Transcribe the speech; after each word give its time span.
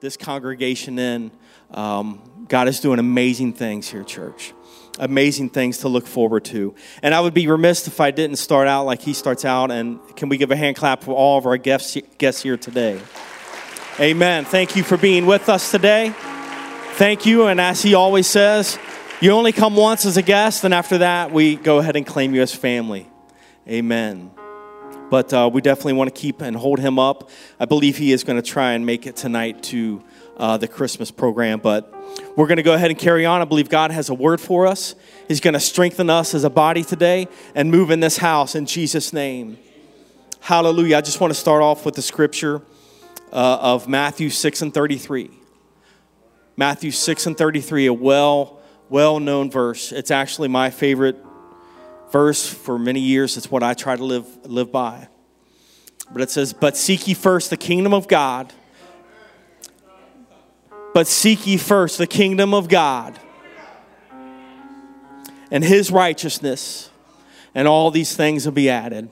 this 0.00 0.16
congregation 0.16 0.98
in. 0.98 1.30
Um, 1.70 2.46
God 2.48 2.68
is 2.68 2.80
doing 2.80 2.98
amazing 2.98 3.54
things 3.54 3.88
here, 3.88 4.04
church. 4.04 4.52
Amazing 4.98 5.50
things 5.50 5.78
to 5.78 5.88
look 5.88 6.06
forward 6.06 6.44
to. 6.46 6.74
And 7.02 7.14
I 7.14 7.20
would 7.20 7.34
be 7.34 7.46
remiss 7.46 7.86
if 7.86 8.00
I 8.00 8.10
didn't 8.10 8.36
start 8.36 8.68
out 8.68 8.84
like 8.84 9.02
he 9.02 9.12
starts 9.12 9.44
out. 9.44 9.70
And 9.70 10.00
can 10.16 10.28
we 10.28 10.36
give 10.36 10.50
a 10.50 10.56
hand 10.56 10.76
clap 10.76 11.02
for 11.02 11.14
all 11.14 11.38
of 11.38 11.46
our 11.46 11.58
guests, 11.58 11.96
guests 12.18 12.42
here 12.42 12.56
today? 12.56 13.00
Amen. 14.00 14.44
Thank 14.44 14.76
you 14.76 14.82
for 14.82 14.96
being 14.96 15.26
with 15.26 15.48
us 15.48 15.70
today. 15.70 16.14
Thank 16.94 17.26
you. 17.26 17.46
And 17.46 17.60
as 17.60 17.82
he 17.82 17.94
always 17.94 18.26
says, 18.26 18.78
you 19.20 19.30
only 19.32 19.52
come 19.52 19.76
once 19.76 20.04
as 20.04 20.18
a 20.18 20.22
guest, 20.22 20.64
and 20.64 20.74
after 20.74 20.98
that, 20.98 21.30
we 21.30 21.56
go 21.56 21.78
ahead 21.78 21.96
and 21.96 22.06
claim 22.06 22.34
you 22.34 22.42
as 22.42 22.54
family. 22.54 23.08
Amen. 23.66 24.35
But 25.08 25.32
uh, 25.32 25.48
we 25.52 25.60
definitely 25.60 25.92
want 25.92 26.14
to 26.14 26.20
keep 26.20 26.42
and 26.42 26.56
hold 26.56 26.80
him 26.80 26.98
up. 26.98 27.30
I 27.60 27.64
believe 27.64 27.96
he 27.96 28.12
is 28.12 28.24
going 28.24 28.40
to 28.40 28.48
try 28.48 28.72
and 28.72 28.84
make 28.84 29.06
it 29.06 29.16
tonight 29.16 29.62
to 29.64 30.02
uh, 30.36 30.56
the 30.56 30.68
Christmas 30.68 31.10
program. 31.10 31.60
But 31.60 31.92
we're 32.36 32.46
going 32.46 32.56
to 32.56 32.62
go 32.62 32.74
ahead 32.74 32.90
and 32.90 32.98
carry 32.98 33.24
on. 33.24 33.40
I 33.40 33.44
believe 33.44 33.68
God 33.68 33.90
has 33.90 34.08
a 34.08 34.14
word 34.14 34.40
for 34.40 34.66
us. 34.66 34.94
He's 35.28 35.40
going 35.40 35.54
to 35.54 35.60
strengthen 35.60 36.10
us 36.10 36.34
as 36.34 36.44
a 36.44 36.50
body 36.50 36.82
today 36.82 37.28
and 37.54 37.70
move 37.70 37.90
in 37.90 38.00
this 38.00 38.16
house 38.16 38.54
in 38.54 38.66
Jesus' 38.66 39.12
name. 39.12 39.58
Hallelujah. 40.40 40.98
I 40.98 41.00
just 41.00 41.20
want 41.20 41.32
to 41.32 41.38
start 41.38 41.62
off 41.62 41.84
with 41.84 41.94
the 41.94 42.02
scripture 42.02 42.62
uh, 43.32 43.58
of 43.60 43.88
Matthew 43.88 44.30
6 44.30 44.62
and 44.62 44.72
33. 44.72 45.30
Matthew 46.56 46.90
6 46.90 47.26
and 47.26 47.36
33, 47.36 47.86
a 47.86 47.92
well, 47.92 48.60
well 48.88 49.20
known 49.20 49.50
verse. 49.50 49.92
It's 49.92 50.10
actually 50.10 50.48
my 50.48 50.70
favorite 50.70 51.16
verse 52.16 52.48
for 52.48 52.78
many 52.78 53.00
years. 53.00 53.36
It's 53.36 53.50
what 53.50 53.62
I 53.62 53.74
try 53.74 53.94
to 53.94 54.02
live, 54.02 54.26
live 54.46 54.72
by. 54.72 55.08
But 56.10 56.22
it 56.22 56.30
says, 56.30 56.54
But 56.54 56.74
seek 56.74 57.06
ye 57.06 57.12
first 57.12 57.50
the 57.50 57.58
kingdom 57.58 57.92
of 57.92 58.08
God. 58.08 58.54
But 60.94 61.06
seek 61.06 61.46
ye 61.46 61.58
first 61.58 61.98
the 61.98 62.06
kingdom 62.06 62.54
of 62.54 62.68
God 62.68 63.20
and 65.50 65.62
his 65.62 65.90
righteousness, 65.90 66.88
and 67.54 67.68
all 67.68 67.90
these 67.90 68.16
things 68.16 68.46
will 68.46 68.52
be 68.52 68.70
added. 68.70 69.10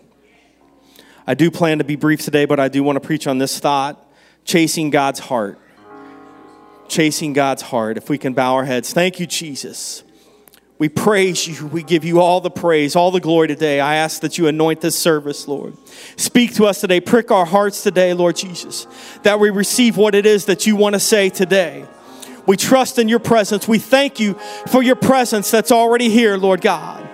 I 1.27 1.35
do 1.35 1.51
plan 1.51 1.77
to 1.79 1.85
be 1.85 1.97
brief 1.97 2.23
today, 2.23 2.47
but 2.47 2.59
I 2.59 2.69
do 2.69 2.83
want 2.83 2.97
to 2.97 3.07
preach 3.07 3.27
on 3.27 3.37
this 3.37 3.59
thought 3.59 4.03
chasing 4.47 4.89
God's 4.89 5.21
heart. 5.21 5.59
Chasing 6.89 7.35
God's 7.35 7.61
heart. 7.61 7.99
If 7.99 8.09
we 8.09 8.17
can 8.17 8.33
bow 8.33 8.55
our 8.55 8.65
heads. 8.65 8.95
Thank 8.95 9.21
you, 9.21 9.27
Jesus. 9.27 10.04
We 10.85 10.91
praise 10.91 11.49
you. 11.49 11.67
We 11.69 11.83
give 11.83 12.05
you 12.05 12.21
all 12.21 12.43
the 12.43 12.51
praise, 12.51 12.95
all 12.95 13.11
the 13.11 13.19
glory 13.19 13.49
today. 13.49 13.81
I 13.81 13.95
ask 13.95 14.21
that 14.21 14.37
you 14.37 14.49
anoint 14.49 14.83
this 14.83 14.95
service, 14.95 15.49
Lord. 15.49 15.75
Speak 16.19 16.57
to 16.57 16.67
us 16.67 16.83
today. 16.83 17.01
Prick 17.01 17.31
our 17.31 17.47
hearts 17.47 17.83
today, 17.83 18.13
Lord 18.13 18.37
Jesus, 18.37 18.87
that 19.23 19.41
we 19.41 19.49
receive 19.49 19.97
what 19.97 20.15
it 20.15 20.27
is 20.27 20.45
that 20.45 20.67
you 20.67 20.77
want 20.77 20.93
to 20.93 21.01
say 21.01 21.31
today. 21.31 21.87
We 22.45 22.59
trust 22.59 22.99
in 22.99 23.09
your 23.09 23.19
presence. 23.19 23.67
We 23.67 23.79
thank 23.79 24.21
you 24.21 24.35
for 24.67 24.83
your 24.83 24.95
presence 24.95 25.51
that's 25.51 25.73
already 25.73 26.11
here, 26.11 26.37
Lord 26.37 26.61
God. 26.61 27.09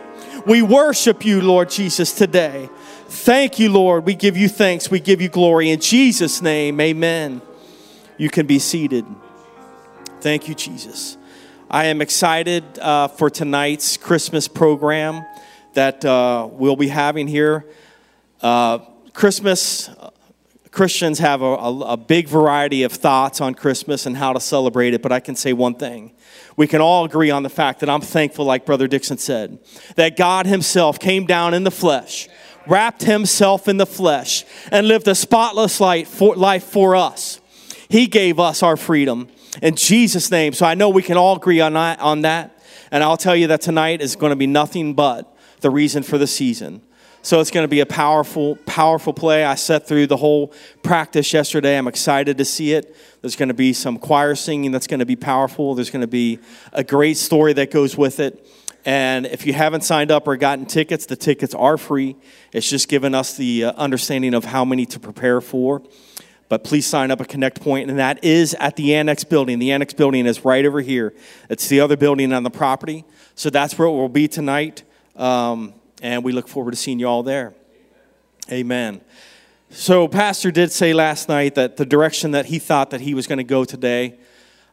We 0.44 0.62
worship 0.62 1.24
you, 1.24 1.40
Lord 1.40 1.70
Jesus, 1.70 2.12
today. 2.12 2.68
Thank 3.06 3.60
you, 3.60 3.70
Lord. 3.70 4.04
We 4.04 4.16
give 4.16 4.36
you 4.36 4.48
thanks. 4.48 4.90
We 4.90 4.98
give 4.98 5.20
you 5.20 5.28
glory. 5.28 5.70
In 5.70 5.78
Jesus' 5.78 6.42
name, 6.42 6.80
amen. 6.80 7.40
You 8.16 8.30
can 8.30 8.48
be 8.48 8.58
seated. 8.58 9.06
Thank 10.20 10.48
you, 10.48 10.56
Jesus. 10.56 11.18
I 11.72 11.84
am 11.84 12.02
excited 12.02 12.64
uh, 12.80 13.06
for 13.06 13.30
tonight's 13.30 13.96
Christmas 13.96 14.48
program 14.48 15.24
that 15.74 16.04
uh, 16.04 16.48
we'll 16.50 16.74
be 16.74 16.88
having 16.88 17.28
here. 17.28 17.64
Uh, 18.40 18.78
Christmas, 19.12 19.88
Christians 20.72 21.20
have 21.20 21.42
a, 21.42 21.44
a, 21.44 21.78
a, 21.92 21.96
big 21.96 22.26
variety 22.26 22.82
of 22.82 22.90
thoughts 22.90 23.40
on 23.40 23.54
Christmas 23.54 24.04
and 24.04 24.16
how 24.16 24.32
to 24.32 24.40
celebrate 24.40 24.94
it, 24.94 25.02
but 25.02 25.12
I 25.12 25.20
can 25.20 25.36
say 25.36 25.52
one 25.52 25.74
thing. 25.74 26.10
We 26.56 26.66
can 26.66 26.80
all 26.80 27.04
agree 27.04 27.30
on 27.30 27.44
the 27.44 27.48
fact 27.48 27.78
that 27.80 27.88
I'm 27.88 28.00
thankful, 28.00 28.44
like 28.44 28.66
Brother 28.66 28.88
Dixon 28.88 29.18
said, 29.18 29.60
that 29.94 30.16
God 30.16 30.46
Himself 30.46 30.98
came 30.98 31.24
down 31.24 31.54
in 31.54 31.62
the 31.62 31.70
flesh, 31.70 32.28
wrapped 32.66 33.04
Himself 33.04 33.68
in 33.68 33.76
the 33.76 33.86
flesh, 33.86 34.44
and 34.72 34.88
lived 34.88 35.06
a 35.06 35.14
spotless 35.14 35.80
life 35.80 36.08
for, 36.08 36.34
life 36.34 36.64
for 36.64 36.96
us. 36.96 37.40
He 37.88 38.08
gave 38.08 38.40
us 38.40 38.60
our 38.64 38.76
freedom 38.76 39.28
in 39.62 39.74
Jesus' 39.76 40.30
name. 40.30 40.52
So 40.52 40.66
I 40.66 40.74
know 40.74 40.88
we 40.88 41.02
can 41.02 41.16
all 41.16 41.36
agree 41.36 41.60
on 41.60 41.74
that, 41.74 42.00
on 42.00 42.22
that. 42.22 42.58
And 42.90 43.02
I'll 43.02 43.16
tell 43.16 43.36
you 43.36 43.48
that 43.48 43.60
tonight 43.60 44.00
is 44.00 44.16
going 44.16 44.30
to 44.30 44.36
be 44.36 44.46
nothing 44.46 44.94
but 44.94 45.36
the 45.60 45.70
reason 45.70 46.02
for 46.02 46.18
the 46.18 46.26
season. 46.26 46.82
So 47.22 47.40
it's 47.40 47.50
going 47.50 47.64
to 47.64 47.68
be 47.68 47.80
a 47.80 47.86
powerful, 47.86 48.56
powerful 48.64 49.12
play. 49.12 49.44
I 49.44 49.54
sat 49.54 49.86
through 49.86 50.06
the 50.06 50.16
whole 50.16 50.54
practice 50.82 51.32
yesterday. 51.32 51.76
I'm 51.76 51.86
excited 51.86 52.38
to 52.38 52.46
see 52.46 52.72
it. 52.72 52.96
There's 53.20 53.36
going 53.36 53.48
to 53.48 53.54
be 53.54 53.74
some 53.74 53.98
choir 53.98 54.34
singing 54.34 54.72
that's 54.72 54.86
going 54.86 55.00
to 55.00 55.06
be 55.06 55.16
powerful. 55.16 55.74
There's 55.74 55.90
going 55.90 56.00
to 56.00 56.06
be 56.06 56.38
a 56.72 56.82
great 56.82 57.18
story 57.18 57.52
that 57.52 57.70
goes 57.70 57.96
with 57.96 58.20
it. 58.20 58.46
And 58.86 59.26
if 59.26 59.44
you 59.46 59.52
haven't 59.52 59.82
signed 59.82 60.10
up 60.10 60.26
or 60.26 60.36
gotten 60.38 60.64
tickets, 60.64 61.04
the 61.04 61.16
tickets 61.16 61.54
are 61.54 61.76
free. 61.76 62.16
It's 62.52 62.68
just 62.68 62.88
giving 62.88 63.14
us 63.14 63.36
the 63.36 63.64
uh, 63.64 63.72
understanding 63.72 64.32
of 64.32 64.46
how 64.46 64.64
many 64.64 64.86
to 64.86 64.98
prepare 64.98 65.42
for 65.42 65.82
but 66.50 66.64
please 66.64 66.84
sign 66.84 67.12
up 67.12 67.20
at 67.20 67.28
Connect 67.28 67.60
Point, 67.60 67.88
and 67.88 68.00
that 68.00 68.24
is 68.24 68.54
at 68.54 68.74
the 68.74 68.96
Annex 68.96 69.22
building. 69.22 69.60
The 69.60 69.70
Annex 69.70 69.94
building 69.94 70.26
is 70.26 70.44
right 70.44 70.66
over 70.66 70.80
here. 70.80 71.14
It's 71.48 71.68
the 71.68 71.78
other 71.78 71.96
building 71.96 72.32
on 72.32 72.42
the 72.42 72.50
property. 72.50 73.04
So 73.36 73.50
that's 73.50 73.78
where 73.78 73.86
it 73.86 73.92
will 73.92 74.08
be 74.08 74.26
tonight, 74.26 74.82
um, 75.14 75.72
and 76.02 76.24
we 76.24 76.32
look 76.32 76.48
forward 76.48 76.72
to 76.72 76.76
seeing 76.76 76.98
you 76.98 77.06
all 77.06 77.22
there. 77.22 77.54
Amen. 78.50 79.00
So, 79.70 80.08
Pastor 80.08 80.50
did 80.50 80.72
say 80.72 80.92
last 80.92 81.28
night 81.28 81.54
that 81.54 81.76
the 81.76 81.86
direction 81.86 82.32
that 82.32 82.46
he 82.46 82.58
thought 82.58 82.90
that 82.90 83.00
he 83.00 83.14
was 83.14 83.28
going 83.28 83.38
to 83.38 83.44
go 83.44 83.64
today 83.64 84.18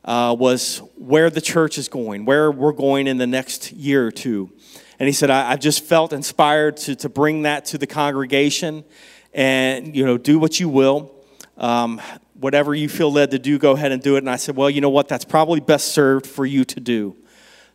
uh, 0.03 0.35
was 0.37 0.79
where 0.95 1.29
the 1.29 1.41
church 1.41 1.77
is 1.77 1.87
going, 1.89 2.25
where 2.25 2.51
we're 2.51 2.71
going 2.71 3.05
in 3.05 3.17
the 3.17 3.27
next 3.27 3.71
year 3.71 4.07
or 4.07 4.11
two. 4.11 4.51
And 4.97 5.05
he 5.05 5.13
said, 5.13 5.29
I, 5.29 5.51
have 5.51 5.59
just 5.59 5.83
felt 5.83 6.11
inspired 6.11 6.77
to, 6.77 6.95
to 6.95 7.09
bring 7.09 7.43
that 7.43 7.65
to 7.65 7.77
the 7.77 7.85
congregation 7.85 8.83
and, 9.31 9.95
you 9.95 10.03
know, 10.03 10.17
do 10.17 10.39
what 10.39 10.59
you 10.59 10.69
will 10.69 11.13
um, 11.57 12.01
whatever 12.39 12.73
you 12.73 12.89
feel 12.89 13.11
led 13.11 13.31
to 13.31 13.39
do, 13.39 13.57
go 13.57 13.71
ahead 13.71 13.91
and 13.91 14.01
do 14.01 14.15
it. 14.15 14.19
And 14.19 14.29
I 14.29 14.35
said, 14.35 14.55
well, 14.55 14.69
you 14.69 14.81
know 14.81 14.89
what? 14.89 15.07
That's 15.07 15.25
probably 15.25 15.59
best 15.59 15.89
served 15.89 16.27
for 16.27 16.45
you 16.45 16.63
to 16.65 16.79
do. 16.79 17.15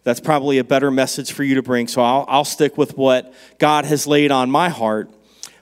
That's 0.04 0.20
probably 0.20 0.58
a 0.58 0.64
better 0.64 0.90
message 0.90 1.32
for 1.32 1.44
you 1.44 1.54
to 1.56 1.62
bring. 1.62 1.86
So 1.88 2.02
I'll, 2.02 2.24
I'll 2.28 2.44
stick 2.44 2.76
with 2.76 2.96
what 2.96 3.32
God 3.58 3.84
has 3.84 4.06
laid 4.06 4.32
on 4.32 4.50
my 4.50 4.68
heart. 4.68 5.10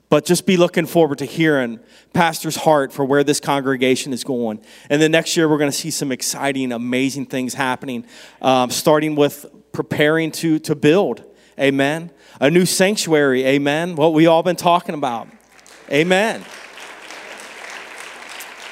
But 0.09 0.25
just 0.25 0.45
be 0.45 0.57
looking 0.57 0.87
forward 0.87 1.19
to 1.19 1.25
hearing 1.25 1.79
Pastor's 2.13 2.57
heart 2.57 2.93
for 2.93 3.05
where 3.05 3.23
this 3.23 3.39
congregation 3.39 4.13
is 4.13 4.25
going. 4.25 4.61
And 4.89 5.01
then 5.01 5.13
next 5.13 5.37
year, 5.37 5.49
we're 5.49 5.59
going 5.59 5.71
to 5.71 5.77
see 5.77 5.93
some 5.93 6.11
exciting, 6.11 6.73
amazing 6.73 7.27
things 7.27 7.55
happening, 7.55 8.05
um, 8.43 8.71
starting 8.71 9.15
with 9.15 9.47
preparing 9.73 10.33
to, 10.33 10.59
to 10.61 10.75
build. 10.75 11.23
Amen. 11.61 12.11
A 12.41 12.51
new 12.51 12.67
sanctuary. 12.67 13.45
Amen. 13.45 13.95
What 13.95 14.13
we 14.13 14.27
all 14.27 14.43
been 14.43 14.57
talking 14.57 14.97
about. 14.97 15.29
Amen. 15.93 16.45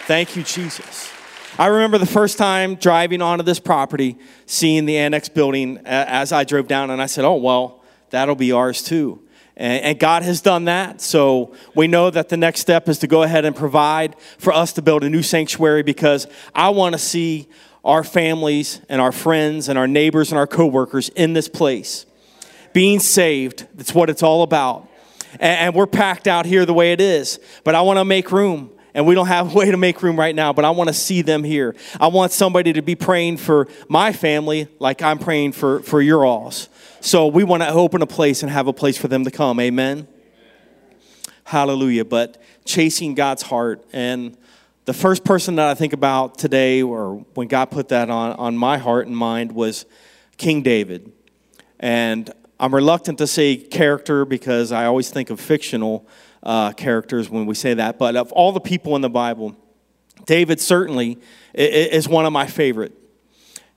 Thank 0.09 0.37
you, 0.37 0.43
Jesus. 0.43 1.13
I 1.59 1.67
remember 1.67 1.99
the 1.99 2.07
first 2.07 2.39
time 2.39 2.77
driving 2.77 3.21
onto 3.21 3.45
this 3.45 3.61
property, 3.61 4.17
seeing 4.47 4.87
the 4.87 4.97
annex 4.97 5.29
building 5.29 5.77
uh, 5.77 5.83
as 5.85 6.33
I 6.33 6.45
drove 6.45 6.67
down, 6.67 6.89
and 6.89 7.03
I 7.03 7.05
said, 7.05 7.27
Oh, 7.27 7.35
well, 7.35 7.85
that'll 8.09 8.35
be 8.35 8.51
ours 8.51 8.83
too. 8.83 9.21
And 9.55 9.99
God 9.99 10.23
has 10.23 10.41
done 10.41 10.65
that. 10.65 11.03
So 11.03 11.53
we 11.75 11.89
know 11.89 12.09
that 12.09 12.31
the 12.31 12.39
next 12.39 12.61
step 12.61 12.89
is 12.89 12.99
to 13.01 13.07
go 13.07 13.23
ahead 13.23 13.45
and 13.45 13.55
provide 13.55 14.17
for 14.39 14.51
us 14.51 14.73
to 14.75 14.83
build 14.83 15.05
a 15.05 15.11
new 15.11 15.23
sanctuary 15.23 15.83
because 15.83 16.27
I 16.55 16.71
want 16.71 16.95
to 16.95 16.99
see 16.99 17.47
our 17.85 18.03
families 18.03 18.81
and 18.89 19.03
our 19.03 19.13
friends 19.13 19.69
and 19.69 19.79
our 19.79 19.87
neighbors 19.87 20.33
and 20.33 20.39
our 20.39 20.47
coworkers 20.47 21.11
in 21.11 21.35
this 21.35 21.51
place 21.51 22.07
being 22.73 22.99
saved. 22.99 23.67
That's 23.75 23.93
what 23.93 24.09
it's 24.09 24.23
all 24.23 24.43
about. 24.43 24.89
And 25.39 25.75
we're 25.75 25.87
packed 25.87 26.27
out 26.27 26.47
here 26.47 26.65
the 26.65 26.73
way 26.73 26.93
it 26.93 27.01
is. 27.03 27.41
But 27.63 27.75
I 27.75 27.83
want 27.83 27.99
to 27.99 28.07
make 28.07 28.33
room 28.33 28.71
and 28.99 29.07
we 29.07 29.15
don't 29.15 29.29
have 29.29 29.55
a 29.55 29.57
way 29.57 29.71
to 29.71 29.77
make 29.77 30.03
room 30.03 30.19
right 30.19 30.35
now, 30.35 30.53
but 30.53 30.65
I 30.65 30.71
want 30.71 30.89
to 30.89 30.93
see 30.93 31.23
them 31.23 31.45
here. 31.45 31.77
I 32.01 32.09
want 32.09 32.33
somebody 32.33 32.73
to 32.73 32.83
be 32.83 32.97
praying 32.97 33.37
for 33.37 33.69
my 33.89 34.13
family 34.13 34.67
like 34.81 35.03
I'm 35.03 35.21
praying 35.21 35.53
for, 35.53 35.79
for 35.85 36.03
your 36.03 36.27
alls. 36.27 36.69
So 36.99 37.29
we 37.29 37.45
want 37.45 37.63
to 37.63 37.69
open 37.69 38.03
a 38.03 38.09
place 38.09 38.43
and 38.43 38.51
have 38.51 38.67
a 38.67 38.73
place 38.73 38.99
for 38.99 39.07
them 39.07 39.23
to 39.23 39.31
come. 39.31 39.61
Amen. 39.61 39.99
Amen. 39.99 40.09
Hallelujah. 41.45 42.07
But 42.07 42.43
chasing 42.65 43.15
God's 43.15 43.43
heart. 43.43 43.87
And 43.93 44.37
the 44.85 44.95
first 44.95 45.23
person 45.23 45.55
that 45.55 45.69
I 45.69 45.77
think 45.77 45.93
about 45.93 46.37
today, 46.37 46.83
or 46.83 47.25
when 47.35 47.47
God 47.47 47.67
put 47.67 47.91
that 47.91 48.11
on, 48.11 48.33
on 48.33 48.57
my 48.59 48.79
heart 48.79 49.07
and 49.07 49.17
mind, 49.17 49.53
was 49.53 49.87
King 50.39 50.63
David. 50.63 51.13
And 51.79 52.33
I'm 52.59 52.75
reluctant 52.75 53.19
to 53.19 53.29
say 53.29 53.59
character 53.59 54.25
because 54.25 54.73
I 54.73 54.87
always 54.87 55.09
think 55.09 55.31
of 55.31 55.39
fictional 55.39 56.05
uh, 56.43 56.73
characters 56.73 57.29
when 57.29 57.47
we 57.47 57.55
say 57.55 57.75
that, 57.75 57.99
but 57.99 58.17
of 58.17 58.33
all 58.33 58.53
the 58.53 58.61
people 58.61 58.97
in 58.97 59.03
the 59.03 59.11
Bible, 59.11 59.57
David 60.27 60.61
certainly 60.61 61.19
is 61.55 62.09
one 62.09 62.27
of 62.27 62.33
my 62.33 62.47
favorite. 62.47 62.93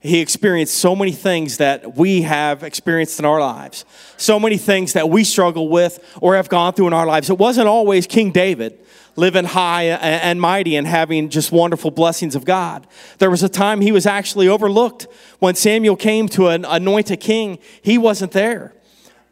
he 0.02 0.18
experienced 0.18 0.74
so 0.74 0.96
many 0.96 1.12
things 1.12 1.58
that 1.58 1.96
we 1.96 2.22
have 2.22 2.64
experienced 2.64 3.20
in 3.20 3.24
our 3.24 3.40
lives, 3.40 3.84
so 4.16 4.40
many 4.40 4.58
things 4.58 4.94
that 4.94 5.08
we 5.08 5.22
struggle 5.22 5.68
with 5.68 6.00
or 6.20 6.34
have 6.34 6.48
gone 6.48 6.72
through 6.72 6.88
in 6.88 6.92
our 6.92 7.06
lives. 7.06 7.30
It 7.30 7.38
wasn't 7.38 7.68
always 7.68 8.06
King 8.08 8.32
David 8.32 8.80
living 9.14 9.44
high 9.44 9.84
and 9.84 10.40
mighty 10.40 10.74
and 10.74 10.86
having 10.86 11.28
just 11.28 11.52
wonderful 11.52 11.90
blessings 11.90 12.34
of 12.34 12.44
God. 12.44 12.86
There 13.18 13.30
was 13.30 13.44
a 13.44 13.48
time 13.48 13.80
he 13.80 13.92
was 13.92 14.06
actually 14.06 14.48
overlooked 14.48 15.06
when 15.38 15.54
Samuel 15.54 15.96
came 15.96 16.28
to 16.30 16.48
anoint 16.48 17.10
a 17.10 17.16
king, 17.16 17.58
he 17.82 17.96
wasn't 17.96 18.32
there. 18.32 18.74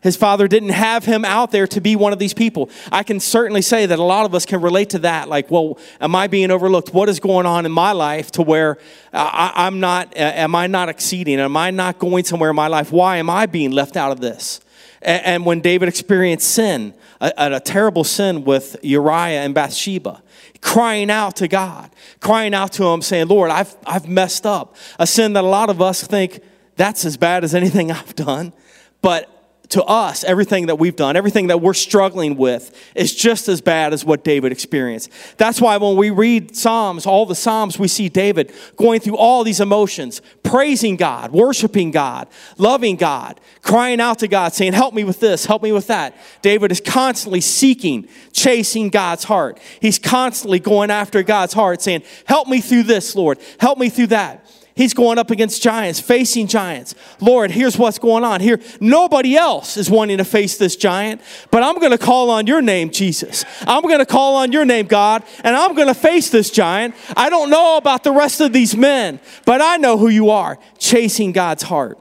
His 0.02 0.16
father 0.16 0.48
didn't 0.48 0.70
have 0.70 1.04
him 1.04 1.26
out 1.26 1.50
there 1.50 1.66
to 1.66 1.80
be 1.80 1.94
one 1.94 2.12
of 2.12 2.18
these 2.18 2.32
people. 2.32 2.70
I 2.90 3.02
can 3.02 3.20
certainly 3.20 3.60
say 3.60 3.84
that 3.84 3.98
a 3.98 4.02
lot 4.02 4.24
of 4.24 4.34
us 4.34 4.46
can 4.46 4.62
relate 4.62 4.90
to 4.90 4.98
that. 5.00 5.28
Like, 5.28 5.50
well, 5.50 5.78
am 6.00 6.16
I 6.16 6.26
being 6.26 6.50
overlooked? 6.50 6.94
What 6.94 7.10
is 7.10 7.20
going 7.20 7.44
on 7.44 7.66
in 7.66 7.72
my 7.72 7.92
life 7.92 8.30
to 8.32 8.42
where 8.42 8.78
I, 9.12 9.66
am 9.66 9.78
not, 9.78 10.16
am 10.16 10.54
I 10.54 10.66
not 10.68 10.88
exceeding? 10.88 11.38
Am 11.38 11.56
I 11.56 11.70
not 11.70 11.98
going 11.98 12.24
somewhere 12.24 12.50
in 12.50 12.56
my 12.56 12.68
life? 12.68 12.90
Why 12.90 13.18
am 13.18 13.28
I 13.28 13.44
being 13.44 13.72
left 13.72 13.96
out 13.96 14.10
of 14.10 14.20
this? 14.20 14.60
And, 15.02 15.24
and 15.24 15.46
when 15.46 15.60
David 15.60 15.88
experienced 15.88 16.50
sin, 16.50 16.94
a, 17.20 17.32
a 17.36 17.60
terrible 17.60 18.04
sin 18.04 18.44
with 18.44 18.76
Uriah 18.82 19.42
and 19.42 19.54
Bathsheba, 19.54 20.22
crying 20.62 21.10
out 21.10 21.36
to 21.36 21.48
God, 21.48 21.90
crying 22.20 22.54
out 22.54 22.72
to 22.72 22.84
him, 22.84 23.02
saying, 23.02 23.28
Lord, 23.28 23.50
I've, 23.50 23.76
I've 23.86 24.08
messed 24.08 24.46
up. 24.46 24.76
A 24.98 25.06
sin 25.06 25.34
that 25.34 25.44
a 25.44 25.46
lot 25.46 25.68
of 25.68 25.82
us 25.82 26.02
think 26.02 26.40
that's 26.76 27.04
as 27.04 27.18
bad 27.18 27.44
as 27.44 27.54
anything 27.54 27.92
I've 27.92 28.14
done. 28.14 28.54
But 29.02 29.28
to 29.70 29.84
us, 29.84 30.24
everything 30.24 30.66
that 30.66 30.76
we've 30.76 30.96
done, 30.96 31.16
everything 31.16 31.46
that 31.46 31.60
we're 31.60 31.74
struggling 31.74 32.36
with, 32.36 32.76
is 32.96 33.14
just 33.14 33.48
as 33.48 33.60
bad 33.60 33.92
as 33.92 34.04
what 34.04 34.24
David 34.24 34.50
experienced. 34.50 35.10
That's 35.36 35.60
why 35.60 35.76
when 35.76 35.96
we 35.96 36.10
read 36.10 36.56
Psalms, 36.56 37.06
all 37.06 37.24
the 37.24 37.36
Psalms, 37.36 37.78
we 37.78 37.86
see 37.86 38.08
David 38.08 38.52
going 38.76 39.00
through 39.00 39.16
all 39.16 39.44
these 39.44 39.60
emotions, 39.60 40.22
praising 40.42 40.96
God, 40.96 41.30
worshiping 41.30 41.92
God, 41.92 42.26
loving 42.58 42.96
God, 42.96 43.40
crying 43.62 44.00
out 44.00 44.18
to 44.18 44.28
God, 44.28 44.52
saying, 44.52 44.72
Help 44.72 44.92
me 44.92 45.04
with 45.04 45.20
this, 45.20 45.46
help 45.46 45.62
me 45.62 45.70
with 45.70 45.86
that. 45.86 46.16
David 46.42 46.72
is 46.72 46.80
constantly 46.80 47.40
seeking, 47.40 48.08
chasing 48.32 48.88
God's 48.88 49.22
heart. 49.22 49.60
He's 49.80 50.00
constantly 50.00 50.58
going 50.58 50.90
after 50.90 51.22
God's 51.22 51.52
heart, 51.52 51.80
saying, 51.80 52.02
Help 52.24 52.48
me 52.48 52.60
through 52.60 52.82
this, 52.82 53.14
Lord, 53.14 53.38
help 53.60 53.78
me 53.78 53.88
through 53.88 54.08
that. 54.08 54.49
He's 54.74 54.94
going 54.94 55.18
up 55.18 55.30
against 55.30 55.62
giants, 55.62 56.00
facing 56.00 56.46
giants. 56.46 56.94
Lord, 57.20 57.50
here's 57.50 57.76
what's 57.76 57.98
going 57.98 58.24
on 58.24 58.40
here. 58.40 58.60
Nobody 58.80 59.36
else 59.36 59.76
is 59.76 59.90
wanting 59.90 60.18
to 60.18 60.24
face 60.24 60.56
this 60.58 60.76
giant, 60.76 61.20
but 61.50 61.62
I'm 61.62 61.78
going 61.78 61.90
to 61.90 61.98
call 61.98 62.30
on 62.30 62.46
your 62.46 62.62
name, 62.62 62.90
Jesus. 62.90 63.44
I'm 63.66 63.82
going 63.82 63.98
to 63.98 64.06
call 64.06 64.36
on 64.36 64.52
your 64.52 64.64
name, 64.64 64.86
God, 64.86 65.24
and 65.42 65.56
I'm 65.56 65.74
going 65.74 65.88
to 65.88 65.94
face 65.94 66.30
this 66.30 66.50
giant. 66.50 66.94
I 67.16 67.28
don't 67.28 67.50
know 67.50 67.76
about 67.76 68.04
the 68.04 68.12
rest 68.12 68.40
of 68.40 68.52
these 68.52 68.76
men, 68.76 69.20
but 69.44 69.60
I 69.60 69.76
know 69.76 69.98
who 69.98 70.08
you 70.08 70.30
are, 70.30 70.58
chasing 70.78 71.32
God's 71.32 71.64
heart. 71.64 71.98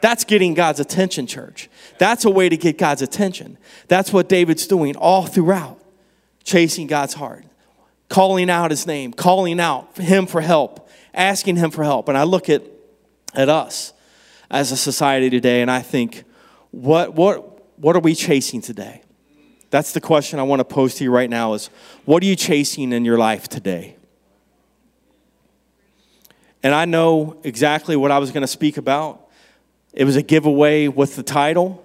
That's 0.00 0.24
getting 0.24 0.54
God's 0.54 0.80
attention, 0.80 1.26
church. 1.26 1.68
That's 1.98 2.24
a 2.24 2.30
way 2.30 2.48
to 2.48 2.56
get 2.56 2.78
God's 2.78 3.02
attention. 3.02 3.58
That's 3.88 4.12
what 4.12 4.28
David's 4.28 4.66
doing 4.66 4.96
all 4.96 5.26
throughout, 5.26 5.80
chasing 6.44 6.86
God's 6.86 7.14
heart, 7.14 7.44
calling 8.08 8.50
out 8.50 8.70
his 8.70 8.86
name, 8.86 9.12
calling 9.12 9.60
out 9.60 9.96
him 9.96 10.26
for 10.26 10.40
help 10.40 10.82
asking 11.14 11.56
Him 11.56 11.70
for 11.70 11.84
help. 11.84 12.08
And 12.08 12.16
I 12.16 12.24
look 12.24 12.48
at, 12.48 12.62
at 13.34 13.48
us 13.48 13.92
as 14.50 14.72
a 14.72 14.76
society 14.76 15.30
today 15.30 15.62
and 15.62 15.70
I 15.70 15.80
think, 15.80 16.24
what, 16.70 17.14
what, 17.14 17.78
what 17.78 17.96
are 17.96 18.00
we 18.00 18.14
chasing 18.14 18.60
today? 18.60 19.02
That's 19.70 19.92
the 19.92 20.00
question 20.00 20.38
I 20.38 20.42
want 20.42 20.60
to 20.60 20.64
pose 20.64 20.94
to 20.96 21.04
you 21.04 21.10
right 21.10 21.30
now 21.30 21.54
is 21.54 21.70
what 22.04 22.22
are 22.22 22.26
you 22.26 22.36
chasing 22.36 22.92
in 22.92 23.04
your 23.04 23.16
life 23.16 23.48
today? 23.48 23.96
And 26.62 26.74
I 26.74 26.84
know 26.84 27.40
exactly 27.42 27.96
what 27.96 28.10
I 28.10 28.18
was 28.18 28.30
going 28.30 28.42
to 28.42 28.46
speak 28.48 28.76
about. 28.76 29.28
It 29.92 30.04
was 30.04 30.16
a 30.16 30.22
giveaway 30.22 30.88
with 30.88 31.16
the 31.16 31.22
title. 31.22 31.84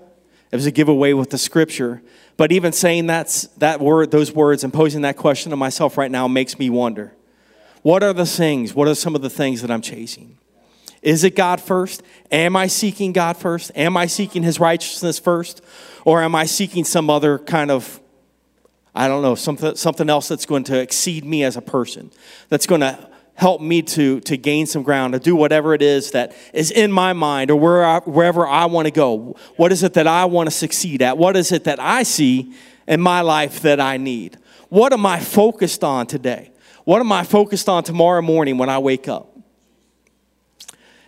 It 0.51 0.55
was 0.55 0.65
a 0.65 0.71
giveaway 0.71 1.13
with 1.13 1.29
the 1.29 1.37
scripture. 1.37 2.01
But 2.35 2.51
even 2.51 2.71
saying 2.71 3.07
that's, 3.07 3.43
that 3.57 3.79
word, 3.79 4.11
those 4.11 4.31
words 4.31 4.63
and 4.63 4.71
posing 4.73 5.01
that 5.01 5.17
question 5.17 5.49
to 5.49 5.55
myself 5.55 5.97
right 5.97 6.11
now 6.11 6.27
makes 6.27 6.59
me 6.59 6.69
wonder. 6.69 7.13
What 7.87 8.03
are 8.03 8.11
the 8.11 8.25
things? 8.25 8.73
What 8.73 8.89
are 8.89 8.95
some 8.95 9.15
of 9.15 9.21
the 9.21 9.29
things 9.29 9.61
that 9.61 9.71
I'm 9.71 9.79
chasing? 9.79 10.37
Is 11.01 11.23
it 11.23 11.37
God 11.37 11.61
first? 11.61 12.03
Am 12.29 12.53
I 12.57 12.67
seeking 12.67 13.13
God 13.13 13.37
first? 13.37 13.71
Am 13.75 13.95
I 13.95 14.07
seeking 14.07 14.43
His 14.43 14.59
righteousness 14.59 15.19
first? 15.19 15.63
Or 16.03 16.21
am 16.21 16.35
I 16.35 16.47
seeking 16.47 16.83
some 16.83 17.09
other 17.09 17.39
kind 17.39 17.71
of, 17.71 18.01
I 18.93 19.07
don't 19.07 19.21
know, 19.21 19.35
something, 19.35 19.77
something 19.77 20.09
else 20.09 20.27
that's 20.27 20.45
going 20.45 20.65
to 20.65 20.77
exceed 20.77 21.23
me 21.23 21.45
as 21.45 21.55
a 21.55 21.61
person, 21.61 22.11
that's 22.49 22.67
going 22.67 22.81
to 22.81 23.09
help 23.35 23.61
me 23.61 23.81
to, 23.83 24.19
to 24.19 24.35
gain 24.35 24.65
some 24.65 24.83
ground, 24.83 25.13
to 25.13 25.19
do 25.19 25.33
whatever 25.33 25.73
it 25.73 25.81
is 25.81 26.11
that 26.11 26.35
is 26.53 26.71
in 26.71 26.91
my 26.91 27.13
mind 27.13 27.51
or 27.51 27.55
where 27.57 27.85
I, 27.85 27.99
wherever 27.99 28.45
I 28.45 28.65
want 28.65 28.87
to 28.87 28.91
go? 28.91 29.37
What 29.55 29.71
is 29.71 29.81
it 29.83 29.93
that 29.93 30.07
I 30.07 30.25
want 30.25 30.47
to 30.47 30.51
succeed 30.53 31.01
at? 31.01 31.17
What 31.17 31.37
is 31.37 31.53
it 31.53 31.63
that 31.63 31.79
I 31.79 32.03
see 32.03 32.53
in 32.85 32.99
my 32.99 33.21
life 33.21 33.61
that 33.61 33.79
I 33.79 33.95
need? 33.95 34.37
What 34.67 34.91
am 34.91 35.05
I 35.05 35.21
focused 35.21 35.85
on 35.85 36.05
today? 36.05 36.51
What 36.87 37.01
am 37.01 37.11
I 37.11 37.25
focused 37.25 37.67
on 37.67 37.83
tomorrow 37.83 38.21
morning 38.21 38.57
when 38.57 38.69
I 38.69 38.77
wake 38.77 39.09
up? 39.09 39.37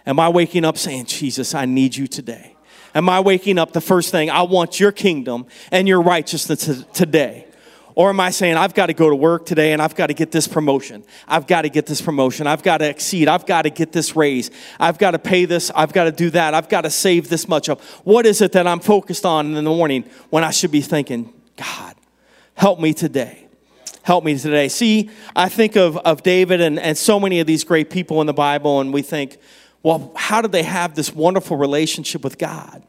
Am 0.06 0.20
I 0.20 0.28
waking 0.28 0.66
up 0.66 0.78
saying, 0.78 1.06
Jesus, 1.06 1.56
I 1.56 1.64
need 1.64 1.96
you 1.96 2.06
today? 2.06 2.58
Am 2.94 3.08
I 3.08 3.22
waking 3.22 3.58
up 3.58 3.72
the 3.72 3.80
first 3.80 4.12
thing, 4.12 4.30
I 4.30 4.42
want 4.42 4.78
your 4.78 4.92
kingdom 4.92 5.46
and 5.72 5.88
your 5.88 6.02
righteousness 6.02 6.84
today? 6.92 7.48
Or 7.96 8.10
am 8.10 8.20
I 8.20 8.32
saying, 8.32 8.58
I've 8.58 8.74
got 8.74 8.88
to 8.88 8.94
go 8.94 9.10
to 9.10 9.16
work 9.16 9.46
today 9.46 9.72
and 9.72 9.82
I've 9.82 9.96
got 9.96 10.08
to 10.08 10.14
get 10.14 10.32
this 10.32 10.50
promotion? 10.50 11.06
I've 11.30 11.48
got 11.48 11.62
to 11.62 11.70
get 11.70 11.86
this 11.86 12.02
promotion. 12.02 12.46
I've 12.46 12.62
got 12.62 12.80
to 12.80 12.90
exceed. 12.90 13.30
I've 13.30 13.46
got 13.46 13.62
to 13.62 13.70
get 13.70 13.94
this 13.94 14.18
raise. 14.18 14.52
I've 14.82 14.98
got 14.98 15.12
to 15.12 15.20
pay 15.20 15.46
this. 15.46 15.72
I've 15.74 15.94
got 15.94 16.04
to 16.04 16.12
do 16.12 16.30
that. 16.32 16.54
I've 16.54 16.68
got 16.68 16.82
to 16.82 16.90
save 16.90 17.30
this 17.30 17.48
much 17.48 17.70
up. 17.70 17.80
What 18.04 18.26
is 18.26 18.42
it 18.42 18.52
that 18.52 18.68
I'm 18.68 18.82
focused 18.82 19.26
on 19.26 19.56
in 19.56 19.64
the 19.64 19.70
morning 19.70 20.04
when 20.30 20.44
I 20.44 20.52
should 20.52 20.72
be 20.72 20.82
thinking, 20.82 21.34
God, 21.56 21.96
help 22.56 22.82
me 22.82 22.94
today? 22.94 23.49
Help 24.10 24.24
me 24.24 24.36
today. 24.36 24.68
See, 24.70 25.12
I 25.36 25.50
think 25.50 25.76
of, 25.76 25.96
of 25.98 26.24
David 26.24 26.62
and, 26.62 26.80
and 26.80 26.98
so 26.98 27.20
many 27.20 27.42
of 27.42 27.46
these 27.46 27.64
great 27.64 27.92
people 27.92 28.22
in 28.22 28.26
the 28.26 28.34
Bible, 28.34 28.82
and 28.82 28.92
we 28.92 29.04
think, 29.04 29.38
well, 29.84 30.12
how 30.16 30.42
did 30.42 30.52
they 30.52 30.64
have 30.64 30.96
this 30.96 31.14
wonderful 31.14 31.58
relationship 31.58 32.24
with 32.24 32.40
God? 32.40 32.82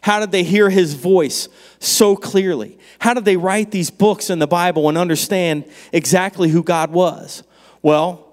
How 0.00 0.20
did 0.20 0.30
they 0.30 0.44
hear 0.44 0.70
his 0.70 0.94
voice 0.94 1.48
so 1.80 2.14
clearly? 2.14 2.78
How 3.00 3.14
did 3.14 3.24
they 3.24 3.36
write 3.36 3.72
these 3.72 3.90
books 3.90 4.30
in 4.30 4.38
the 4.38 4.46
Bible 4.46 4.88
and 4.88 4.96
understand 4.96 5.64
exactly 5.92 6.48
who 6.48 6.62
God 6.62 6.92
was? 6.92 7.42
Well, 7.82 8.32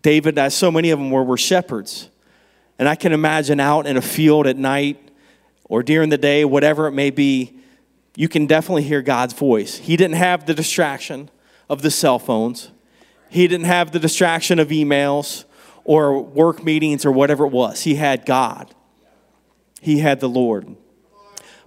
David, 0.00 0.38
as 0.38 0.54
so 0.54 0.70
many 0.70 0.88
of 0.88 0.98
them 0.98 1.10
were, 1.10 1.22
were 1.22 1.36
shepherds. 1.36 2.08
And 2.78 2.88
I 2.88 2.94
can 2.94 3.12
imagine 3.12 3.60
out 3.60 3.86
in 3.86 3.98
a 3.98 4.02
field 4.02 4.46
at 4.46 4.56
night 4.56 5.10
or 5.64 5.82
during 5.82 6.08
the 6.08 6.16
day, 6.16 6.46
whatever 6.46 6.86
it 6.86 6.92
may 6.92 7.10
be, 7.10 7.58
you 8.16 8.30
can 8.30 8.46
definitely 8.46 8.84
hear 8.84 9.02
God's 9.02 9.34
voice. 9.34 9.76
He 9.76 9.98
didn't 9.98 10.16
have 10.16 10.46
the 10.46 10.54
distraction 10.54 11.28
of 11.68 11.82
the 11.82 11.90
cell 11.90 12.18
phones. 12.18 12.70
He 13.28 13.48
didn't 13.48 13.66
have 13.66 13.90
the 13.90 13.98
distraction 13.98 14.58
of 14.58 14.68
emails 14.68 15.44
or 15.84 16.22
work 16.22 16.62
meetings 16.62 17.04
or 17.04 17.12
whatever 17.12 17.44
it 17.44 17.52
was. 17.52 17.82
He 17.82 17.96
had 17.96 18.26
God, 18.26 18.74
he 19.80 19.98
had 19.98 20.20
the 20.20 20.28
Lord. 20.28 20.76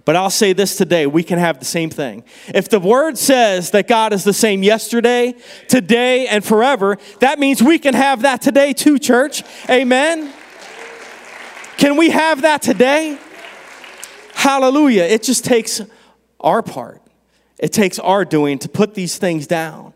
But 0.04 0.16
I'll 0.16 0.30
say 0.30 0.54
this 0.54 0.76
today 0.76 1.06
we 1.06 1.22
can 1.22 1.38
have 1.38 1.58
the 1.58 1.66
same 1.66 1.90
thing. 1.90 2.24
If 2.54 2.70
the 2.70 2.80
word 2.80 3.18
says 3.18 3.72
that 3.72 3.86
God 3.86 4.14
is 4.14 4.24
the 4.24 4.32
same 4.32 4.62
yesterday, 4.62 5.34
today, 5.68 6.26
and 6.26 6.42
forever, 6.42 6.96
that 7.20 7.38
means 7.38 7.62
we 7.62 7.78
can 7.78 7.92
have 7.92 8.22
that 8.22 8.40
today 8.40 8.72
too, 8.72 8.98
church. 8.98 9.42
Amen. 9.68 10.32
Can 11.76 11.98
we 11.98 12.08
have 12.08 12.40
that 12.40 12.62
today? 12.62 13.18
Hallelujah. 14.32 15.02
It 15.02 15.22
just 15.22 15.44
takes 15.44 15.82
our 16.40 16.62
part. 16.62 17.02
It 17.58 17.74
takes 17.74 17.98
our 17.98 18.24
doing 18.24 18.58
to 18.60 18.68
put 18.70 18.94
these 18.94 19.18
things 19.18 19.46
down 19.46 19.87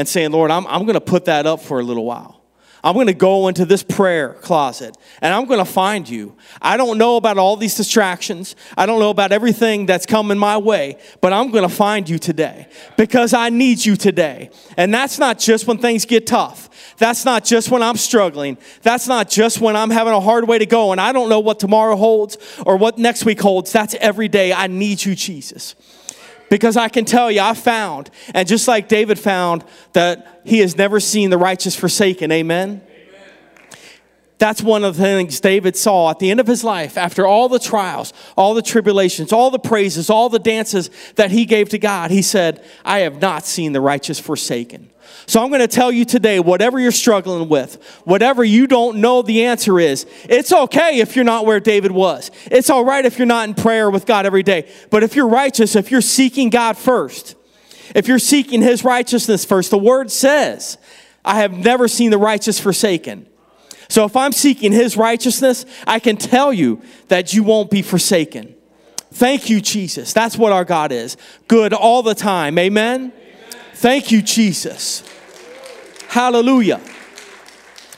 and 0.00 0.08
saying, 0.08 0.30
Lord, 0.30 0.50
I'm, 0.50 0.66
I'm 0.66 0.86
going 0.86 0.94
to 0.94 1.00
put 1.02 1.26
that 1.26 1.44
up 1.44 1.60
for 1.60 1.78
a 1.78 1.82
little 1.82 2.06
while. 2.06 2.40
I'm 2.82 2.94
going 2.94 3.08
to 3.08 3.12
go 3.12 3.48
into 3.48 3.66
this 3.66 3.82
prayer 3.82 4.32
closet 4.40 4.96
and 5.20 5.34
I'm 5.34 5.44
going 5.44 5.58
to 5.58 5.70
find 5.70 6.08
you. 6.08 6.38
I 6.62 6.78
don't 6.78 6.96
know 6.96 7.18
about 7.18 7.36
all 7.36 7.54
these 7.58 7.76
distractions. 7.76 8.56
I 8.78 8.86
don't 8.86 8.98
know 8.98 9.10
about 9.10 9.30
everything 9.30 9.84
that's 9.84 10.06
coming 10.06 10.38
my 10.38 10.56
way, 10.56 10.96
but 11.20 11.34
I'm 11.34 11.50
going 11.50 11.68
to 11.68 11.74
find 11.74 12.08
you 12.08 12.18
today 12.18 12.66
because 12.96 13.34
I 13.34 13.50
need 13.50 13.84
you 13.84 13.94
today. 13.94 14.48
And 14.78 14.94
that's 14.94 15.18
not 15.18 15.38
just 15.38 15.66
when 15.66 15.76
things 15.76 16.06
get 16.06 16.26
tough. 16.26 16.96
That's 16.96 17.26
not 17.26 17.44
just 17.44 17.70
when 17.70 17.82
I'm 17.82 17.98
struggling. 17.98 18.56
That's 18.80 19.06
not 19.06 19.28
just 19.28 19.60
when 19.60 19.76
I'm 19.76 19.90
having 19.90 20.14
a 20.14 20.20
hard 20.20 20.48
way 20.48 20.56
to 20.56 20.66
go 20.66 20.92
and 20.92 21.00
I 21.00 21.12
don't 21.12 21.28
know 21.28 21.40
what 21.40 21.60
tomorrow 21.60 21.96
holds 21.96 22.38
or 22.64 22.78
what 22.78 22.96
next 22.96 23.26
week 23.26 23.42
holds. 23.42 23.70
That's 23.70 23.94
every 23.96 24.28
day. 24.28 24.54
I 24.54 24.66
need 24.66 25.04
you, 25.04 25.14
Jesus. 25.14 25.76
Because 26.50 26.76
I 26.76 26.88
can 26.88 27.04
tell 27.06 27.30
you, 27.30 27.40
I 27.40 27.54
found, 27.54 28.10
and 28.34 28.46
just 28.46 28.68
like 28.68 28.88
David 28.88 29.18
found, 29.18 29.64
that 29.92 30.42
he 30.44 30.58
has 30.58 30.76
never 30.76 31.00
seen 31.00 31.30
the 31.30 31.38
righteous 31.38 31.74
forsaken. 31.76 32.30
Amen? 32.32 32.82
That's 34.40 34.62
one 34.62 34.84
of 34.84 34.96
the 34.96 35.02
things 35.02 35.38
David 35.38 35.76
saw 35.76 36.10
at 36.10 36.18
the 36.18 36.30
end 36.30 36.40
of 36.40 36.46
his 36.46 36.64
life 36.64 36.96
after 36.96 37.26
all 37.26 37.50
the 37.50 37.58
trials, 37.58 38.14
all 38.38 38.54
the 38.54 38.62
tribulations, 38.62 39.34
all 39.34 39.50
the 39.50 39.58
praises, 39.58 40.08
all 40.08 40.30
the 40.30 40.38
dances 40.38 40.88
that 41.16 41.30
he 41.30 41.44
gave 41.44 41.68
to 41.68 41.78
God. 41.78 42.10
He 42.10 42.22
said, 42.22 42.64
I 42.82 43.00
have 43.00 43.20
not 43.20 43.44
seen 43.44 43.72
the 43.72 43.82
righteous 43.82 44.18
forsaken. 44.18 44.88
So 45.26 45.42
I'm 45.42 45.50
going 45.50 45.60
to 45.60 45.68
tell 45.68 45.92
you 45.92 46.06
today 46.06 46.40
whatever 46.40 46.80
you're 46.80 46.90
struggling 46.90 47.50
with, 47.50 47.84
whatever 48.04 48.42
you 48.42 48.66
don't 48.66 48.96
know 48.96 49.20
the 49.20 49.44
answer 49.44 49.78
is, 49.78 50.06
it's 50.24 50.54
okay 50.54 51.00
if 51.00 51.16
you're 51.16 51.24
not 51.26 51.44
where 51.44 51.60
David 51.60 51.92
was. 51.92 52.30
It's 52.46 52.70
all 52.70 52.84
right 52.84 53.04
if 53.04 53.18
you're 53.18 53.26
not 53.26 53.46
in 53.46 53.54
prayer 53.54 53.90
with 53.90 54.06
God 54.06 54.24
every 54.24 54.42
day. 54.42 54.72
But 54.88 55.02
if 55.02 55.16
you're 55.16 55.28
righteous, 55.28 55.76
if 55.76 55.90
you're 55.90 56.00
seeking 56.00 56.48
God 56.48 56.78
first, 56.78 57.36
if 57.94 58.08
you're 58.08 58.18
seeking 58.18 58.62
his 58.62 58.84
righteousness 58.84 59.44
first, 59.44 59.70
the 59.70 59.76
word 59.76 60.10
says, 60.10 60.78
I 61.26 61.40
have 61.40 61.52
never 61.52 61.88
seen 61.88 62.10
the 62.10 62.16
righteous 62.16 62.58
forsaken. 62.58 63.26
So 63.90 64.04
if 64.04 64.16
I'm 64.16 64.32
seeking 64.32 64.72
his 64.72 64.96
righteousness, 64.96 65.66
I 65.86 65.98
can 65.98 66.16
tell 66.16 66.52
you 66.52 66.80
that 67.08 67.34
you 67.34 67.42
won't 67.42 67.70
be 67.70 67.82
forsaken. 67.82 68.54
Thank 69.12 69.50
you, 69.50 69.60
Jesus. 69.60 70.12
That's 70.12 70.38
what 70.38 70.52
our 70.52 70.64
God 70.64 70.92
is. 70.92 71.16
Good 71.48 71.72
all 71.72 72.02
the 72.02 72.14
time. 72.14 72.56
Amen. 72.56 73.00
Amen. 73.00 73.12
Thank 73.74 74.12
you, 74.12 74.22
Jesus. 74.22 75.02
Hallelujah. 76.08 76.80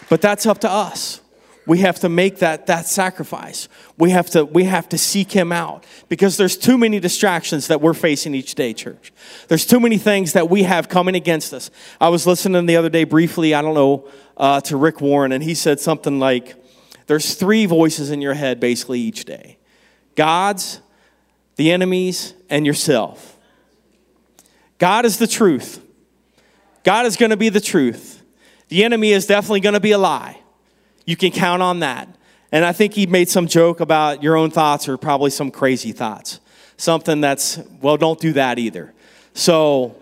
But 0.09 0.21
that's 0.21 0.47
up 0.47 0.59
to 0.61 0.71
us. 0.71 1.22
We 1.65 1.79
have 1.79 2.01
to 2.01 2.09
make 2.09 2.39
that, 2.39 2.67
that 2.67 2.87
sacrifice. 2.87 3.69
We 3.97 4.11
have, 4.11 4.29
to, 4.31 4.45
we 4.45 4.65
have 4.65 4.89
to 4.89 4.99
seek 4.99 5.31
him 5.31 5.53
out 5.53 5.85
because 6.09 6.37
there's 6.37 6.57
too 6.57 6.77
many 6.77 6.99
distractions 6.99 7.69
that 7.69 7.81
we're 7.81 7.95
facing 7.95 8.35
each 8.35 8.57
day, 8.57 8.73
church. 8.73 9.13
There's 9.47 9.65
too 9.65 9.79
many 9.79 9.97
things 9.97 10.33
that 10.33 10.51
we 10.51 10.65
have 10.65 10.89
coming 10.89 11.15
against 11.15 11.55
us. 11.55 11.71
I 12.01 12.09
was 12.09 12.27
listening 12.27 12.67
the 12.67 12.77
other 12.77 12.89
day 12.89 13.05
briefly, 13.05 13.55
I 13.55 13.63
don't 13.63 13.75
know, 13.75 14.09
uh, 14.37 14.61
to 14.63 14.77
Rick 14.77 15.01
Warren, 15.01 15.31
and 15.31 15.43
he 15.43 15.55
said 15.55 15.79
something 15.79 16.19
like, 16.19 16.57
There's 17.07 17.35
three 17.35 17.67
voices 17.67 18.11
in 18.11 18.21
your 18.21 18.35
head 18.35 18.59
basically 18.59 18.99
each 18.99 19.25
day 19.25 19.59
God's, 20.17 20.81
the 21.57 21.71
enemies, 21.71 22.35
and 22.51 22.67
yourself. 22.67 23.39
God 24.79 25.05
is 25.05 25.19
the 25.19 25.29
truth. 25.29 25.81
God 26.83 27.07
is 27.07 27.17
going 27.17 27.31
to 27.31 27.37
be 27.37 27.51
the 27.51 27.61
truth. 27.61 28.21
The 28.67 28.83
enemy 28.83 29.13
is 29.13 29.27
definitely 29.27 29.61
going 29.61 29.75
to 29.75 29.81
be 29.81 29.93
a 29.93 29.99
lie. 29.99 30.42
You 31.05 31.17
can 31.17 31.31
count 31.31 31.63
on 31.63 31.81
that. 31.81 32.09
And 32.51 32.65
I 32.65 32.73
think 32.73 32.95
he 32.95 33.07
made 33.07 33.29
some 33.29 33.47
joke 33.47 33.81
about 33.81 34.23
your 34.23 34.37
own 34.37 34.51
thoughts 34.51 34.89
or 34.89 34.97
probably 34.97 35.31
some 35.31 35.51
crazy 35.51 35.93
thoughts. 35.93 36.41
Something 36.77 37.21
that's, 37.21 37.59
well, 37.81 37.97
don't 37.97 38.21
do 38.21 38.33
that 38.35 38.59
either. 38.59 38.93
So 39.35 39.97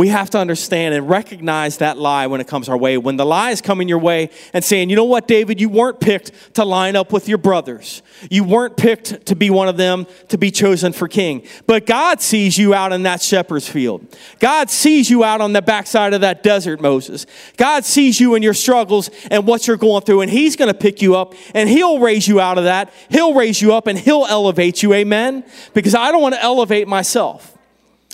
we 0.00 0.08
have 0.08 0.30
to 0.30 0.38
understand 0.38 0.94
and 0.94 1.10
recognize 1.10 1.76
that 1.76 1.98
lie 1.98 2.26
when 2.26 2.40
it 2.40 2.46
comes 2.46 2.70
our 2.70 2.76
way. 2.78 2.96
When 2.96 3.18
the 3.18 3.26
lie 3.26 3.50
is 3.50 3.60
coming 3.60 3.86
your 3.86 3.98
way 3.98 4.30
and 4.54 4.64
saying, 4.64 4.88
you 4.88 4.96
know 4.96 5.04
what, 5.04 5.28
David, 5.28 5.60
you 5.60 5.68
weren't 5.68 6.00
picked 6.00 6.54
to 6.54 6.64
line 6.64 6.96
up 6.96 7.12
with 7.12 7.28
your 7.28 7.36
brothers. 7.36 8.00
You 8.30 8.42
weren't 8.44 8.78
picked 8.78 9.26
to 9.26 9.36
be 9.36 9.50
one 9.50 9.68
of 9.68 9.76
them 9.76 10.06
to 10.28 10.38
be 10.38 10.50
chosen 10.50 10.94
for 10.94 11.06
king. 11.06 11.46
But 11.66 11.84
God 11.84 12.22
sees 12.22 12.56
you 12.56 12.72
out 12.72 12.94
in 12.94 13.02
that 13.02 13.20
shepherd's 13.20 13.68
field. 13.68 14.16
God 14.38 14.70
sees 14.70 15.10
you 15.10 15.22
out 15.22 15.42
on 15.42 15.52
the 15.52 15.60
backside 15.60 16.14
of 16.14 16.22
that 16.22 16.42
desert, 16.42 16.80
Moses. 16.80 17.26
God 17.58 17.84
sees 17.84 18.18
you 18.18 18.34
in 18.36 18.42
your 18.42 18.54
struggles 18.54 19.10
and 19.30 19.46
what 19.46 19.66
you're 19.66 19.76
going 19.76 20.00
through, 20.00 20.22
and 20.22 20.30
He's 20.30 20.56
going 20.56 20.72
to 20.72 20.78
pick 20.78 21.02
you 21.02 21.14
up 21.14 21.34
and 21.54 21.68
He'll 21.68 21.98
raise 21.98 22.26
you 22.26 22.40
out 22.40 22.56
of 22.56 22.64
that. 22.64 22.90
He'll 23.10 23.34
raise 23.34 23.60
you 23.60 23.74
up 23.74 23.86
and 23.86 23.98
He'll 23.98 24.24
elevate 24.26 24.82
you. 24.82 24.94
Amen? 24.94 25.44
Because 25.74 25.94
I 25.94 26.10
don't 26.10 26.22
want 26.22 26.36
to 26.36 26.42
elevate 26.42 26.88
myself. 26.88 27.58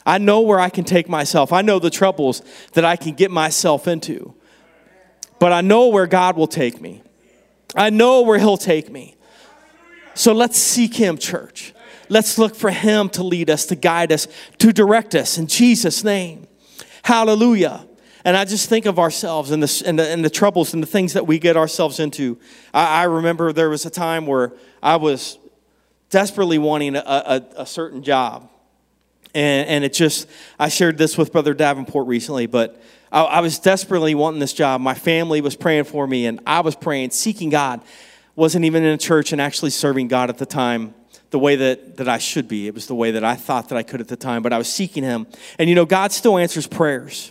I 0.06 0.18
know 0.18 0.40
where 0.40 0.60
I 0.60 0.70
can 0.70 0.84
take 0.84 1.08
myself. 1.08 1.52
I 1.52 1.62
know 1.62 1.80
the 1.80 1.90
troubles 1.90 2.40
that 2.74 2.84
I 2.84 2.94
can 2.94 3.14
get 3.14 3.32
myself 3.32 3.88
into. 3.88 4.34
But 5.40 5.52
I 5.52 5.60
know 5.60 5.88
where 5.88 6.06
God 6.06 6.36
will 6.36 6.46
take 6.46 6.80
me. 6.80 7.02
I 7.74 7.90
know 7.90 8.22
where 8.22 8.38
He'll 8.38 8.56
take 8.56 8.90
me. 8.90 9.16
So 10.14 10.32
let's 10.32 10.56
seek 10.56 10.94
Him, 10.94 11.18
church. 11.18 11.74
Let's 12.08 12.38
look 12.38 12.54
for 12.54 12.70
Him 12.70 13.08
to 13.10 13.24
lead 13.24 13.50
us, 13.50 13.66
to 13.66 13.74
guide 13.74 14.12
us, 14.12 14.28
to 14.58 14.72
direct 14.72 15.14
us 15.14 15.36
in 15.36 15.48
Jesus' 15.48 16.04
name. 16.04 16.46
Hallelujah. 17.02 17.86
And 18.24 18.36
I 18.36 18.44
just 18.44 18.68
think 18.68 18.86
of 18.86 18.98
ourselves 18.98 19.50
and 19.50 19.62
the, 19.62 19.82
and 19.86 19.98
the, 19.98 20.08
and 20.08 20.24
the 20.24 20.30
troubles 20.30 20.72
and 20.72 20.82
the 20.82 20.86
things 20.86 21.12
that 21.12 21.26
we 21.26 21.38
get 21.38 21.56
ourselves 21.56 22.00
into. 22.00 22.38
I, 22.72 23.02
I, 23.02 23.04
remember 23.04 23.52
there 23.52 23.70
was 23.70 23.86
a 23.86 23.90
time 23.90 24.26
where 24.26 24.52
I 24.82 24.96
was 24.96 25.38
desperately 26.10 26.58
wanting 26.58 26.96
a, 26.96 27.04
a, 27.06 27.46
a 27.58 27.66
certain 27.66 28.02
job. 28.02 28.50
And, 29.36 29.68
and 29.68 29.84
it 29.84 29.92
just, 29.92 30.30
I 30.58 30.70
shared 30.70 30.96
this 30.96 31.18
with 31.18 31.30
Brother 31.30 31.52
Davenport 31.52 32.06
recently, 32.06 32.46
but 32.46 32.80
I, 33.12 33.22
I 33.22 33.40
was 33.40 33.58
desperately 33.58 34.14
wanting 34.14 34.40
this 34.40 34.54
job. 34.54 34.80
My 34.80 34.94
family 34.94 35.42
was 35.42 35.54
praying 35.54 35.84
for 35.84 36.06
me, 36.06 36.24
and 36.24 36.40
I 36.46 36.60
was 36.60 36.74
praying, 36.74 37.10
seeking 37.10 37.50
God. 37.50 37.82
Wasn't 38.34 38.64
even 38.64 38.82
in 38.82 38.94
a 38.94 38.96
church 38.96 39.32
and 39.32 39.40
actually 39.40 39.72
serving 39.72 40.08
God 40.08 40.30
at 40.30 40.38
the 40.38 40.46
time 40.46 40.94
the 41.30 41.38
way 41.38 41.54
that, 41.56 41.98
that 41.98 42.08
I 42.08 42.16
should 42.16 42.48
be. 42.48 42.66
It 42.66 42.74
was 42.74 42.86
the 42.86 42.94
way 42.94 43.10
that 43.10 43.24
I 43.24 43.34
thought 43.34 43.68
that 43.68 43.76
I 43.76 43.82
could 43.82 44.00
at 44.00 44.08
the 44.08 44.16
time, 44.16 44.40
but 44.40 44.54
I 44.54 44.58
was 44.58 44.72
seeking 44.72 45.02
Him. 45.02 45.26
And 45.58 45.68
you 45.68 45.74
know, 45.74 45.84
God 45.84 46.12
still 46.12 46.38
answers 46.38 46.66
prayers. 46.66 47.30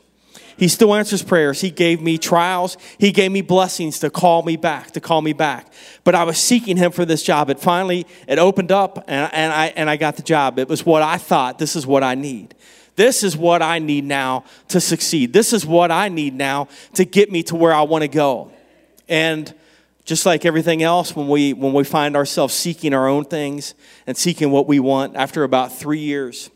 He 0.58 0.68
still 0.68 0.96
answers 0.96 1.22
prayers. 1.22 1.62
He 1.62 1.70
gave 1.70 2.02
me 2.02 2.18
trials. 2.18 2.78
He 2.98 3.12
gave 3.12 3.32
me 3.32 3.42
blessings 3.42 4.00
to 4.00 4.10
call 4.10 4.44
me 4.44 4.56
back, 4.56 4.92
to 4.92 5.02
call 5.02 5.22
me 5.22 5.34
back. 5.34 5.72
But 6.04 6.16
I 6.16 6.24
was 6.24 6.38
seeking 6.38 6.78
him 6.78 6.92
for 6.92 7.04
this 7.04 7.24
job. 7.24 7.50
It 7.50 7.60
finally, 7.60 8.06
it 8.28 8.40
opened 8.40 8.72
up 8.72 9.04
and, 9.08 9.34
and, 9.34 9.54
I, 9.54 9.68
and 9.76 9.90
I 9.90 9.98
got 9.98 10.16
the 10.16 10.24
job. 10.24 10.58
It 10.58 10.70
was 10.70 10.86
what 10.86 11.02
I 11.02 11.18
thought, 11.18 11.60
this 11.60 11.76
is 11.76 11.86
what 11.86 12.04
I 12.04 12.16
need. 12.16 12.56
This 12.96 13.24
is 13.24 13.36
what 13.36 13.62
I 13.62 13.80
need 13.80 14.06
now 14.06 14.46
to 14.70 14.80
succeed. 14.80 15.34
This 15.34 15.52
is 15.52 15.66
what 15.66 15.92
I 15.92 16.08
need 16.08 16.34
now 16.34 16.70
to 16.94 17.04
get 17.04 17.30
me 17.30 17.44
to 17.44 17.56
where 17.56 17.74
I 17.74 17.82
want 17.82 18.04
to 18.04 18.08
go. 18.08 18.52
And 19.10 19.54
just 20.06 20.26
like 20.26 20.46
everything 20.46 20.84
else, 20.84 21.16
when 21.16 21.28
we, 21.28 21.52
when 21.52 21.74
we 21.74 21.84
find 21.84 22.16
ourselves 22.16 22.54
seeking 22.54 22.94
our 22.94 23.08
own 23.08 23.26
things 23.26 23.74
and 24.08 24.16
seeking 24.16 24.52
what 24.52 24.68
we 24.68 24.80
want, 24.80 25.16
after 25.18 25.44
about 25.44 25.74
three 25.74 26.00
years, 26.00 26.50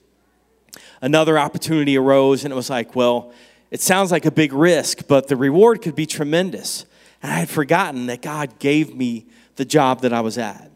another 1.02 1.38
opportunity 1.38 1.98
arose, 1.98 2.46
and 2.46 2.54
it 2.54 2.56
was 2.56 2.70
like, 2.70 2.96
well, 2.96 3.34
it 3.72 3.82
sounds 3.82 4.12
like 4.12 4.26
a 4.26 4.32
big 4.32 4.54
risk, 4.54 5.08
but 5.08 5.28
the 5.28 5.36
reward 5.36 5.82
could 5.82 5.96
be 5.96 6.06
tremendous. 6.06 6.86
And 7.22 7.32
I 7.32 7.36
had 7.36 7.50
forgotten 7.50 8.08
that 8.08 8.22
God 8.22 8.60
gave 8.60 8.96
me 8.96 9.28
the 9.56 9.66
job 9.66 10.02
that 10.02 10.14
I 10.14 10.22
was 10.22 10.38
at. 10.38 10.72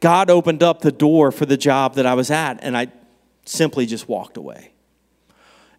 God 0.00 0.30
opened 0.30 0.62
up 0.62 0.80
the 0.80 0.92
door 0.92 1.30
for 1.30 1.46
the 1.46 1.56
job 1.56 1.94
that 1.94 2.06
I 2.06 2.14
was 2.14 2.30
at, 2.30 2.58
and 2.62 2.76
I 2.76 2.88
simply 3.44 3.86
just 3.86 4.08
walked 4.08 4.36
away 4.36 4.72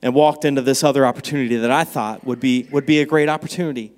and 0.02 0.14
walked 0.14 0.46
into 0.46 0.62
this 0.62 0.84
other 0.84 1.06
opportunity 1.06 1.56
that 1.56 1.72
I 1.72 1.84
thought 1.86 2.26
would 2.26 2.40
be, 2.40 2.68
would 2.72 2.86
be 2.86 3.00
a 3.00 3.06
great 3.06 3.30
opportunity 3.30 3.94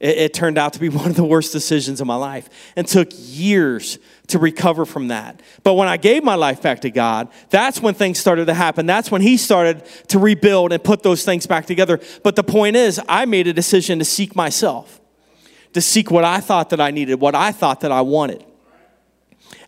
it, 0.00 0.18
it 0.18 0.34
turned 0.34 0.58
out 0.58 0.72
to 0.72 0.80
be 0.80 0.88
one 0.88 1.06
of 1.06 1.16
the 1.16 1.24
worst 1.24 1.52
decisions 1.52 2.00
of 2.00 2.06
my 2.06 2.16
life 2.16 2.48
and 2.74 2.86
took 2.86 3.08
years 3.12 3.98
to 4.28 4.38
recover 4.38 4.84
from 4.84 5.08
that. 5.08 5.40
But 5.62 5.74
when 5.74 5.88
I 5.88 5.96
gave 5.96 6.24
my 6.24 6.34
life 6.34 6.62
back 6.62 6.80
to 6.80 6.90
God, 6.90 7.28
that's 7.50 7.80
when 7.80 7.94
things 7.94 8.18
started 8.18 8.46
to 8.46 8.54
happen. 8.54 8.86
That's 8.86 9.10
when 9.10 9.22
He 9.22 9.36
started 9.36 9.84
to 10.08 10.18
rebuild 10.18 10.72
and 10.72 10.82
put 10.82 11.02
those 11.02 11.24
things 11.24 11.46
back 11.46 11.66
together. 11.66 12.00
But 12.22 12.36
the 12.36 12.44
point 12.44 12.76
is, 12.76 13.00
I 13.08 13.26
made 13.26 13.46
a 13.46 13.52
decision 13.52 13.98
to 13.98 14.04
seek 14.04 14.34
myself, 14.34 15.00
to 15.74 15.80
seek 15.80 16.10
what 16.10 16.24
I 16.24 16.40
thought 16.40 16.70
that 16.70 16.80
I 16.80 16.90
needed, 16.90 17.20
what 17.20 17.34
I 17.34 17.52
thought 17.52 17.80
that 17.80 17.92
I 17.92 18.00
wanted. 18.00 18.44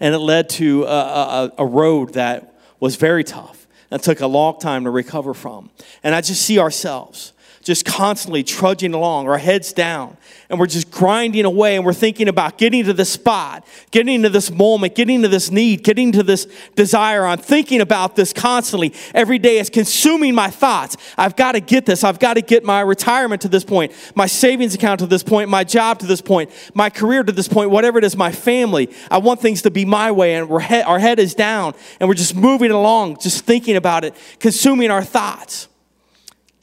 And 0.00 0.14
it 0.14 0.18
led 0.18 0.48
to 0.50 0.84
a, 0.84 0.86
a, 0.86 1.52
a 1.58 1.66
road 1.66 2.14
that 2.14 2.58
was 2.80 2.96
very 2.96 3.22
tough 3.22 3.66
and 3.90 4.02
took 4.02 4.20
a 4.20 4.26
long 4.26 4.58
time 4.58 4.84
to 4.84 4.90
recover 4.90 5.34
from. 5.34 5.70
And 6.02 6.14
I 6.14 6.20
just 6.20 6.42
see 6.42 6.58
ourselves 6.58 7.32
just 7.62 7.84
constantly 7.84 8.42
trudging 8.42 8.92
along, 8.92 9.28
our 9.28 9.38
heads 9.38 9.72
down, 9.72 10.16
and 10.50 10.58
we're 10.58 10.66
just 10.66 10.90
grinding 10.90 11.44
away 11.44 11.76
and 11.76 11.84
we're 11.84 11.92
thinking 11.92 12.26
about 12.26 12.58
getting 12.58 12.84
to 12.84 12.92
this 12.92 13.10
spot, 13.10 13.64
getting 13.92 14.22
to 14.22 14.28
this 14.28 14.50
moment, 14.50 14.96
getting 14.96 15.22
to 15.22 15.28
this 15.28 15.50
need, 15.50 15.84
getting 15.84 16.10
to 16.12 16.24
this 16.24 16.46
desire. 16.74 17.24
I'm 17.24 17.38
thinking 17.38 17.80
about 17.80 18.16
this 18.16 18.32
constantly. 18.32 18.92
Every 19.14 19.38
day 19.38 19.58
it's 19.58 19.70
consuming 19.70 20.34
my 20.34 20.50
thoughts. 20.50 20.96
I've 21.16 21.36
got 21.36 21.52
to 21.52 21.60
get 21.60 21.86
this. 21.86 22.02
I've 22.02 22.18
got 22.18 22.34
to 22.34 22.42
get 22.42 22.64
my 22.64 22.80
retirement 22.80 23.42
to 23.42 23.48
this 23.48 23.64
point, 23.64 23.92
my 24.16 24.26
savings 24.26 24.74
account 24.74 24.98
to 25.00 25.06
this 25.06 25.22
point, 25.22 25.48
my 25.48 25.62
job 25.62 26.00
to 26.00 26.06
this 26.06 26.20
point, 26.20 26.50
my 26.74 26.90
career 26.90 27.22
to 27.22 27.32
this 27.32 27.48
point, 27.48 27.70
whatever 27.70 27.98
it 27.98 28.04
is, 28.04 28.16
my 28.16 28.32
family. 28.32 28.90
I 29.10 29.18
want 29.18 29.40
things 29.40 29.62
to 29.62 29.70
be 29.70 29.84
my 29.84 30.10
way, 30.10 30.34
and 30.34 30.62
he- 30.62 30.80
our 30.80 30.98
head 30.98 31.20
is 31.20 31.34
down, 31.34 31.74
and 32.00 32.08
we're 32.08 32.14
just 32.14 32.34
moving 32.34 32.72
along, 32.72 33.18
just 33.20 33.44
thinking 33.44 33.76
about 33.76 34.04
it, 34.04 34.16
consuming 34.40 34.90
our 34.90 35.04
thoughts 35.04 35.68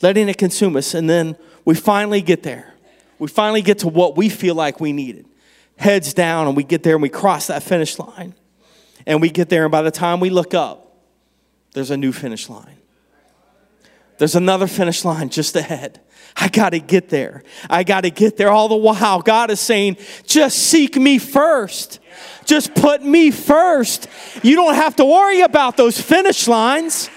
letting 0.02 0.30
it 0.30 0.38
consume 0.38 0.76
us. 0.76 0.94
And 0.94 1.10
then 1.10 1.36
we 1.66 1.76
finally 1.76 2.22
get 2.22 2.44
there. 2.44 2.74
We 3.18 3.28
finally 3.28 3.62
get 3.62 3.80
to 3.80 3.88
what 3.88 4.16
we 4.16 4.30
feel 4.30 4.56
like 4.56 4.80
we 4.80 4.94
needed. 4.94 5.26
Heads 5.78 6.14
down, 6.14 6.48
and 6.48 6.56
we 6.58 6.64
get 6.64 6.84
there 6.84 6.96
and 6.96 7.02
we 7.02 7.10
cross 7.10 7.48
that 7.48 7.64
finish 7.64 8.00
line. 8.00 8.34
And 9.06 9.22
we 9.22 9.30
get 9.30 9.50
there, 9.50 9.64
and 9.66 9.72
by 9.72 9.82
the 9.82 9.92
time 9.92 10.20
we 10.20 10.30
look 10.30 10.54
up, 10.54 10.98
there's 11.74 11.92
a 11.92 11.98
new 11.98 12.12
finish 12.12 12.50
line. 12.50 12.78
There's 14.18 14.36
another 14.36 14.68
finish 14.68 15.06
line 15.06 15.30
just 15.30 15.56
ahead. 15.56 16.02
I 16.36 16.50
got 16.50 16.72
to 16.72 16.80
get 16.80 17.10
there. 17.10 17.44
I 17.70 17.84
got 17.84 18.02
to 18.02 18.10
get 18.10 18.38
there. 18.38 18.50
All 18.50 18.68
the 18.68 18.76
while, 18.76 19.22
God 19.22 19.50
is 19.52 19.60
saying, 19.60 19.98
just 20.26 20.58
seek 20.58 20.96
me 20.96 21.18
first. 21.18 22.00
Just 22.46 22.76
put 22.76 23.02
me 23.02 23.32
first. 23.32 24.08
You 24.44 24.56
don't 24.56 24.76
have 24.76 24.96
to 24.98 25.06
worry 25.06 25.42
about 25.42 25.78
those 25.78 26.00
finish 26.00 26.48
lines. 26.48 27.10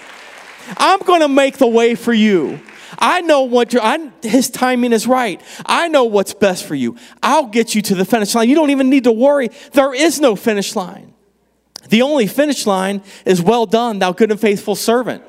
I'm 0.77 0.99
going 0.99 1.21
to 1.21 1.27
make 1.27 1.57
the 1.57 1.67
way 1.67 1.95
for 1.95 2.13
you. 2.13 2.59
I 2.97 3.21
know 3.21 3.41
what 3.41 3.75
I, 3.75 4.11
his 4.21 4.49
timing 4.49 4.93
is 4.93 5.07
right. 5.07 5.41
I 5.65 5.87
know 5.87 6.05
what's 6.05 6.33
best 6.33 6.65
for 6.65 6.75
you. 6.75 6.97
I'll 7.21 7.47
get 7.47 7.75
you 7.75 7.81
to 7.83 7.95
the 7.95 8.05
finish 8.05 8.35
line. 8.35 8.49
You 8.49 8.55
don't 8.55 8.69
even 8.69 8.89
need 8.89 9.05
to 9.05 9.11
worry. 9.11 9.49
There 9.73 9.93
is 9.93 10.19
no 10.19 10.35
finish 10.35 10.75
line. 10.75 11.13
The 11.89 12.01
only 12.01 12.27
finish 12.27 12.65
line 12.65 13.01
is 13.25 13.41
well 13.41 13.65
done, 13.65 13.99
thou 13.99 14.13
good 14.13 14.31
and 14.31 14.39
faithful 14.39 14.75
servant. 14.75 15.23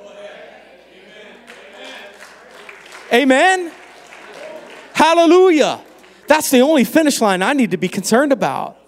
Amen. 3.13 3.73
Hallelujah. 4.93 5.81
That's 6.27 6.51
the 6.51 6.61
only 6.61 6.85
finish 6.85 7.21
line 7.21 7.43
I 7.43 7.53
need 7.53 7.73
to 7.73 7.77
be 7.77 7.89
concerned 7.89 8.33
about. 8.33 8.79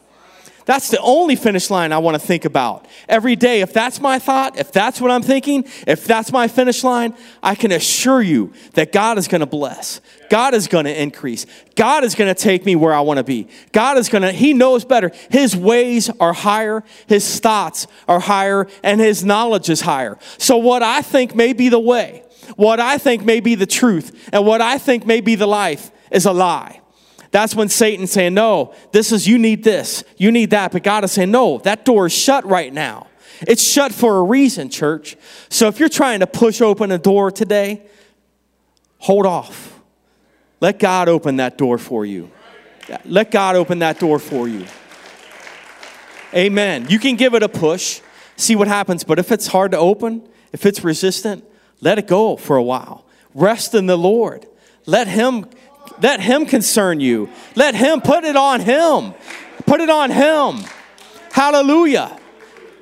That's 0.66 0.88
the 0.88 0.99
only 0.99 1.37
finish 1.37 1.70
line 1.70 1.92
I 1.92 1.99
want 1.99 2.20
to 2.20 2.26
think 2.26 2.44
about. 2.44 2.87
Every 3.08 3.37
day, 3.37 3.61
if 3.61 3.73
that's 3.73 4.00
my 4.00 4.18
thought, 4.18 4.58
if 4.58 4.73
that's 4.73 5.00
what 5.00 5.12
I'm 5.12 5.23
thinking, 5.23 5.64
if 5.87 6.04
that's 6.04 6.32
my 6.32 6.49
finish 6.49 6.82
line, 6.82 7.14
I 7.40 7.54
can 7.54 7.70
assure 7.70 8.20
you 8.20 8.52
that 8.75 8.90
God 8.90 9.16
is 9.16 9.28
going 9.28 9.42
to 9.42 9.46
bless. 9.46 10.00
God 10.28 10.54
is 10.54 10.66
going 10.66 10.87
to 10.87 11.02
increase. 11.02 11.46
God 11.76 12.02
is 12.02 12.16
going 12.16 12.35
to 12.35 12.40
take 12.40 12.66
me 12.66 12.75
where 12.75 12.92
I 12.92 13.00
want 13.00 13.18
to 13.18 13.25
be. 13.25 13.46
God 13.70 13.96
is 13.96 14.08
going 14.08 14.23
to, 14.23 14.32
He 14.32 14.54
knows 14.54 14.85
better. 14.85 15.12
His 15.30 15.56
ways 15.56 16.11
are 16.18 16.32
higher, 16.32 16.82
His 17.06 17.38
thoughts 17.38 17.87
are 18.08 18.20
higher, 18.20 18.66
and 18.82 19.00
His 19.00 19.25
knowledge 19.25 19.70
is 19.70 19.82
higher. 19.82 20.18
So, 20.37 20.56
what 20.56 20.82
I 20.82 21.00
think 21.00 21.37
may 21.37 21.52
be 21.52 21.68
the 21.68 21.78
way, 21.78 22.25
what 22.56 22.80
I 22.80 22.99
think 22.99 23.25
may 23.25 23.38
be 23.38 23.54
the 23.54 23.66
truth, 23.66 24.30
and 24.32 24.44
what 24.44 24.61
I 24.61 24.78
think 24.78 25.06
may 25.06 25.20
be 25.20 25.37
the 25.37 25.46
life 25.46 25.92
is 26.11 26.26
a 26.26 26.32
lie. 26.32 26.80
That's 27.30 27.54
when 27.54 27.68
Satan's 27.68 28.11
saying, 28.11 28.35
No, 28.35 28.75
this 28.92 29.12
is, 29.12 29.26
you 29.26 29.38
need 29.38 29.64
this, 29.64 30.04
you 30.16 30.30
need 30.30 30.50
that. 30.50 30.73
But 30.73 30.83
God 30.83 31.04
is 31.04 31.12
saying, 31.12 31.30
No, 31.30 31.59
that 31.59 31.85
door 31.85 32.06
is 32.06 32.12
shut 32.12 32.45
right 32.45 32.73
now. 32.73 33.09
It's 33.42 33.62
shut 33.62 33.92
for 33.92 34.18
a 34.18 34.23
reason, 34.23 34.71
church. 34.71 35.16
So 35.49 35.68
if 35.68 35.78
you're 35.78 35.88
trying 35.88 36.21
to 36.21 36.26
push 36.26 36.61
open 36.61 36.90
a 36.90 36.99
door 36.99 37.30
today, 37.30 37.87
hold 38.99 39.26
off. 39.26 39.78
Let 40.61 40.78
God 40.78 41.09
open 41.09 41.37
that 41.37 41.59
door 41.59 41.76
for 41.76 42.06
you. 42.06 42.30
Let 43.04 43.30
God 43.30 43.56
open 43.56 43.80
that 43.80 43.99
door 43.99 44.18
for 44.18 44.49
you. 44.49 44.64
Amen. 46.35 46.87
You 46.88 46.99
can 46.99 47.16
give 47.16 47.35
it 47.35 47.42
a 47.42 47.49
push, 47.49 48.00
see 48.37 48.56
what 48.56 48.68
happens. 48.68 49.04
But 49.04 49.18
if 49.18 49.33
it's 49.33 49.49
hard 49.49 49.73
to 49.73 49.78
open, 49.78 50.26
if 50.52 50.64
it's 50.66 50.83
resistant, 50.83 51.45
let 51.80 51.99
it 51.99 52.06
go 52.06 52.37
for 52.37 52.56
a 52.56 52.62
while. 52.62 53.04
Rest 53.35 53.75
in 53.75 53.87
the 53.87 53.99
Lord. 53.99 54.47
Let 54.87 55.09
Him 55.09 55.47
let 56.02 56.20
Him 56.20 56.46
concern 56.46 57.00
you. 57.00 57.28
Let 57.54 57.74
Him 57.74 58.00
put 58.00 58.24
it 58.24 58.36
on 58.36 58.60
Him. 58.60 59.14
Put 59.66 59.80
it 59.80 59.90
on 59.90 60.10
Him. 60.10 60.64
Hallelujah. 61.32 62.18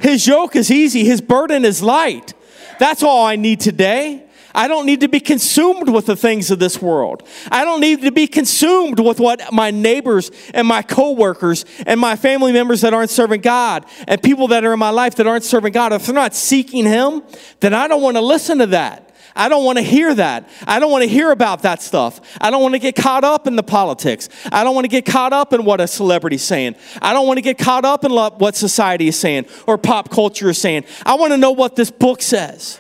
His 0.00 0.26
yoke 0.26 0.56
is 0.56 0.71
easy, 0.71 1.04
His 1.04 1.21
burden 1.21 1.64
is 1.64 1.83
light. 1.83 2.35
That's 2.78 3.02
all 3.02 3.25
I 3.25 3.37
need 3.37 3.61
today. 3.61 4.25
I 4.54 4.68
don't 4.68 4.87
need 4.87 5.00
to 5.00 5.09
be 5.09 5.18
consumed 5.18 5.88
with 5.88 6.06
the 6.06 6.14
things 6.14 6.52
of 6.52 6.61
this 6.61 6.80
world. 6.80 7.26
I 7.50 7.64
don't 7.64 7.80
need 7.80 8.02
to 8.02 8.12
be 8.12 8.28
consumed 8.28 9.00
with 9.00 9.18
what 9.18 9.52
my 9.52 9.73
neighbors 9.73 10.30
and 10.52 10.68
my 10.68 10.80
coworkers 10.83 11.64
and 11.87 11.99
my 11.99 12.14
family 12.14 12.52
members 12.52 12.83
that 12.83 12.94
aren't 12.94 13.11
serving 13.11 13.40
God 13.40 13.85
and 14.06 14.23
people 14.23 14.49
that 14.49 14.64
are 14.64 14.73
in 14.73 14.78
my 14.78 14.90
life 14.90 15.16
that 15.16 15.26
aren't 15.26 15.42
serving 15.42 15.73
God. 15.73 15.92
If 15.92 16.06
they're 16.06 16.14
not 16.14 16.35
seeking 16.35 16.85
Him, 16.85 17.23
then 17.59 17.75
I 17.75 17.88
don't 17.88 18.00
want 18.00 18.16
to 18.16 18.21
listen 18.21 18.59
to 18.59 18.66
that. 18.66 19.13
I 19.37 19.49
don't 19.49 19.64
want 19.64 19.79
to 19.79 19.83
hear 19.83 20.14
that. 20.14 20.49
I 20.67 20.79
don't 20.79 20.93
want 20.93 21.03
to 21.03 21.09
hear 21.09 21.31
about 21.33 21.62
that 21.62 21.83
stuff. 21.83 22.21
I 22.41 22.50
don't 22.50 22.62
want 22.62 22.75
to 22.75 22.79
get 22.79 22.95
caught 22.95 23.25
up 23.25 23.47
in 23.47 23.57
the 23.57 23.62
politics. 23.62 24.29
I 24.53 24.62
don't 24.62 24.75
want 24.75 24.85
to 24.85 24.88
get 24.88 25.05
caught 25.05 25.33
up 25.33 25.53
in 25.53 25.64
what 25.64 25.81
a 25.81 25.88
celebrity's 25.88 26.45
saying. 26.45 26.76
I 27.03 27.12
don't 27.12 27.26
want 27.26 27.38
to 27.38 27.43
get 27.43 27.59
caught 27.59 27.85
up 27.85 28.05
in 28.05 28.12
what 28.12 28.55
society 28.55 29.09
is 29.09 29.19
saying 29.19 29.47
or 29.67 29.76
pop 29.76 30.11
culture 30.11 30.50
is 30.50 30.59
saying. 30.59 30.85
I 31.05 31.14
want 31.14 31.33
to 31.33 31.37
know 31.37 31.50
what 31.50 31.75
this 31.75 31.91
book 31.91 32.23
says. 32.23 32.79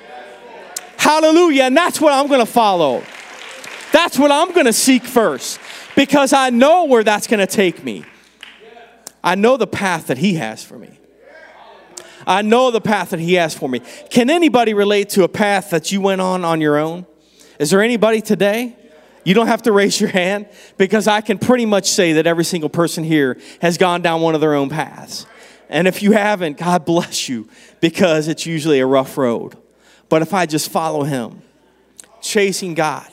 Hallelujah. 0.96 1.64
And 1.64 1.76
that's 1.76 2.00
what 2.00 2.12
I'm 2.12 2.28
going 2.28 2.40
to 2.40 2.50
follow. 2.50 3.02
That's 3.92 4.18
what 4.18 4.30
I'm 4.30 4.52
going 4.52 4.66
to 4.66 4.72
seek 4.72 5.04
first 5.04 5.58
because 5.96 6.32
I 6.32 6.50
know 6.50 6.84
where 6.84 7.04
that's 7.04 7.26
going 7.26 7.40
to 7.40 7.46
take 7.46 7.82
me. 7.82 8.04
I 9.22 9.34
know 9.34 9.56
the 9.56 9.66
path 9.66 10.08
that 10.08 10.18
He 10.18 10.34
has 10.34 10.62
for 10.62 10.78
me. 10.78 10.98
I 12.26 12.42
know 12.42 12.70
the 12.70 12.80
path 12.80 13.10
that 13.10 13.20
He 13.20 13.34
has 13.34 13.54
for 13.54 13.68
me. 13.68 13.80
Can 14.10 14.30
anybody 14.30 14.74
relate 14.74 15.10
to 15.10 15.24
a 15.24 15.28
path 15.28 15.70
that 15.70 15.92
you 15.92 16.00
went 16.00 16.20
on 16.20 16.44
on 16.44 16.60
your 16.60 16.78
own? 16.78 17.06
Is 17.58 17.70
there 17.70 17.82
anybody 17.82 18.20
today? 18.20 18.76
You 19.24 19.34
don't 19.34 19.46
have 19.46 19.62
to 19.62 19.72
raise 19.72 20.00
your 20.00 20.10
hand 20.10 20.46
because 20.76 21.08
I 21.08 21.20
can 21.20 21.38
pretty 21.38 21.64
much 21.64 21.90
say 21.90 22.14
that 22.14 22.26
every 22.26 22.44
single 22.44 22.68
person 22.68 23.04
here 23.04 23.38
has 23.62 23.78
gone 23.78 24.02
down 24.02 24.20
one 24.20 24.34
of 24.34 24.40
their 24.40 24.54
own 24.54 24.68
paths. 24.68 25.26
And 25.68 25.88
if 25.88 26.02
you 26.02 26.12
haven't, 26.12 26.58
God 26.58 26.84
bless 26.84 27.28
you 27.28 27.48
because 27.80 28.28
it's 28.28 28.44
usually 28.44 28.80
a 28.80 28.86
rough 28.86 29.16
road. 29.16 29.56
But 30.08 30.22
if 30.22 30.34
I 30.34 30.46
just 30.46 30.70
follow 30.70 31.04
Him, 31.04 31.42
chasing 32.20 32.74
God, 32.74 33.08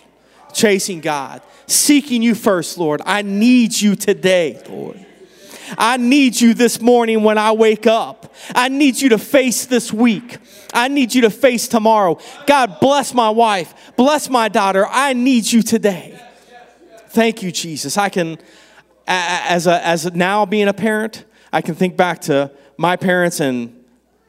chasing 0.53 1.00
God, 1.00 1.41
seeking 1.65 2.22
you 2.22 2.36
first, 2.36 2.77
Lord, 2.77 3.01
I 3.06 3.22
need 3.22 3.80
you 3.80 3.96
today, 3.96 4.62
Lord. 4.68 5.06
I 5.77 5.98
need 5.98 6.39
you 6.39 6.53
this 6.53 6.82
morning 6.82 7.24
when 7.24 7.38
I 7.38 7.51
wake 7.51 7.88
up. 7.88 8.34
I 8.56 8.69
need 8.69 9.00
you 9.00 9.10
to 9.10 9.17
face 9.17 9.65
this 9.65 9.91
week. 9.91 10.38
I 10.74 10.88
need 10.88 11.13
you 11.13 11.21
to 11.21 11.30
face 11.30 11.67
tomorrow. 11.67 12.17
God, 12.47 12.80
bless 12.80 13.13
my 13.13 13.30
wife. 13.30 13.74
Bless 13.95 14.30
my 14.30 14.47
daughter. 14.50 14.86
I 14.88 15.13
need 15.13 15.52
you 15.52 15.62
today. 15.62 16.19
Thank 17.10 17.43
you, 17.43 17.52
Jesus. 17.52 17.97
I 17.97 18.10
can, 18.10 18.38
as 19.08 19.67
a, 19.67 19.86
as 19.86 20.06
a, 20.06 20.12
now 20.12 20.45
being 20.45 20.67
a 20.67 20.74
parent, 20.74 21.26
I 21.52 21.62
can 21.62 21.76
think 21.76 21.97
back 21.97 22.21
to 22.21 22.52
my 22.78 22.95
parents 22.95 23.39
and 23.41 23.84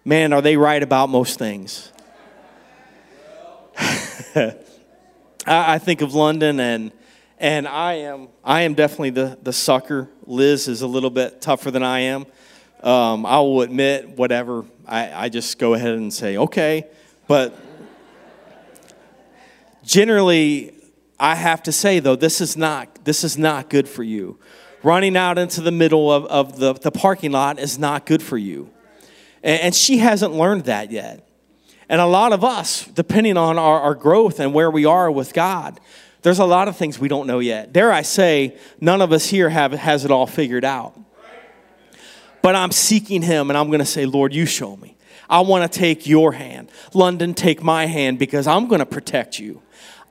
man, 0.05 0.33
are 0.33 0.43
they 0.43 0.57
right 0.57 0.83
about 0.83 1.09
most 1.09 1.39
things? 1.39 1.93
I 5.47 5.79
think 5.79 6.01
of 6.03 6.15
London 6.15 6.61
and 6.61 6.93
and 7.43 7.67
I 7.67 7.95
am 7.95 8.29
I 8.45 8.63
am 8.63 8.75
definitely 8.75 9.11
the 9.11 9.37
the 9.43 9.53
sucker. 9.53 10.09
Liz 10.25 10.69
is 10.69 10.81
a 10.81 10.87
little 10.87 11.11
bit 11.11 11.43
tougher 11.43 11.71
than 11.71 11.83
I 11.83 11.99
am. 12.01 12.25
Um, 12.83 13.27
I 13.27 13.39
will 13.41 13.61
admit 13.63 14.11
whatever. 14.11 14.65
I, 14.87 15.25
I 15.25 15.29
just 15.29 15.59
go 15.59 15.75
ahead 15.75 15.93
and 15.95 16.15
say 16.15 16.39
okay, 16.39 16.87
but 17.27 17.59
generally 19.83 20.73
I 21.19 21.35
have 21.35 21.65
to 21.65 21.73
say 21.73 21.99
though 21.99 22.17
this 22.17 22.41
is 22.41 22.57
not 22.57 23.05
this 23.05 23.25
is 23.25 23.37
not 23.37 23.69
good 23.69 23.89
for 23.89 24.05
you. 24.05 24.39
Running 24.85 25.17
out 25.17 25.37
into 25.37 25.61
the 25.61 25.71
middle 25.71 26.11
of, 26.11 26.27
of 26.27 26.59
the, 26.59 26.73
the 26.73 26.91
parking 26.91 27.31
lot 27.31 27.61
is 27.61 27.79
not 27.79 28.05
good 28.05 28.21
for 28.21 28.37
you. 28.37 28.71
And, 29.43 29.61
and 29.63 29.75
she 29.75 29.99
hasn't 29.99 30.33
learned 30.33 30.65
that 30.65 30.91
yet. 30.91 31.29
And 31.89 32.01
a 32.01 32.07
lot 32.07 32.33
of 32.33 32.43
us, 32.43 32.87
depending 32.87 33.37
on 33.37 33.59
our, 33.59 33.81
our 33.81 33.95
growth 33.95 34.41
and 34.41 34.53
where 34.53 34.73
we 34.73 34.85
are 34.85 35.09
with 35.09 35.35
God, 35.35 35.79
there's 36.23 36.39
a 36.39 36.45
lot 36.45 36.69
of 36.69 36.77
things 36.77 36.99
we 36.99 37.09
don't 37.09 37.27
know 37.27 37.41
yet. 37.41 37.73
Dare 37.73 37.93
I 37.93 38.03
say, 38.03 38.57
none 38.81 39.03
of 39.03 39.13
us 39.13 39.27
here 39.27 39.49
have 39.49 39.73
has 39.73 40.05
it 40.05 40.11
all 40.11 40.27
figured 40.27 40.65
out. 40.65 40.99
But 42.43 42.57
I'm 42.57 42.73
seeking 42.73 43.23
him 43.23 43.51
and 43.51 43.57
I'm 43.57 43.69
going 43.69 43.81
to 43.81 43.85
say, 43.85 44.07
Lord, 44.07 44.35
you 44.35 44.47
show 44.47 44.77
me. 44.77 44.97
I 45.31 45.41
want 45.41 45.71
to 45.71 45.79
take 45.79 46.07
your 46.07 46.33
hand. 46.33 46.71
London, 46.93 47.35
take 47.35 47.63
my 47.63 47.87
hand 47.87 48.19
because 48.19 48.47
I'm 48.47 48.67
going 48.67 48.81
to 48.81 48.87
protect 48.87 49.39
you. 49.39 49.63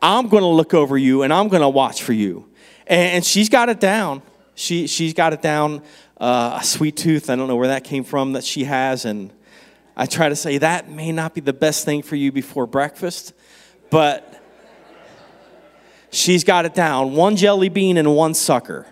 I'm 0.02 0.30
going 0.30 0.42
to 0.42 0.48
look 0.48 0.74
over 0.74 0.98
you 0.98 1.24
and 1.24 1.32
I'm 1.32 1.48
going 1.48 1.62
to 1.62 1.70
watch 1.70 2.02
for 2.02 2.14
you. 2.14 2.50
And 2.88 3.24
she's 3.24 3.48
got 3.48 3.70
it 3.70 3.80
down. 3.80 4.22
She, 4.56 4.88
she's 4.88 5.14
got 5.14 5.34
it 5.34 5.42
down. 5.42 5.82
Uh, 6.18 6.60
a 6.62 6.64
sweet 6.64 6.98
tooth, 6.98 7.30
I 7.30 7.36
don't 7.36 7.48
know 7.48 7.56
where 7.56 7.70
that 7.70 7.84
came 7.84 8.04
from, 8.04 8.34
that 8.34 8.44
she 8.44 8.64
has. 8.66 9.06
And 9.06 9.32
I 9.96 10.06
try 10.06 10.30
to 10.30 10.36
say 10.36 10.58
that 10.58 10.90
may 10.90 11.12
not 11.12 11.34
be 11.34 11.42
the 11.42 11.54
best 11.54 11.86
thing 11.86 12.02
for 12.02 12.16
you 12.16 12.32
before 12.32 12.66
breakfast, 12.66 13.34
but 13.90 14.31
She's 16.12 16.44
got 16.44 16.66
it 16.66 16.74
down 16.74 17.16
one 17.16 17.38
jelly 17.38 17.70
bean 17.70 17.98
and 17.98 18.16
one 18.16 18.34
sucker. 18.34 18.86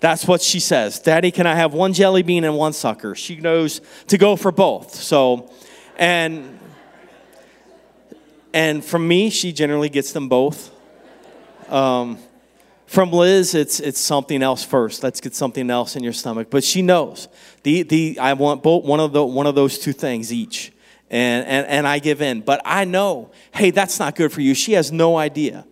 That's 0.00 0.28
what 0.28 0.42
she 0.42 0.60
says. 0.60 0.98
Daddy, 0.98 1.30
can 1.30 1.46
I 1.46 1.54
have 1.54 1.72
one 1.72 1.94
jelly 1.94 2.22
bean 2.22 2.44
and 2.44 2.56
one 2.56 2.74
sucker? 2.74 3.14
She 3.14 3.36
knows 3.36 3.80
to 4.08 4.18
go 4.18 4.36
for 4.36 4.52
both. 4.52 4.94
So, 4.94 5.50
and 5.96 6.60
and 8.52 8.84
from 8.84 9.08
me, 9.08 9.30
she 9.30 9.50
generally 9.50 9.88
gets 9.88 10.12
them 10.12 10.28
both. 10.28 10.70
Um, 11.70 12.18
from 12.84 13.10
Liz, 13.10 13.54
it's 13.54 13.80
it's 13.80 13.98
something 13.98 14.42
else 14.42 14.62
first. 14.62 15.02
Let's 15.02 15.22
get 15.22 15.34
something 15.34 15.70
else 15.70 15.96
in 15.96 16.04
your 16.04 16.12
stomach. 16.12 16.48
But 16.50 16.64
she 16.64 16.82
knows 16.82 17.28
the 17.62 17.82
the 17.82 18.18
I 18.18 18.34
want 18.34 18.62
both 18.62 18.84
one 18.84 19.00
of 19.00 19.14
the 19.14 19.24
one 19.24 19.46
of 19.46 19.54
those 19.54 19.78
two 19.78 19.94
things 19.94 20.30
each 20.30 20.70
and, 21.14 21.46
and, 21.46 21.66
and 21.68 21.86
I 21.86 22.00
give 22.00 22.20
in. 22.20 22.40
But 22.40 22.60
I 22.64 22.84
know, 22.84 23.30
hey, 23.54 23.70
that's 23.70 24.00
not 24.00 24.16
good 24.16 24.32
for 24.32 24.40
you. 24.40 24.52
She 24.52 24.72
has 24.72 24.90
no 24.90 25.16
idea. 25.16 25.64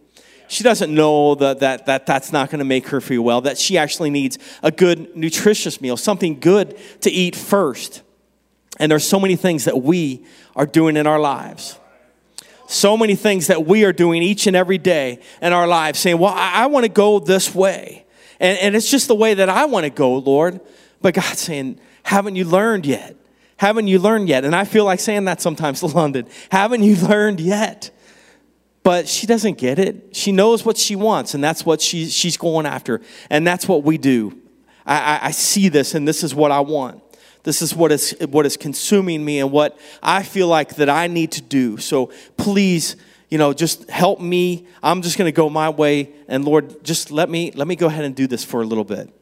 She 0.46 0.62
doesn't 0.62 0.94
know 0.94 1.34
that, 1.34 1.58
that, 1.60 1.86
that 1.86 2.06
that's 2.06 2.30
not 2.30 2.50
going 2.50 2.60
to 2.60 2.64
make 2.64 2.88
her 2.88 3.00
feel 3.00 3.22
well, 3.22 3.40
that 3.40 3.58
she 3.58 3.76
actually 3.76 4.10
needs 4.10 4.38
a 4.62 4.70
good, 4.70 5.16
nutritious 5.16 5.80
meal, 5.80 5.96
something 5.96 6.38
good 6.38 6.78
to 7.00 7.10
eat 7.10 7.34
first. 7.34 8.02
And 8.78 8.92
there's 8.92 9.06
so 9.06 9.18
many 9.18 9.34
things 9.34 9.64
that 9.64 9.82
we 9.82 10.24
are 10.54 10.66
doing 10.66 10.96
in 10.96 11.08
our 11.08 11.18
lives. 11.18 11.76
So 12.68 12.96
many 12.96 13.16
things 13.16 13.48
that 13.48 13.66
we 13.66 13.84
are 13.84 13.92
doing 13.92 14.22
each 14.22 14.46
and 14.46 14.54
every 14.54 14.78
day 14.78 15.18
in 15.40 15.52
our 15.52 15.66
lives, 15.66 15.98
saying, 15.98 16.18
Well, 16.18 16.32
I, 16.32 16.52
I 16.62 16.66
want 16.66 16.84
to 16.84 16.88
go 16.90 17.18
this 17.18 17.54
way. 17.54 18.06
And, 18.38 18.58
and 18.60 18.76
it's 18.76 18.90
just 18.90 19.08
the 19.08 19.14
way 19.14 19.34
that 19.34 19.48
I 19.48 19.64
want 19.64 19.84
to 19.84 19.90
go, 19.90 20.16
Lord. 20.18 20.60
But 21.00 21.14
God's 21.14 21.40
saying, 21.40 21.80
Haven't 22.04 22.36
you 22.36 22.44
learned 22.44 22.86
yet? 22.86 23.16
Haven't 23.62 23.86
you 23.86 24.00
learned 24.00 24.28
yet? 24.28 24.44
And 24.44 24.56
I 24.56 24.64
feel 24.64 24.84
like 24.84 24.98
saying 24.98 25.24
that 25.26 25.40
sometimes 25.40 25.80
to 25.80 25.86
London. 26.00 26.26
Haven't 26.50 26.82
you 26.82 26.96
learned 26.96 27.40
yet? 27.40 27.90
but 28.82 29.08
she 29.08 29.26
doesn't 29.28 29.58
get 29.58 29.78
it. 29.78 30.16
She 30.16 30.32
knows 30.32 30.64
what 30.64 30.76
she 30.76 30.96
wants, 30.96 31.34
and 31.34 31.44
that's 31.44 31.64
what 31.64 31.80
she, 31.80 32.08
she's 32.08 32.36
going 32.36 32.66
after. 32.66 33.00
And 33.30 33.46
that's 33.46 33.68
what 33.68 33.84
we 33.84 33.96
do. 33.96 34.36
I, 34.84 34.98
I, 34.98 35.26
I 35.26 35.30
see 35.30 35.68
this, 35.68 35.94
and 35.94 36.06
this 36.06 36.24
is 36.24 36.34
what 36.34 36.50
I 36.50 36.60
want. 36.60 37.00
This 37.44 37.62
is 37.62 37.74
what 37.76 37.92
is, 37.92 38.16
what 38.28 38.46
is 38.46 38.56
consuming 38.56 39.24
me 39.24 39.38
and 39.38 39.52
what 39.52 39.78
I 40.02 40.22
feel 40.22 40.48
like 40.48 40.76
that 40.76 40.88
I 40.88 41.06
need 41.06 41.32
to 41.32 41.42
do. 41.42 41.76
So 41.76 42.10
please, 42.36 42.96
you 43.30 43.38
know, 43.38 43.52
just 43.52 43.88
help 43.88 44.20
me. 44.20 44.66
I'm 44.82 45.02
just 45.02 45.16
going 45.16 45.28
to 45.28 45.36
go 45.36 45.48
my 45.48 45.68
way. 45.68 46.10
And 46.28 46.44
Lord, 46.44 46.84
just 46.84 47.10
let 47.10 47.30
me, 47.30 47.52
let 47.52 47.68
me 47.68 47.76
go 47.76 47.86
ahead 47.86 48.04
and 48.04 48.14
do 48.14 48.26
this 48.26 48.44
for 48.44 48.62
a 48.62 48.64
little 48.64 48.84
bit. 48.84 49.12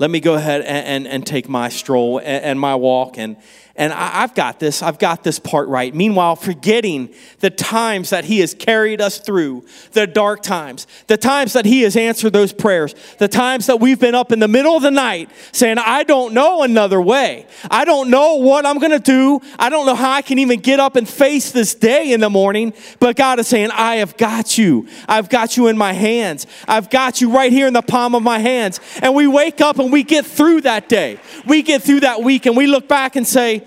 Let 0.00 0.10
me 0.10 0.18
go 0.20 0.32
ahead 0.32 0.62
and, 0.62 0.86
and, 0.86 1.06
and 1.06 1.26
take 1.26 1.46
my 1.46 1.68
stroll 1.68 2.20
and, 2.20 2.26
and 2.26 2.58
my 2.58 2.74
walk 2.74 3.18
and, 3.18 3.36
and 3.80 3.94
I, 3.94 4.20
have 4.20 4.34
got 4.34 4.60
this, 4.60 4.82
I've 4.82 4.98
got 4.98 5.24
this 5.24 5.38
part 5.38 5.66
right. 5.68 5.94
Meanwhile, 5.94 6.36
forgetting 6.36 7.14
the 7.38 7.48
times 7.48 8.10
that 8.10 8.26
He 8.26 8.40
has 8.40 8.52
carried 8.52 9.00
us 9.00 9.18
through, 9.18 9.64
the 9.92 10.06
dark 10.06 10.42
times, 10.42 10.86
the 11.06 11.16
times 11.16 11.54
that 11.54 11.64
He 11.64 11.80
has 11.80 11.96
answered 11.96 12.34
those 12.34 12.52
prayers, 12.52 12.94
the 13.16 13.26
times 13.26 13.64
that 13.68 13.80
we've 13.80 13.98
been 13.98 14.14
up 14.14 14.32
in 14.32 14.38
the 14.38 14.48
middle 14.48 14.76
of 14.76 14.82
the 14.82 14.90
night 14.90 15.30
saying, 15.52 15.78
I 15.78 16.02
don't 16.02 16.34
know 16.34 16.62
another 16.62 17.00
way. 17.00 17.46
I 17.70 17.86
don't 17.86 18.10
know 18.10 18.34
what 18.34 18.66
I'm 18.66 18.78
going 18.80 18.90
to 18.92 18.98
do. 18.98 19.40
I 19.58 19.70
don't 19.70 19.86
know 19.86 19.94
how 19.94 20.12
I 20.12 20.20
can 20.20 20.38
even 20.38 20.60
get 20.60 20.78
up 20.78 20.94
and 20.96 21.08
face 21.08 21.50
this 21.50 21.74
day 21.74 22.12
in 22.12 22.20
the 22.20 22.28
morning. 22.28 22.74
But 22.98 23.16
God 23.16 23.38
is 23.38 23.48
saying, 23.48 23.70
I 23.70 23.96
have 23.96 24.14
got 24.18 24.58
you. 24.58 24.88
I've 25.08 25.30
got 25.30 25.56
you 25.56 25.68
in 25.68 25.78
my 25.78 25.94
hands. 25.94 26.46
I've 26.68 26.90
got 26.90 27.22
you 27.22 27.32
right 27.32 27.50
here 27.50 27.66
in 27.66 27.72
the 27.72 27.80
palm 27.80 28.14
of 28.14 28.22
my 28.22 28.40
hands. 28.40 28.78
And 29.00 29.14
we 29.14 29.26
wake 29.26 29.62
up 29.62 29.78
and 29.78 29.90
we 29.90 30.02
get 30.02 30.26
through 30.26 30.60
that 30.62 30.90
day. 30.90 31.18
We 31.46 31.62
get 31.62 31.82
through 31.82 32.00
that 32.00 32.22
week 32.22 32.44
and 32.44 32.58
we 32.58 32.66
look 32.66 32.86
back 32.86 33.16
and 33.16 33.26
say, 33.26 33.66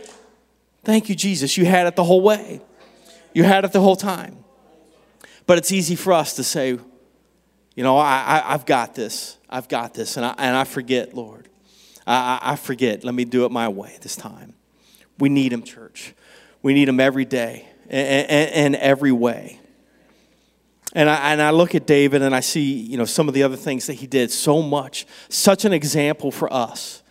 Thank 0.84 1.10
you, 1.10 1.16
Jesus. 1.16 1.58
You 1.58 1.66
had 1.66 1.88
it 1.88 1.96
the 1.96 2.04
whole 2.04 2.22
way. 2.22 2.62
You 3.34 3.44
had 3.44 3.66
it 3.66 3.72
the 3.72 3.82
whole 3.82 3.96
time. 3.96 4.44
But 5.46 5.58
it's 5.58 5.72
easy 5.72 5.96
for 5.96 6.14
us 6.14 6.36
to 6.36 6.44
say, 6.44 6.78
you 7.76 7.84
know, 7.84 7.98
I, 7.98 8.42
I, 8.46 8.52
have 8.52 8.66
got 8.66 8.94
this. 8.94 9.38
I've 9.50 9.68
got 9.68 9.94
this. 9.94 10.18
And 10.18 10.26
I, 10.26 10.36
and 10.38 10.56
I 10.56 10.64
forget, 10.64 11.14
Lord. 11.14 11.50
I, 12.06 12.40
I 12.42 12.56
forget. 12.56 13.04
Let 13.04 13.16
me 13.16 13.26
do 13.26 13.46
it 13.46 13.52
my 13.52 13.68
way 13.68 13.98
this 14.02 14.16
time. 14.16 14.54
We 15.20 15.30
need 15.30 15.54
Him, 15.54 15.64
church. 15.64 16.14
We 16.62 16.74
need 16.74 16.88
Him 16.90 17.00
every 17.00 17.26
day 17.26 17.68
and, 17.90 18.76
every 18.76 19.12
way. 19.12 19.60
And 20.94 21.10
I, 21.10 21.32
and 21.32 21.42
I 21.42 21.52
look 21.52 21.76
at 21.76 21.88
David 21.88 22.22
and 22.22 22.36
I 22.36 22.42
see, 22.42 22.72
you 22.74 22.98
know, 22.98 23.06
some 23.06 23.28
of 23.28 23.34
the 23.34 23.44
other 23.44 23.56
things 23.56 23.88
that 23.88 23.96
he 23.96 24.06
did 24.06 24.32
so 24.32 24.62
much. 24.62 25.08
Such 25.28 25.66
an 25.66 25.74
example 25.74 26.30
for 26.30 26.52
us 26.54 27.03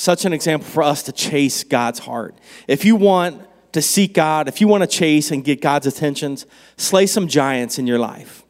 such 0.00 0.24
an 0.24 0.32
example 0.32 0.66
for 0.66 0.82
us 0.82 1.02
to 1.02 1.12
chase 1.12 1.62
God's 1.62 1.98
heart. 1.98 2.34
If 2.66 2.86
you 2.86 2.96
want 2.96 3.42
to 3.72 3.82
seek 3.82 4.14
God, 4.14 4.48
if 4.48 4.58
you 4.58 4.66
want 4.66 4.82
to 4.82 4.86
chase 4.86 5.30
and 5.30 5.44
get 5.44 5.60
God's 5.60 5.86
attentions, 5.86 6.46
slay 6.78 7.06
some 7.06 7.28
giants 7.28 7.78
in 7.78 7.86
your 7.86 7.98
life. 7.98 8.42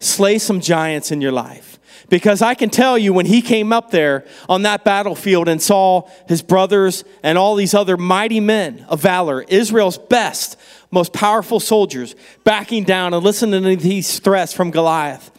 Slay 0.00 0.38
some 0.38 0.60
giants 0.60 1.12
in 1.12 1.20
your 1.20 1.30
life. 1.30 1.78
Because 2.08 2.42
I 2.42 2.54
can 2.54 2.68
tell 2.68 2.98
you, 2.98 3.12
when 3.12 3.26
he 3.26 3.42
came 3.42 3.72
up 3.72 3.92
there 3.92 4.26
on 4.48 4.62
that 4.62 4.84
battlefield 4.84 5.48
and 5.48 5.62
saw 5.62 6.08
his 6.26 6.42
brothers 6.42 7.04
and 7.22 7.38
all 7.38 7.54
these 7.54 7.72
other 7.72 7.96
mighty 7.96 8.40
men 8.40 8.84
of 8.88 9.00
valor, 9.00 9.42
Israel's 9.42 9.98
best, 9.98 10.58
most 10.90 11.12
powerful 11.12 11.60
soldiers, 11.60 12.16
backing 12.42 12.82
down 12.82 13.14
and 13.14 13.22
listening 13.22 13.62
to 13.62 13.76
these 13.76 14.18
threats 14.18 14.52
from 14.52 14.72
Goliath. 14.72 15.30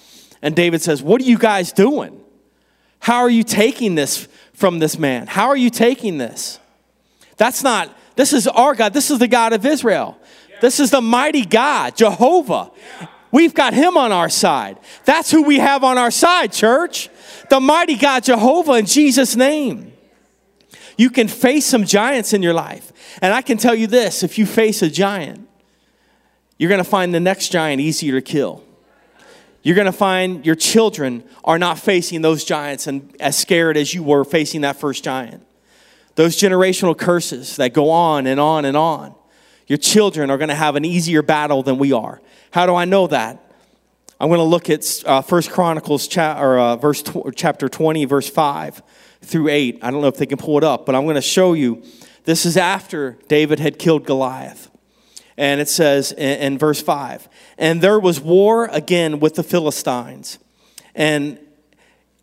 And 0.42 0.56
David 0.56 0.82
says, 0.82 1.04
What 1.04 1.20
are 1.22 1.26
you 1.26 1.38
guys 1.38 1.74
doing? 1.74 2.24
How 3.00 3.20
are 3.20 3.30
you 3.30 3.44
taking 3.44 3.96
this 3.96 4.28
from 4.58 4.80
this 4.80 4.98
man? 4.98 5.28
How 5.28 5.50
are 5.50 5.56
you 5.56 5.70
taking 5.70 6.18
this? 6.18 6.60
That's 7.38 7.62
not, 7.62 7.96
this 8.16 8.34
is 8.34 8.48
our 8.48 8.74
God. 8.74 8.92
This 8.92 9.12
is 9.12 9.20
the 9.20 9.28
God 9.28 9.54
of 9.54 9.64
Israel. 9.68 10.18
This 10.62 10.80
is 10.80 10.90
the 10.90 11.00
mighty 11.00 11.46
God, 11.46 11.96
Jehovah. 11.96 12.72
We've 13.32 13.54
got 13.54 13.76
him 13.76 13.98
on 13.98 14.12
our 14.12 14.30
side. 14.30 14.80
That's 15.06 15.30
who 15.30 15.44
we 15.44 15.60
have 15.60 15.84
on 15.84 16.00
our 16.00 16.10
side, 16.10 16.52
church. 16.52 17.10
The 17.52 17.60
mighty 17.60 17.96
God, 17.96 18.24
Jehovah, 18.24 18.74
in 18.74 18.88
Jesus' 18.88 19.36
name. 19.36 19.94
You 20.98 21.12
can 21.12 21.28
face 21.28 21.68
some 21.68 21.86
giants 21.86 22.34
in 22.34 22.42
your 22.42 22.56
life. 22.56 22.92
And 23.22 23.36
I 23.36 23.44
can 23.44 23.60
tell 23.60 23.76
you 23.76 23.86
this 23.86 24.24
if 24.24 24.40
you 24.40 24.48
face 24.48 24.82
a 24.82 24.90
giant, 24.90 25.48
you're 26.58 26.70
going 26.70 26.84
to 26.84 26.90
find 26.90 27.14
the 27.14 27.20
next 27.20 27.50
giant 27.52 27.80
easier 27.80 28.14
to 28.14 28.22
kill 28.24 28.64
you're 29.68 29.76
going 29.76 29.86
to 29.86 29.92
find 29.92 30.46
your 30.46 30.56
children 30.56 31.26
are 31.44 31.60
not 31.60 31.78
facing 31.78 32.22
those 32.22 32.46
giants 32.46 32.88
and 32.88 33.14
as 33.20 33.38
scared 33.38 33.76
as 33.76 33.94
you 33.94 34.02
were 34.02 34.24
facing 34.24 34.62
that 34.62 34.78
first 34.78 35.04
giant. 35.04 35.46
Those 36.16 36.38
generational 36.38 36.98
curses 36.98 37.58
that 37.58 37.74
go 37.74 37.90
on 37.90 38.28
and 38.28 38.40
on 38.40 38.64
and 38.64 38.78
on. 38.78 39.14
Your 39.68 39.76
children 39.76 40.32
are 40.32 40.38
going 40.38 40.48
to 40.48 40.56
have 40.56 40.78
an 40.78 40.86
easier 40.86 41.22
battle 41.22 41.64
than 41.64 41.78
we 41.80 41.92
are. 41.92 42.22
How 42.52 42.66
do 42.66 42.76
I 42.76 42.86
know 42.86 43.08
that? 43.08 43.44
I'm 44.22 44.30
going 44.30 44.40
to 44.40 44.46
look 44.46 44.70
at 44.70 45.04
uh, 45.06 45.22
First 45.22 45.52
Chronicles 45.52 46.08
cha- 46.08 46.42
or, 46.42 46.58
uh, 46.58 46.76
verse 46.78 47.04
tw- 47.04 47.36
chapter 47.36 47.68
20, 47.68 48.06
verse 48.06 48.30
5 48.30 48.82
through 49.22 49.50
8. 49.50 49.80
I 49.82 49.92
don't 49.92 50.00
know 50.02 50.08
if 50.08 50.16
they 50.16 50.26
can 50.26 50.38
pull 50.38 50.58
it 50.58 50.64
up, 50.64 50.86
but 50.86 50.96
I'm 50.96 51.04
going 51.04 51.16
to 51.16 51.22
show 51.22 51.52
you. 51.52 51.84
This 52.24 52.46
is 52.46 52.56
after 52.56 53.18
David 53.28 53.60
had 53.60 53.78
killed 53.78 54.06
Goliath. 54.06 54.67
And 55.38 55.62
it 55.62 55.70
says 55.70 56.12
in, 56.12 56.40
in 56.40 56.58
verse 56.58 56.82
5 56.82 57.30
And 57.58 57.82
there 57.82 58.00
was 58.00 58.20
war 58.20 58.66
again 58.72 59.20
with 59.20 59.36
the 59.36 59.44
Philistines. 59.44 60.40
And 60.96 61.40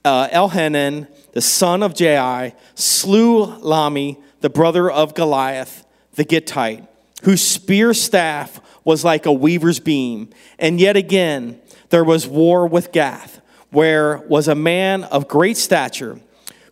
uh, 0.05 0.29
Elhanan, 0.29 1.07
the 1.33 1.41
son 1.41 1.83
of 1.83 1.95
Jair, 1.95 2.55
slew 2.75 3.47
Lahmi, 3.47 4.21
the 4.41 4.51
brother 4.51 4.91
of 4.91 5.15
Goliath, 5.15 5.87
the 6.15 6.25
Gittite, 6.25 6.87
whose 7.23 7.41
spear 7.41 7.95
staff 7.95 8.61
was 8.85 9.05
like 9.05 9.27
a 9.27 9.33
weaver's 9.33 9.81
beam. 9.81 10.29
And 10.59 10.79
yet 10.79 10.97
again, 10.97 11.61
there 11.89 12.05
was 12.05 12.27
war 12.27 12.67
with 12.67 12.93
Gath, 12.93 13.41
where 13.71 14.19
was 14.29 14.49
a 14.49 14.55
man 14.55 15.05
of 15.05 15.29
great 15.29 15.57
stature, 15.57 16.21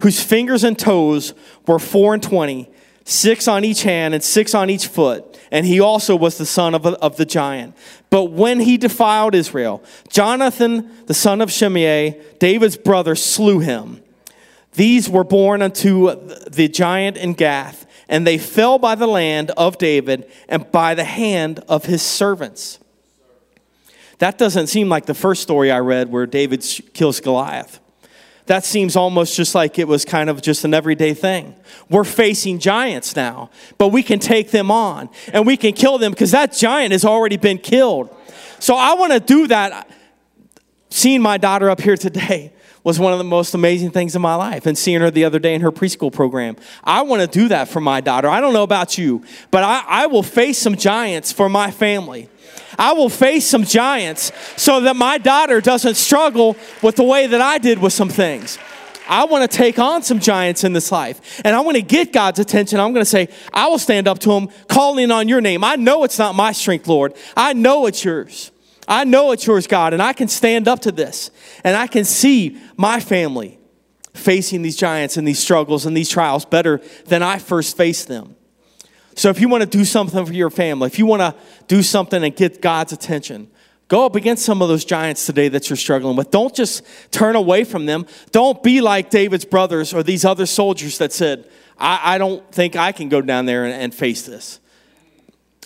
whose 0.03 0.23
fingers 0.23 0.65
and 0.65 0.79
toes 0.79 1.33
were 1.67 1.79
four 1.79 2.15
and 2.15 2.23
twenty, 2.23 2.69
six 3.05 3.49
on 3.49 3.65
each 3.65 3.83
hand 3.83 4.15
and 4.15 4.23
six 4.23 4.55
on 4.55 4.71
each 4.71 4.87
foot 4.87 5.33
and 5.53 5.67
he 5.67 5.79
also 5.79 6.17
was 6.17 6.39
the 6.39 6.47
son 6.47 6.75
of, 6.75 6.87
a, 6.87 6.93
of 7.01 7.19
the 7.19 7.27
giant. 7.27 7.77
But 8.09 8.33
when 8.33 8.59
he 8.59 8.79
defiled 8.79 9.35
Israel, 9.35 9.85
Jonathan, 10.09 10.91
the 11.07 11.15
son 11.15 11.43
of 11.43 11.53
Shimei, 11.53 12.21
David's 12.39 12.79
brother, 12.79 13.15
slew 13.15 13.61
him. 13.61 14.03
These 14.73 15.11
were 15.11 15.25
born 15.25 15.61
unto 15.61 16.15
the 16.51 16.69
giant 16.69 17.19
in 17.19 17.35
Gath, 17.35 17.87
and 18.09 18.27
they 18.27 18.39
fell 18.39 18.79
by 18.79 18.95
the 18.95 19.07
land 19.07 19.51
of 19.51 19.77
David 19.77 20.29
and 20.49 20.69
by 20.73 20.95
the 20.95 21.05
hand 21.05 21.63
of 21.69 21.85
his 21.85 22.01
servants. 22.01 22.79
That 24.21 24.39
doesn't 24.39 24.69
seem 24.69 24.89
like 24.89 25.05
the 25.05 25.15
first 25.15 25.43
story 25.43 25.71
I 25.71 25.81
read 25.81 26.11
where 26.11 26.27
David 26.27 26.65
kills 26.95 27.21
Goliath 27.21 27.79
that 28.47 28.65
seems 28.65 28.97
almost 28.97 29.37
just 29.37 29.55
like 29.55 29.79
it 29.79 29.87
was 29.87 30.05
kind 30.05 30.29
of 30.29 30.43
just 30.43 30.65
an 30.65 30.75
everyday 30.75 31.15
thing. 31.15 31.55
We're 31.89 32.05
facing 32.05 32.59
giants 32.59 33.15
now, 33.15 33.51
but 33.79 33.89
we 33.89 34.03
can 34.03 34.19
take 34.19 34.51
them 34.51 34.71
on 34.71 35.11
and 35.33 35.47
we 35.47 35.57
can 35.57 35.73
kill 35.73 35.99
them 35.99 36.13
because 36.13 36.33
that 36.33 36.53
giant 36.53 36.93
has 36.93 37.05
already 37.05 37.37
been 37.37 37.59
killed. 37.59 38.15
So 38.59 38.75
I 38.75 38.95
want 38.95 39.13
to 39.13 39.21
do 39.21 39.47
that. 39.49 39.89
Seeing 40.91 41.23
my 41.23 41.39
daughter 41.39 41.71
up 41.71 41.81
here 41.81 41.97
today 41.97 42.53
was 42.85 42.99
one 42.99 43.13
of 43.13 43.19
the 43.19 43.25
most 43.25 43.55
amazing 43.55 43.91
things 43.91 44.17
in 44.17 44.23
my 44.23 44.35
life, 44.35 44.67
and 44.67 44.77
seeing 44.77 45.01
her 45.01 45.11
the 45.11 45.25
other 45.25 45.39
day 45.39 45.55
in 45.55 45.61
her 45.61 45.71
preschool 45.71 46.13
program. 46.13 46.57
I 46.83 47.03
want 47.03 47.23
to 47.23 47.29
do 47.29 47.49
that 47.49 47.69
for 47.69 47.81
my 47.81 48.01
daughter. 48.01 48.29
I 48.29 48.41
don't 48.41 48.53
know 48.53 48.65
about 48.65 48.99
you, 48.99 49.25
but 49.51 49.63
I, 49.63 49.85
I 49.87 50.07
will 50.07 50.25
face 50.25 50.59
some 50.59 50.77
giants 50.77 51.31
for 51.31 51.49
my 51.49 51.71
family. 51.71 52.29
I 52.79 52.93
will 52.93 53.09
face 53.09 53.47
some 53.47 53.65
giants 53.65 54.33
so 54.57 54.81
that 54.81 54.97
my 54.97 55.19
daughter 55.19 55.61
doesn't 55.61 55.95
struggle 55.95 56.57
with 56.83 56.97
the 56.97 57.05
way 57.05 57.27
that 57.27 57.41
I 57.41 57.59
did 57.59 57.79
with 57.79 57.93
some 57.93 58.09
things. 58.09 58.59
I 59.09 59.25
want 59.25 59.51
to 59.51 59.57
take 59.57 59.79
on 59.79 60.03
some 60.03 60.21
giants 60.21 60.65
in 60.65 60.73
this 60.73 60.93
life. 60.93 61.41
And 61.45 61.55
I 61.55 61.61
want 61.61 61.77
to 61.77 61.83
get 61.83 62.13
God's 62.13 62.39
attention. 62.39 62.81
I'm 62.81 62.93
going 62.93 63.05
to 63.05 63.11
say, 63.11 63.29
I 63.53 63.69
will 63.69 63.79
stand 63.79 64.09
up 64.09 64.19
to 64.21 64.33
him, 64.33 64.49
calling 64.69 65.11
on 65.11 65.29
your 65.29 65.41
name. 65.41 65.65
I 65.65 65.77
know 65.77 66.05
it's 66.05 66.19
not 66.19 66.35
my 66.35 66.53
strength, 66.53 66.87
Lord. 66.87 67.15
I 67.37 67.53
know 67.53 67.87
it's 67.87 68.05
yours. 68.05 68.51
I 68.89 69.05
know 69.05 69.33
it's 69.33 69.47
yours, 69.47 69.67
God. 69.67 69.93
And 69.93 70.03
I 70.03 70.13
can 70.13 70.29
stand 70.29 70.69
up 70.69 70.81
to 70.81 70.93
this. 70.93 71.31
And 71.65 71.77
I 71.77 71.87
can 71.87 72.05
see 72.05 72.59
my 72.77 73.01
family 73.01 73.59
facing 74.15 74.63
these 74.63 74.77
giants 74.77 75.17
and 75.17 75.27
these 75.27 75.39
struggles 75.39 75.87
and 75.87 75.97
these 75.97 76.09
trials 76.09 76.45
better 76.45 76.81
than 77.07 77.23
I 77.23 77.39
first 77.39 77.77
faced 77.77 78.09
them. 78.09 78.37
So 79.15 79.29
if 79.29 79.41
you 79.41 79.49
want 79.49 79.63
to 79.63 79.69
do 79.69 79.85
something 79.85 80.25
for 80.25 80.33
your 80.33 80.51
family, 80.51 80.87
if 80.87 80.99
you 80.99 81.07
want 81.07 81.21
to 81.21 81.35
do 81.67 81.83
something 81.83 82.23
and 82.23 82.35
get 82.35 82.63
God's 82.63 82.93
attention, 82.93 83.51
go 83.89 84.07
up 84.07 84.17
against 84.17 84.45
some 84.45 84.63
of 84.63 84.69
those 84.69 84.85
giants 84.85 85.27
today 85.27 85.49
that 85.49 85.69
you're 85.69 85.77
struggling 85.77 86.17
with. 86.17 86.31
Don't 86.31 86.55
just 86.55 86.83
turn 87.11 87.37
away 87.37 87.65
from 87.65 87.87
them. 87.87 88.07
Don't 88.31 88.63
be 88.63 88.81
like 88.81 89.11
David's 89.11 89.45
brothers 89.45 89.93
or 89.93 90.03
these 90.03 90.25
other 90.25 90.47
soldiers 90.47 90.99
that 90.99 91.13
said, 91.13 91.49
I, 91.79 92.15
I 92.15 92.19
don't 92.19 92.51
think 92.53 92.77
I 92.77 92.93
can 92.93 93.09
go 93.09 93.21
down 93.21 93.45
there 93.45 93.65
and, 93.65 93.75
and 93.75 93.95
face 93.95 94.23
this. 94.23 94.61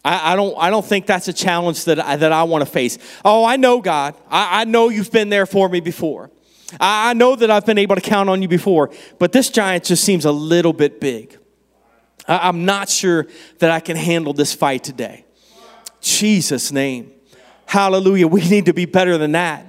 I, 0.04 0.32
I, 0.32 0.36
don't, 0.36 0.54
I 0.58 0.70
don't 0.70 0.84
think 0.84 1.06
that's 1.06 1.28
a 1.28 1.32
challenge 1.32 1.84
that 1.84 2.00
I, 2.00 2.16
that 2.16 2.32
I 2.32 2.44
want 2.44 2.64
to 2.64 2.70
face. 2.70 2.98
Oh, 3.24 3.44
I 3.44 3.56
know, 3.56 3.80
God. 3.80 4.14
I, 4.28 4.62
I 4.62 4.64
know 4.64 4.88
you've 4.88 5.12
been 5.12 5.28
there 5.28 5.46
for 5.46 5.68
me 5.68 5.80
before. 5.80 6.30
I, 6.80 7.10
I 7.10 7.12
know 7.12 7.36
that 7.36 7.50
I've 7.50 7.66
been 7.66 7.78
able 7.78 7.96
to 7.96 8.00
count 8.00 8.28
on 8.28 8.42
you 8.42 8.48
before, 8.48 8.90
but 9.18 9.32
this 9.32 9.50
giant 9.50 9.84
just 9.84 10.04
seems 10.04 10.24
a 10.24 10.32
little 10.32 10.72
bit 10.72 11.00
big. 11.00 11.38
I'm 12.28 12.64
not 12.64 12.88
sure 12.88 13.26
that 13.58 13.70
I 13.70 13.80
can 13.80 13.96
handle 13.96 14.32
this 14.32 14.52
fight 14.52 14.84
today. 14.84 15.24
Jesus' 16.00 16.72
name. 16.72 17.12
Hallelujah. 17.66 18.28
We 18.28 18.48
need 18.48 18.66
to 18.66 18.72
be 18.72 18.84
better 18.84 19.18
than 19.18 19.32
that. 19.32 19.64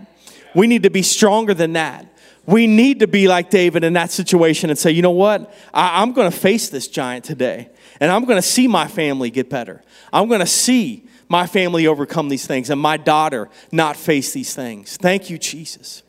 We 0.55 0.67
need 0.67 0.83
to 0.83 0.89
be 0.89 1.01
stronger 1.01 1.53
than 1.53 1.73
that. 1.73 2.05
We 2.45 2.65
need 2.65 2.99
to 2.99 3.07
be 3.07 3.27
like 3.27 3.49
David 3.49 3.83
in 3.83 3.93
that 3.93 4.09
situation 4.09 4.69
and 4.69 4.79
say, 4.79 4.91
you 4.91 5.01
know 5.01 5.11
what? 5.11 5.53
I, 5.73 6.01
am 6.01 6.13
going 6.13 6.31
to 6.31 6.37
face 6.37 6.69
this 6.69 6.87
giant 6.87 7.25
today, 7.25 7.69
and 7.99 8.09
I'm 8.09 8.23
going 8.23 8.37
to 8.37 8.47
see 8.47 8.69
my 8.69 8.87
family 8.87 9.29
get 9.29 9.49
better. 9.49 9.83
I'm 10.13 10.29
going 10.29 10.39
to 10.39 10.45
see 10.45 11.07
my 11.27 11.45
family 11.45 11.87
overcome 11.87 12.29
these 12.29 12.47
things 12.47 12.69
and 12.69 12.79
my 12.79 12.95
daughter 12.95 13.49
not 13.71 13.97
face 13.97 14.31
these 14.31 14.55
things. 14.55 14.95
Thank 14.97 15.29
you, 15.29 15.37
Jesus. 15.37 16.03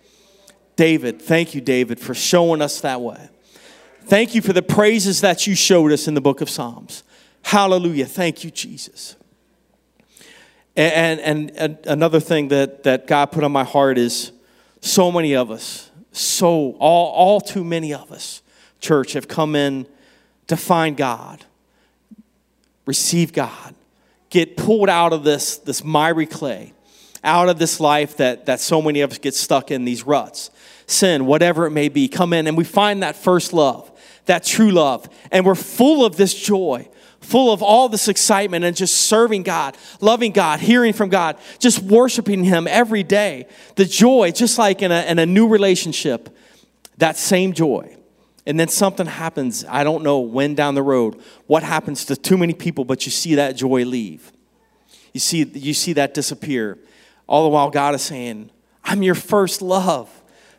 David, 0.76 1.20
thank 1.20 1.54
you, 1.54 1.60
David, 1.60 1.98
for 1.98 2.14
showing 2.14 2.62
us 2.62 2.80
that 2.82 3.00
way. 3.00 3.28
Thank 4.08 4.34
you 4.34 4.40
for 4.40 4.54
the 4.54 4.62
praises 4.62 5.20
that 5.20 5.46
you 5.46 5.54
showed 5.54 5.92
us 5.92 6.08
in 6.08 6.14
the 6.14 6.22
book 6.22 6.40
of 6.40 6.48
Psalms. 6.48 7.02
Hallelujah. 7.42 8.06
Thank 8.06 8.42
you, 8.42 8.50
Jesus. 8.50 9.16
And, 10.74 11.20
and, 11.20 11.50
and, 11.50 11.78
another 11.86 12.18
thing 12.18 12.48
that, 12.48 12.84
that 12.84 13.06
God 13.06 13.26
put 13.26 13.44
on 13.44 13.52
my 13.52 13.64
heart 13.64 13.98
is 13.98 14.32
so 14.80 15.12
many 15.12 15.36
of 15.36 15.50
us, 15.50 15.90
so 16.10 16.70
all, 16.78 17.12
all 17.12 17.38
too 17.38 17.62
many 17.62 17.92
of 17.92 18.10
us, 18.10 18.40
church, 18.80 19.12
have 19.12 19.28
come 19.28 19.54
in 19.54 19.86
to 20.46 20.56
find 20.56 20.96
God, 20.96 21.44
receive 22.86 23.34
God, 23.34 23.74
get 24.30 24.56
pulled 24.56 24.88
out 24.88 25.12
of 25.12 25.22
this, 25.22 25.58
this 25.58 25.84
miry 25.84 26.24
clay, 26.24 26.72
out 27.22 27.50
of 27.50 27.58
this 27.58 27.78
life 27.78 28.16
that, 28.16 28.46
that 28.46 28.60
so 28.60 28.80
many 28.80 29.02
of 29.02 29.10
us 29.10 29.18
get 29.18 29.34
stuck 29.34 29.70
in 29.70 29.84
these 29.84 30.06
ruts 30.06 30.50
sin, 30.88 31.26
whatever 31.26 31.66
it 31.66 31.70
may 31.70 31.88
be, 31.88 32.08
come 32.08 32.32
in 32.32 32.46
and 32.46 32.56
we 32.56 32.64
find 32.64 33.02
that 33.02 33.14
first 33.14 33.52
love, 33.52 33.90
that 34.28 34.44
true 34.44 34.70
love, 34.70 35.08
and 35.32 35.44
we're 35.44 35.54
full 35.54 36.04
of 36.04 36.16
this 36.16 36.32
joy, 36.32 36.88
full 37.20 37.52
of 37.52 37.62
all 37.62 37.88
this 37.88 38.08
excitement 38.08 38.64
and 38.64 38.76
just 38.76 38.94
serving 38.94 39.42
God, 39.42 39.76
loving 40.00 40.32
God, 40.32 40.60
hearing 40.60 40.92
from 40.92 41.08
God, 41.08 41.36
just 41.58 41.80
worshiping 41.80 42.44
Him 42.44 42.68
every 42.68 43.02
day. 43.02 43.48
The 43.74 43.84
joy, 43.84 44.30
just 44.30 44.58
like 44.58 44.82
in 44.82 44.92
a, 44.92 45.02
in 45.02 45.18
a 45.18 45.26
new 45.26 45.48
relationship, 45.48 46.28
that 46.98 47.16
same 47.16 47.52
joy. 47.52 47.96
And 48.46 48.58
then 48.58 48.68
something 48.68 49.06
happens, 49.06 49.64
I 49.68 49.84
don't 49.84 50.02
know 50.02 50.20
when 50.20 50.54
down 50.54 50.74
the 50.74 50.82
road, 50.82 51.20
what 51.46 51.62
happens 51.62 52.04
to 52.06 52.16
too 52.16 52.38
many 52.38 52.54
people, 52.54 52.84
but 52.84 53.04
you 53.04 53.12
see 53.12 53.34
that 53.34 53.56
joy 53.56 53.84
leave. 53.84 54.32
You 55.12 55.20
see, 55.20 55.44
you 55.44 55.74
see 55.74 55.94
that 55.94 56.14
disappear. 56.14 56.78
All 57.26 57.44
the 57.44 57.50
while, 57.50 57.70
God 57.70 57.94
is 57.94 58.02
saying, 58.02 58.50
I'm 58.84 59.02
your 59.02 59.14
first 59.14 59.60
love. 59.60 60.17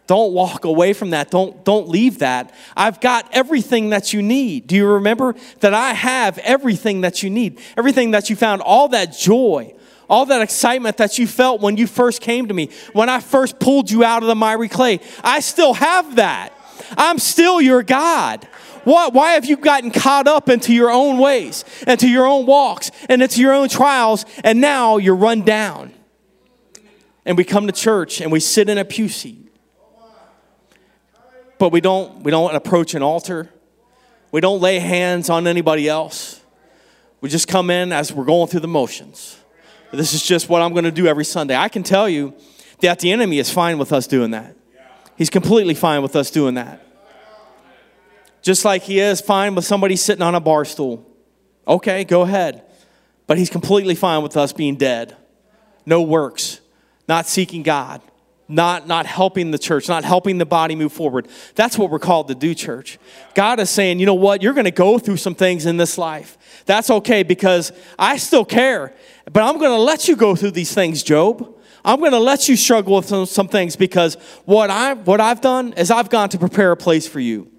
Don't 0.09 0.33
walk 0.33 0.65
away 0.65 0.93
from 0.93 1.11
that. 1.11 1.29
Don't, 1.29 1.63
don't 1.63 1.87
leave 1.87 2.17
that. 2.17 2.51
I've 2.75 2.99
got 2.99 3.29
everything 3.31 3.91
that 3.91 4.11
you 4.11 4.23
need. 4.23 4.65
Do 4.65 4.75
you 4.75 4.87
remember 4.87 5.35
that 5.59 5.75
I 5.75 5.93
have 5.93 6.39
everything 6.39 7.01
that 7.01 7.21
you 7.21 7.29
need? 7.29 7.59
Everything 7.77 8.09
that 8.09 8.27
you 8.27 8.35
found, 8.35 8.63
all 8.63 8.87
that 8.87 9.13
joy, 9.13 9.71
all 10.09 10.25
that 10.25 10.41
excitement 10.41 10.97
that 10.97 11.19
you 11.19 11.27
felt 11.27 11.61
when 11.61 11.77
you 11.77 11.85
first 11.85 12.21
came 12.21 12.47
to 12.47 12.55
me, 12.55 12.71
when 12.93 13.07
I 13.07 13.19
first 13.19 13.59
pulled 13.59 13.91
you 13.91 14.03
out 14.03 14.23
of 14.23 14.27
the 14.27 14.33
miry 14.33 14.67
clay. 14.67 14.99
I 15.23 15.41
still 15.41 15.75
have 15.75 16.15
that. 16.15 16.53
I'm 16.97 17.19
still 17.19 17.61
your 17.61 17.83
God. 17.83 18.45
What, 18.85 19.13
why 19.13 19.33
have 19.33 19.45
you 19.45 19.57
gotten 19.57 19.91
caught 19.91 20.27
up 20.27 20.49
into 20.49 20.73
your 20.73 20.89
own 20.89 21.19
ways, 21.19 21.65
into 21.85 22.09
your 22.09 22.25
own 22.25 22.47
walks, 22.47 22.89
and 23.07 23.21
into 23.21 23.41
your 23.41 23.53
own 23.53 23.69
trials, 23.69 24.25
and 24.43 24.59
now 24.59 24.97
you're 24.97 25.15
run 25.15 25.43
down? 25.43 25.93
And 27.25 27.37
we 27.37 27.43
come 27.43 27.67
to 27.67 27.73
church 27.73 28.21
and 28.21 28.31
we 28.31 28.39
sit 28.39 28.69
in 28.69 28.79
a 28.79 28.85
pew 28.85 29.07
seat 29.07 29.48
but 31.59 31.71
we 31.71 31.81
don't, 31.81 32.23
we 32.23 32.31
don't 32.31 32.55
approach 32.55 32.95
an 32.95 33.03
altar. 33.03 33.49
We 34.31 34.41
don't 34.41 34.61
lay 34.61 34.79
hands 34.79 35.29
on 35.29 35.45
anybody 35.45 35.87
else. 35.87 36.41
We 37.21 37.29
just 37.29 37.47
come 37.47 37.69
in 37.69 37.91
as 37.91 38.13
we're 38.13 38.25
going 38.25 38.47
through 38.47 38.61
the 38.61 38.67
motions. 38.67 39.37
This 39.91 40.13
is 40.13 40.23
just 40.23 40.49
what 40.49 40.61
I'm 40.61 40.71
going 40.71 40.85
to 40.85 40.91
do 40.91 41.05
every 41.05 41.25
Sunday. 41.25 41.55
I 41.55 41.67
can 41.67 41.83
tell 41.83 42.07
you 42.07 42.33
that 42.79 42.99
the 42.99 43.11
enemy 43.11 43.39
is 43.39 43.51
fine 43.51 43.77
with 43.77 43.91
us 43.91 44.07
doing 44.07 44.31
that. 44.31 44.55
He's 45.17 45.29
completely 45.29 45.73
fine 45.73 46.01
with 46.01 46.15
us 46.15 46.31
doing 46.31 46.55
that. 46.55 46.85
Just 48.41 48.63
like 48.63 48.83
he 48.83 48.99
is 48.99 49.19
fine 49.19 49.53
with 49.53 49.65
somebody 49.65 49.97
sitting 49.97 50.21
on 50.21 50.35
a 50.35 50.39
bar 50.39 50.63
stool. 50.63 51.05
Okay, 51.67 52.05
go 52.05 52.21
ahead. 52.21 52.63
But 53.27 53.37
he's 53.37 53.49
completely 53.49 53.95
fine 53.95 54.23
with 54.23 54.37
us 54.37 54.53
being 54.53 54.77
dead. 54.77 55.17
No 55.85 56.01
works, 56.01 56.61
not 57.07 57.27
seeking 57.27 57.63
God 57.63 58.01
not, 58.49 58.87
not 58.87 59.05
helping 59.05 59.51
the 59.51 59.59
church, 59.59 59.87
not 59.87 60.03
helping 60.03 60.39
the 60.39 60.45
body 60.45 60.75
move 60.75 60.91
forward. 60.91 61.27
That's 61.55 61.77
what 61.77 61.91
we're 61.91 61.99
called 61.99 62.27
to 62.29 62.35
do, 62.35 62.55
church. 62.55 62.97
God 63.35 63.59
is 63.59 63.69
saying, 63.69 63.99
you 63.99 64.07
know 64.07 64.15
what? 64.15 64.41
You're 64.41 64.53
going 64.53 64.65
to 64.65 64.71
go 64.71 64.97
through 64.97 65.17
some 65.17 65.35
things 65.35 65.67
in 65.67 65.77
this 65.77 65.97
life. 65.97 66.37
That's 66.65 66.89
okay 66.89 67.21
because 67.23 67.71
I 67.97 68.17
still 68.17 68.43
care, 68.43 68.93
but 69.31 69.43
I'm 69.43 69.59
going 69.59 69.71
to 69.71 69.77
let 69.77 70.07
you 70.07 70.15
go 70.15 70.35
through 70.35 70.51
these 70.51 70.73
things, 70.73 71.03
Job. 71.03 71.55
I'm 71.85 71.99
going 71.99 72.11
to 72.11 72.19
let 72.19 72.49
you 72.49 72.57
struggle 72.57 72.97
with 72.97 73.05
some, 73.05 73.25
some 73.25 73.47
things 73.47 73.75
because 73.75 74.15
what, 74.45 74.69
I, 74.69 74.93
what 74.93 75.21
I've 75.21 75.41
done 75.41 75.73
is 75.73 75.91
I've 75.91 76.09
gone 76.09 76.29
to 76.29 76.37
prepare 76.37 76.71
a 76.71 76.77
place 76.77 77.07
for 77.07 77.19
you. 77.19 77.49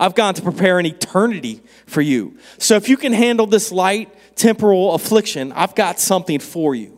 I've 0.00 0.14
gone 0.14 0.34
to 0.34 0.42
prepare 0.42 0.78
an 0.78 0.86
eternity 0.86 1.62
for 1.86 2.00
you. 2.00 2.38
So 2.58 2.76
if 2.76 2.88
you 2.88 2.96
can 2.96 3.12
handle 3.12 3.46
this 3.46 3.70
light 3.72 4.12
temporal 4.36 4.94
affliction, 4.94 5.52
I've 5.52 5.74
got 5.74 6.00
something 6.00 6.40
for 6.40 6.74
you. 6.74 6.95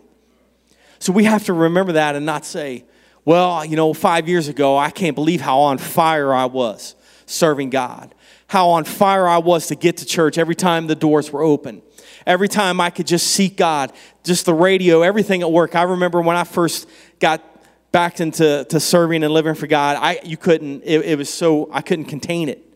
So 0.98 1.12
we 1.12 1.24
have 1.24 1.44
to 1.44 1.52
remember 1.52 1.92
that 1.92 2.16
and 2.16 2.26
not 2.26 2.44
say, 2.44 2.84
well, 3.24 3.64
you 3.64 3.76
know, 3.76 3.92
five 3.92 4.28
years 4.28 4.48
ago, 4.48 4.76
I 4.76 4.90
can't 4.90 5.14
believe 5.14 5.40
how 5.40 5.60
on 5.60 5.78
fire 5.78 6.32
I 6.32 6.46
was 6.46 6.94
serving 7.26 7.70
God, 7.70 8.14
how 8.46 8.70
on 8.70 8.84
fire 8.84 9.28
I 9.28 9.38
was 9.38 9.66
to 9.68 9.74
get 9.74 9.98
to 9.98 10.06
church 10.06 10.38
every 10.38 10.54
time 10.54 10.86
the 10.86 10.94
doors 10.94 11.30
were 11.30 11.42
open, 11.42 11.82
every 12.26 12.48
time 12.48 12.80
I 12.80 12.90
could 12.90 13.06
just 13.06 13.26
seek 13.28 13.56
God, 13.56 13.92
just 14.24 14.46
the 14.46 14.54
radio, 14.54 15.02
everything 15.02 15.42
at 15.42 15.52
work. 15.52 15.76
I 15.76 15.82
remember 15.82 16.20
when 16.22 16.36
I 16.36 16.44
first 16.44 16.88
got 17.20 17.42
back 17.92 18.20
into 18.20 18.64
to 18.68 18.80
serving 18.80 19.22
and 19.22 19.32
living 19.32 19.54
for 19.54 19.66
God, 19.66 19.96
I, 20.00 20.20
you 20.24 20.36
couldn't, 20.36 20.82
it, 20.84 21.04
it 21.04 21.18
was 21.18 21.28
so, 21.32 21.68
I 21.72 21.80
couldn't 21.80 22.06
contain 22.06 22.48
it. 22.48 22.67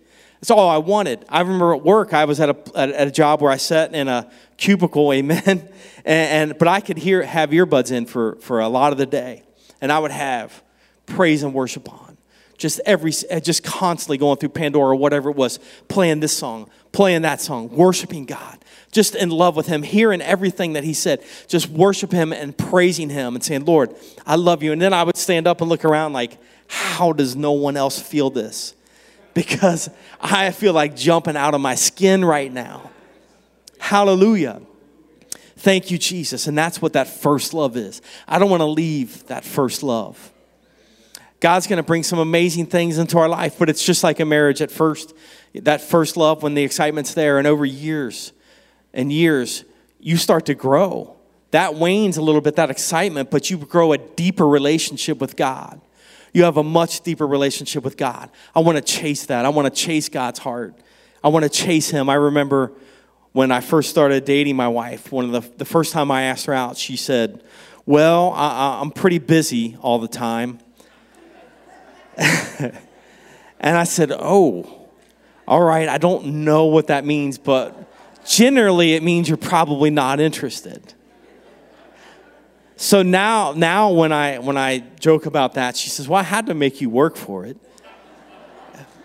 That's 0.43 0.51
all 0.51 0.69
I 0.69 0.79
wanted. 0.79 1.25
I 1.29 1.41
remember 1.41 1.73
at 1.73 1.85
work, 1.85 2.13
I 2.13 2.25
was 2.25 2.41
at 2.41 2.51
a, 2.51 2.77
at 2.77 3.07
a 3.07 3.13
job 3.13 3.41
where 3.41 3.53
I 3.53 3.59
sat 3.59 3.95
in 3.95 4.09
a 4.09 4.29
cubicle, 4.57 5.13
amen. 5.13 5.41
And, 5.47 5.71
and, 6.05 6.59
but 6.59 6.67
I 6.67 6.81
could 6.81 6.99
hear 6.99 7.23
have 7.23 7.51
earbuds 7.51 7.93
in 7.93 8.07
for, 8.07 8.35
for 8.41 8.59
a 8.59 8.67
lot 8.67 8.91
of 8.91 8.99
the 8.99 9.07
day, 9.07 9.45
and 9.81 9.93
I 9.93 10.01
would 10.01 10.11
have 10.11 10.61
praise 11.07 11.45
and 11.45 11.55
worship 11.55 11.89
on, 11.93 12.17
just 12.59 12.81
every 12.85 13.13
eh, 13.31 13.39
just 13.39 13.63
constantly 13.63 14.19
going 14.19 14.37
through 14.37 14.49
Pandora 14.49 14.89
or 14.89 14.95
whatever 14.97 15.31
it 15.31 15.37
was, 15.37 15.61
playing 15.87 16.19
this 16.19 16.37
song, 16.37 16.69
playing 16.91 17.23
that 17.23 17.41
song, 17.41 17.69
worshiping 17.69 18.25
God, 18.25 18.59
just 18.91 19.15
in 19.15 19.31
love 19.31 19.55
with 19.55 19.69
Him, 19.69 19.85
hearing 19.85 20.21
everything 20.21 20.73
that 20.73 20.83
He 20.83 20.93
said, 20.93 21.23
just 21.47 21.69
worship 21.69 22.11
Him 22.11 22.33
and 22.33 22.59
praising 22.59 23.11
Him 23.11 23.37
and 23.37 23.45
saying, 23.45 23.65
Lord, 23.65 23.95
I 24.27 24.35
love 24.35 24.65
you. 24.65 24.73
And 24.73 24.83
then 24.83 24.93
I 24.93 25.05
would 25.05 25.17
stand 25.17 25.47
up 25.47 25.61
and 25.61 25.71
look 25.71 25.85
around 25.85 26.15
like, 26.15 26.37
how 26.67 27.13
does 27.13 27.37
no 27.37 27.53
one 27.53 27.77
else 27.77 28.03
feel 28.03 28.29
this? 28.29 28.75
Because 29.35 29.89
I 30.21 30.51
feel 30.51 30.73
like 30.73 30.95
jumping 30.95 31.37
out 31.37 31.55
of 31.55 31.61
my 31.61 31.75
skin 31.75 32.25
right 32.25 32.53
now. 32.53 32.91
Hallelujah. 33.79 34.61
Thank 35.57 35.91
you, 35.91 35.99
Jesus. 35.99 36.47
And 36.47 36.59
that's 36.59 36.83
what 36.83 36.93
that 36.95 37.09
first 37.09 37.55
love 37.55 37.77
is. 37.77 38.03
I 38.27 38.39
don't 38.39 38.51
want 38.51 38.63
to 38.63 38.67
leave 38.67 39.27
that 39.29 39.45
first 39.45 39.83
love. 39.83 40.33
God's 41.41 41.67
going 41.67 41.79
to 41.79 41.83
bring 41.83 42.03
some 42.03 42.19
amazing 42.19 42.67
things 42.67 42.99
into 42.99 43.19
our 43.19 43.29
life, 43.29 43.57
but 43.59 43.69
it's 43.69 43.85
just 43.85 44.05
like 44.05 44.21
a 44.21 44.25
marriage 44.25 44.63
at 44.63 44.71
first. 44.71 45.15
That 45.55 45.81
first 45.81 46.17
love, 46.17 46.43
when 46.43 46.55
the 46.55 46.63
excitement's 46.63 47.15
there, 47.15 47.39
and 47.39 47.47
over 47.47 47.65
years 47.65 48.33
and 48.95 49.13
years, 49.13 49.65
you 49.99 50.17
start 50.17 50.47
to 50.47 50.55
grow. 50.55 51.17
That 51.51 51.75
wanes 51.75 52.17
a 52.17 52.23
little 52.23 52.41
bit, 52.41 52.57
that 52.57 52.71
excitement, 52.71 53.31
but 53.31 53.51
you 53.51 53.59
grow 53.59 53.93
a 53.93 53.99
deeper 53.99 54.47
relationship 54.47 55.19
with 55.19 55.37
God. 55.37 55.81
You 56.33 56.45
have 56.45 56.57
a 56.57 56.63
much 56.63 57.03
deeper 57.03 57.27
relationship 57.27 57.85
with 57.85 57.97
God. 57.97 58.31
I 58.55 58.61
want 58.61 58.77
to 58.77 58.83
chase 58.83 59.27
that. 59.27 59.45
I 59.45 59.51
want 59.51 59.73
to 59.73 59.81
chase 59.81 60.09
God's 60.09 60.39
heart. 60.39 60.75
I 61.23 61.29
want 61.29 61.45
to 61.45 61.49
chase 61.49 61.91
Him. 61.91 62.09
I 62.09 62.15
remember 62.15 62.73
when 63.33 63.51
I 63.51 63.61
first 63.61 63.91
started 63.91 64.25
dating 64.25 64.57
my 64.57 64.69
wife, 64.69 65.13
one 65.13 65.25
of 65.25 65.33
the, 65.33 65.57
the 65.59 65.65
first 65.65 65.93
time 65.93 66.11
I 66.11 66.23
asked 66.23 66.47
her 66.47 66.55
out, 66.55 66.77
she 66.77 66.97
said, 66.97 67.43
Well, 67.87 68.33
I, 68.33 68.81
I'm 68.81 68.91
pretty 68.91 69.19
busy 69.19 69.77
all 69.81 69.99
the 69.99 70.09
time. 70.09 70.59
and 72.17 72.77
I 73.61 73.85
said, 73.85 74.13
Oh, 74.13 74.89
all 75.47 75.63
right, 75.63 75.89
I 75.89 75.99
don't 75.99 76.45
know 76.45 76.67
what 76.67 76.87
that 76.87 77.05
means, 77.05 77.39
but 77.39 77.91
generally 78.25 78.95
it 78.95 79.03
means 79.03 79.29
you're 79.29 79.37
probably 79.37 79.91
not 79.91 80.21
interested. 80.21 80.95
So 82.93 83.01
now, 83.01 83.55
now 83.57 83.91
when 83.91 84.13
I 84.13 84.39
when 84.39 84.59
I 84.59 84.81
joke 85.01 85.25
about 85.25 85.55
that, 85.55 85.79
she 85.79 85.89
says, 85.89 86.11
"Well, 86.11 86.21
I 86.21 86.25
had 86.25 86.45
to 86.49 86.55
make 86.55 86.83
you 86.83 86.91
work 86.91 87.17
for 87.17 87.47
it." 87.47 87.57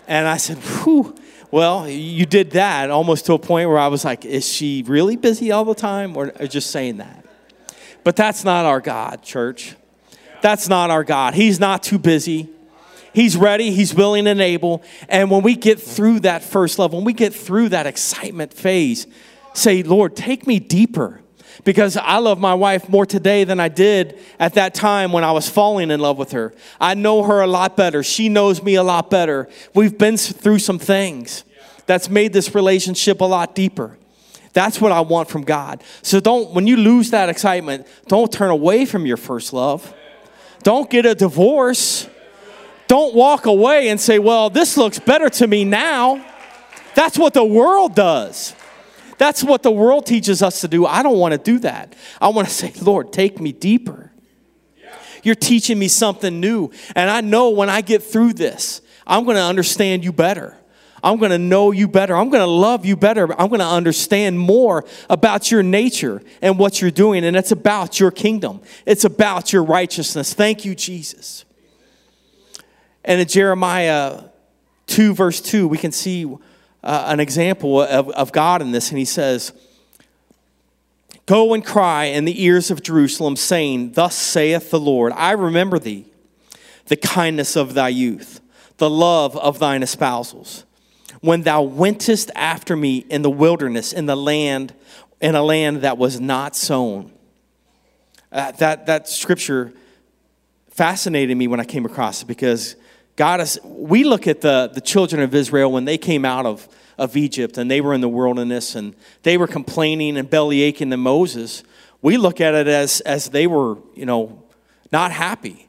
And 0.09 0.27
I 0.27 0.35
said, 0.35 0.57
"Whew, 0.57 1.15
well, 1.51 1.87
you 1.87 2.25
did 2.25 2.51
that 2.51 2.89
almost 2.89 3.27
to 3.27 3.33
a 3.33 3.39
point 3.39 3.69
where 3.69 3.77
I 3.77 3.87
was 3.87 4.03
like, 4.03 4.25
is 4.25 4.45
she 4.45 4.83
really 4.85 5.15
busy 5.15 5.53
all 5.53 5.63
the 5.63 5.73
time 5.73 6.17
or, 6.17 6.31
just 6.49 6.71
saying 6.71 6.97
that? 6.97 7.23
But 8.03 8.17
that's 8.17 8.43
not 8.43 8.65
our 8.65 8.81
God, 8.81 9.23
church. 9.23 9.77
That's 10.41 10.67
not 10.67 10.89
our 10.89 11.05
God. 11.05 11.33
He's 11.33 11.57
not 11.57 11.81
too 11.81 11.97
busy. 11.97 12.49
He's 13.13 13.37
ready, 13.37 13.71
He's 13.71 13.95
willing 13.95 14.27
and 14.27 14.41
able. 14.41 14.83
And 15.07 15.31
when 15.31 15.43
we 15.43 15.55
get 15.55 15.79
through 15.79 16.19
that 16.31 16.43
first 16.43 16.77
level, 16.77 16.99
when 16.99 17.05
we 17.05 17.13
get 17.13 17.33
through 17.33 17.69
that 17.69 17.87
excitement 17.87 18.53
phase, 18.53 19.07
say, 19.53 19.81
Lord, 19.81 20.17
take 20.17 20.45
me 20.45 20.59
deeper. 20.59 21.21
Because 21.63 21.97
I 21.97 22.17
love 22.17 22.39
my 22.39 22.53
wife 22.53 22.89
more 22.89 23.05
today 23.05 23.43
than 23.43 23.59
I 23.59 23.67
did 23.67 24.19
at 24.39 24.53
that 24.55 24.73
time 24.73 25.11
when 25.11 25.23
I 25.23 25.31
was 25.31 25.49
falling 25.49 25.91
in 25.91 25.99
love 25.99 26.17
with 26.17 26.31
her. 26.31 26.53
I 26.79 26.93
know 26.93 27.23
her 27.23 27.41
a 27.41 27.47
lot 27.47 27.77
better. 27.77 28.03
She 28.03 28.29
knows 28.29 28.61
me 28.61 28.75
a 28.75 28.83
lot 28.83 29.09
better. 29.09 29.49
We've 29.73 29.97
been 29.97 30.17
through 30.17 30.59
some 30.59 30.79
things 30.79 31.43
that's 31.85 32.09
made 32.09 32.33
this 32.33 32.53
relationship 32.53 33.21
a 33.21 33.25
lot 33.25 33.55
deeper. 33.55 33.97
That's 34.53 34.81
what 34.81 34.91
I 34.91 35.01
want 35.01 35.29
from 35.29 35.43
God. 35.43 35.83
So 36.01 36.19
don't, 36.19 36.51
when 36.51 36.65
you 36.67 36.77
lose 36.77 37.11
that 37.11 37.29
excitement, 37.29 37.87
don't 38.07 38.31
turn 38.31 38.49
away 38.49 38.85
from 38.85 39.05
your 39.05 39.17
first 39.17 39.53
love. 39.53 39.93
Don't 40.63 40.89
get 40.89 41.05
a 41.05 41.13
divorce. 41.13 42.09
Don't 42.87 43.13
walk 43.13 43.45
away 43.45 43.89
and 43.89 43.99
say, 43.99 44.17
well, 44.17 44.49
this 44.49 44.77
looks 44.77 44.99
better 44.99 45.29
to 45.29 45.47
me 45.47 45.63
now. 45.63 46.25
That's 46.95 47.19
what 47.19 47.33
the 47.33 47.43
world 47.43 47.93
does. 47.93 48.55
That's 49.17 49.43
what 49.43 49.63
the 49.63 49.71
world 49.71 50.05
teaches 50.05 50.43
us 50.43 50.61
to 50.61 50.67
do. 50.67 50.85
I 50.85 51.03
don't 51.03 51.17
want 51.17 51.33
to 51.33 51.37
do 51.37 51.59
that. 51.59 51.95
I 52.21 52.29
want 52.29 52.47
to 52.47 52.53
say, 52.53 52.71
Lord, 52.81 53.11
take 53.11 53.39
me 53.39 53.51
deeper. 53.51 54.11
You're 55.23 55.35
teaching 55.35 55.79
me 55.79 55.87
something 55.87 56.39
new. 56.39 56.71
And 56.95 57.09
I 57.09 57.21
know 57.21 57.49
when 57.49 57.69
I 57.69 57.81
get 57.81 58.03
through 58.03 58.33
this, 58.33 58.81
I'm 59.05 59.23
going 59.23 59.37
to 59.37 59.43
understand 59.43 60.03
you 60.03 60.11
better. 60.11 60.55
I'm 61.03 61.17
going 61.17 61.31
to 61.31 61.37
know 61.37 61.71
you 61.71 61.87
better. 61.87 62.15
I'm 62.15 62.29
going 62.29 62.41
to 62.41 62.51
love 62.51 62.85
you 62.85 62.95
better. 62.95 63.23
I'm 63.39 63.49
going 63.49 63.59
to 63.59 63.65
understand 63.65 64.39
more 64.39 64.85
about 65.09 65.51
your 65.51 65.63
nature 65.63 66.21
and 66.41 66.57
what 66.57 66.81
you're 66.81 66.91
doing. 66.91 67.23
And 67.23 67.35
it's 67.35 67.51
about 67.51 67.99
your 67.99 68.11
kingdom, 68.11 68.61
it's 68.85 69.05
about 69.05 69.53
your 69.53 69.63
righteousness. 69.63 70.33
Thank 70.33 70.65
you, 70.65 70.75
Jesus. 70.75 71.45
And 73.03 73.21
in 73.21 73.27
Jeremiah 73.27 74.23
2, 74.87 75.13
verse 75.13 75.39
2, 75.39 75.67
we 75.67 75.77
can 75.77 75.93
see 75.93 76.25
uh, 76.83 77.05
an 77.07 77.19
example 77.19 77.81
of, 77.81 78.09
of 78.09 78.31
God 78.31 78.61
in 78.61 78.71
this. 78.71 78.89
And 78.89 78.97
he 78.97 79.05
says, 79.05 79.53
Go 81.25 81.53
and 81.53 81.63
cry 81.63 82.05
in 82.05 82.23
the 82.23 82.43
ears 82.43 82.71
of 82.71 82.81
Jerusalem, 82.81 83.35
saying, 83.35 83.91
Thus 83.91 84.15
saith 84.15 84.71
the 84.71 84.79
Lord, 84.79 85.11
I 85.13 85.31
remember 85.31 85.77
thee, 85.77 86.05
the 86.85 86.95
kindness 86.95 87.57
of 87.57 87.73
thy 87.73 87.89
youth, 87.89 88.39
the 88.77 88.89
love 88.89 89.35
of 89.35 89.59
thine 89.59 89.81
espousals, 89.81 90.63
when 91.19 91.41
thou 91.41 91.61
wentest 91.61 92.31
after 92.33 92.77
me 92.77 92.99
in 93.09 93.23
the 93.23 93.29
wilderness, 93.29 93.91
in 93.91 94.05
the 94.05 94.15
land, 94.15 94.73
in 95.19 95.35
a 95.35 95.43
land 95.43 95.81
that 95.81 95.97
was 95.97 96.21
not 96.21 96.55
sown. 96.55 97.11
Uh, 98.31 98.51
that, 98.53 98.85
that 98.85 99.09
scripture 99.09 99.73
fascinated 100.69 101.35
me 101.35 101.47
when 101.47 101.59
I 101.59 101.65
came 101.65 101.85
across 101.85 102.21
it 102.21 102.25
because 102.27 102.75
God 103.17 103.41
is, 103.41 103.59
we 103.63 104.03
look 104.03 104.27
at 104.27 104.41
the, 104.41 104.69
the 104.71 104.79
children 104.79 105.21
of 105.21 105.33
Israel 105.35 105.71
when 105.71 105.85
they 105.85 105.97
came 105.97 106.23
out 106.23 106.45
of, 106.45 106.69
of 106.99 107.17
Egypt 107.17 107.57
and 107.57 107.69
they 107.69 107.81
were 107.81 107.93
in 107.93 107.99
the 107.99 108.07
wilderness 108.07 108.75
and 108.75 108.95
they 109.23 109.37
were 109.37 109.47
complaining 109.47 110.17
and 110.17 110.29
belly 110.29 110.61
aching 110.61 110.91
to 110.91 110.97
Moses. 110.97 111.63
We 112.03 112.17
look 112.17 112.39
at 112.39 112.53
it 112.53 112.67
as, 112.67 113.01
as 113.01 113.29
they 113.29 113.47
were, 113.47 113.79
you 113.95 114.05
know, 114.05 114.43
not 114.91 115.11
happy. 115.11 115.67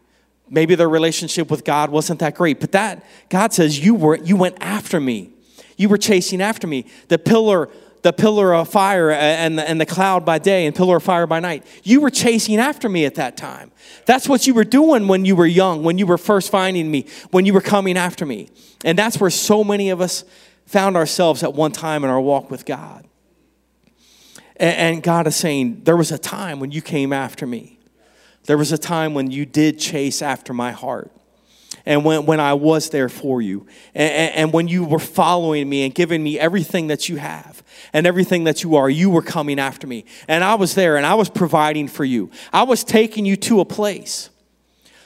Maybe 0.50 0.74
their 0.74 0.90
relationship 0.90 1.50
with 1.50 1.64
God 1.64 1.90
wasn't 1.90 2.20
that 2.20 2.34
great. 2.34 2.60
But 2.60 2.72
that, 2.72 3.04
God 3.30 3.54
says, 3.54 3.82
you, 3.82 3.94
were, 3.94 4.16
you 4.16 4.36
went 4.36 4.58
after 4.60 5.00
me. 5.00 5.30
You 5.78 5.88
were 5.88 5.98
chasing 5.98 6.42
after 6.42 6.66
me. 6.66 6.84
The 7.08 7.18
pillar 7.18 7.70
the 8.02 8.12
pillar 8.12 8.54
of 8.54 8.68
fire 8.68 9.10
and 9.10 9.58
the, 9.58 9.68
and 9.68 9.80
the 9.80 9.86
cloud 9.86 10.24
by 10.24 10.38
day 10.38 10.66
and 10.66 10.74
pillar 10.74 10.96
of 10.96 11.02
fire 11.02 11.26
by 11.26 11.40
night. 11.40 11.64
You 11.82 12.00
were 12.00 12.10
chasing 12.10 12.58
after 12.58 12.88
me 12.88 13.04
at 13.04 13.16
that 13.16 13.36
time. 13.36 13.70
That's 14.06 14.28
what 14.28 14.46
you 14.46 14.54
were 14.54 14.64
doing 14.64 15.08
when 15.08 15.24
you 15.24 15.34
were 15.36 15.46
young, 15.46 15.82
when 15.82 15.98
you 15.98 16.06
were 16.06 16.18
first 16.18 16.50
finding 16.50 16.90
me, 16.90 17.06
when 17.30 17.46
you 17.46 17.52
were 17.52 17.60
coming 17.60 17.96
after 17.96 18.24
me. 18.24 18.50
And 18.84 18.96
that's 18.96 19.20
where 19.20 19.30
so 19.30 19.64
many 19.64 19.90
of 19.90 20.00
us 20.00 20.24
found 20.66 20.96
ourselves 20.96 21.42
at 21.42 21.54
one 21.54 21.72
time 21.72 22.04
in 22.04 22.10
our 22.10 22.20
walk 22.20 22.50
with 22.50 22.64
God. 22.64 23.06
And, 24.56 24.76
and 24.76 25.02
God 25.02 25.26
is 25.26 25.36
saying, 25.36 25.82
There 25.84 25.96
was 25.96 26.12
a 26.12 26.18
time 26.18 26.60
when 26.60 26.70
you 26.70 26.82
came 26.82 27.12
after 27.12 27.46
me. 27.46 27.78
There 28.44 28.58
was 28.58 28.72
a 28.72 28.78
time 28.78 29.14
when 29.14 29.30
you 29.30 29.44
did 29.44 29.78
chase 29.78 30.22
after 30.22 30.54
my 30.54 30.72
heart 30.72 31.12
and 31.88 32.04
when, 32.04 32.26
when 32.26 32.38
I 32.38 32.52
was 32.52 32.90
there 32.90 33.08
for 33.08 33.40
you, 33.40 33.66
and, 33.94 34.34
and 34.34 34.52
when 34.52 34.68
you 34.68 34.84
were 34.84 34.98
following 34.98 35.66
me 35.66 35.86
and 35.86 35.94
giving 35.94 36.22
me 36.22 36.38
everything 36.38 36.88
that 36.88 37.08
you 37.08 37.16
have 37.16 37.62
and 37.94 38.06
everything 38.06 38.44
that 38.44 38.62
you 38.62 38.76
are, 38.76 38.90
you 38.90 39.08
were 39.08 39.22
coming 39.22 39.58
after 39.58 39.86
me. 39.86 40.04
And 40.28 40.44
I 40.44 40.56
was 40.56 40.74
there 40.74 40.98
and 40.98 41.06
I 41.06 41.14
was 41.14 41.30
providing 41.30 41.88
for 41.88 42.04
you. 42.04 42.30
I 42.52 42.64
was 42.64 42.84
taking 42.84 43.24
you 43.24 43.36
to 43.36 43.60
a 43.60 43.64
place. 43.64 44.28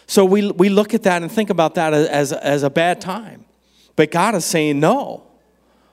So 0.08 0.24
we, 0.24 0.50
we 0.50 0.70
look 0.70 0.92
at 0.92 1.04
that 1.04 1.22
and 1.22 1.30
think 1.30 1.50
about 1.50 1.76
that 1.76 1.94
as, 1.94 2.32
as 2.32 2.64
a 2.64 2.70
bad 2.70 3.00
time. 3.00 3.44
But 3.94 4.10
God 4.10 4.34
is 4.34 4.44
saying, 4.44 4.80
No, 4.80 5.22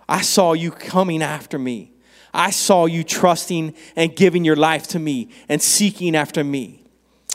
I 0.08 0.21
saw 0.21 0.54
you 0.54 0.71
coming 0.71 1.21
after 1.21 1.60
me. 1.60 1.91
I 2.34 2.49
saw 2.49 2.88
you 2.88 3.04
trusting 3.04 3.75
and 3.95 4.15
giving 4.15 4.43
your 4.43 4.56
life 4.56 4.88
to 4.88 4.97
me 4.97 5.30
and 5.47 5.62
seeking 5.62 6.15
after 6.15 6.43
me. 6.43 6.84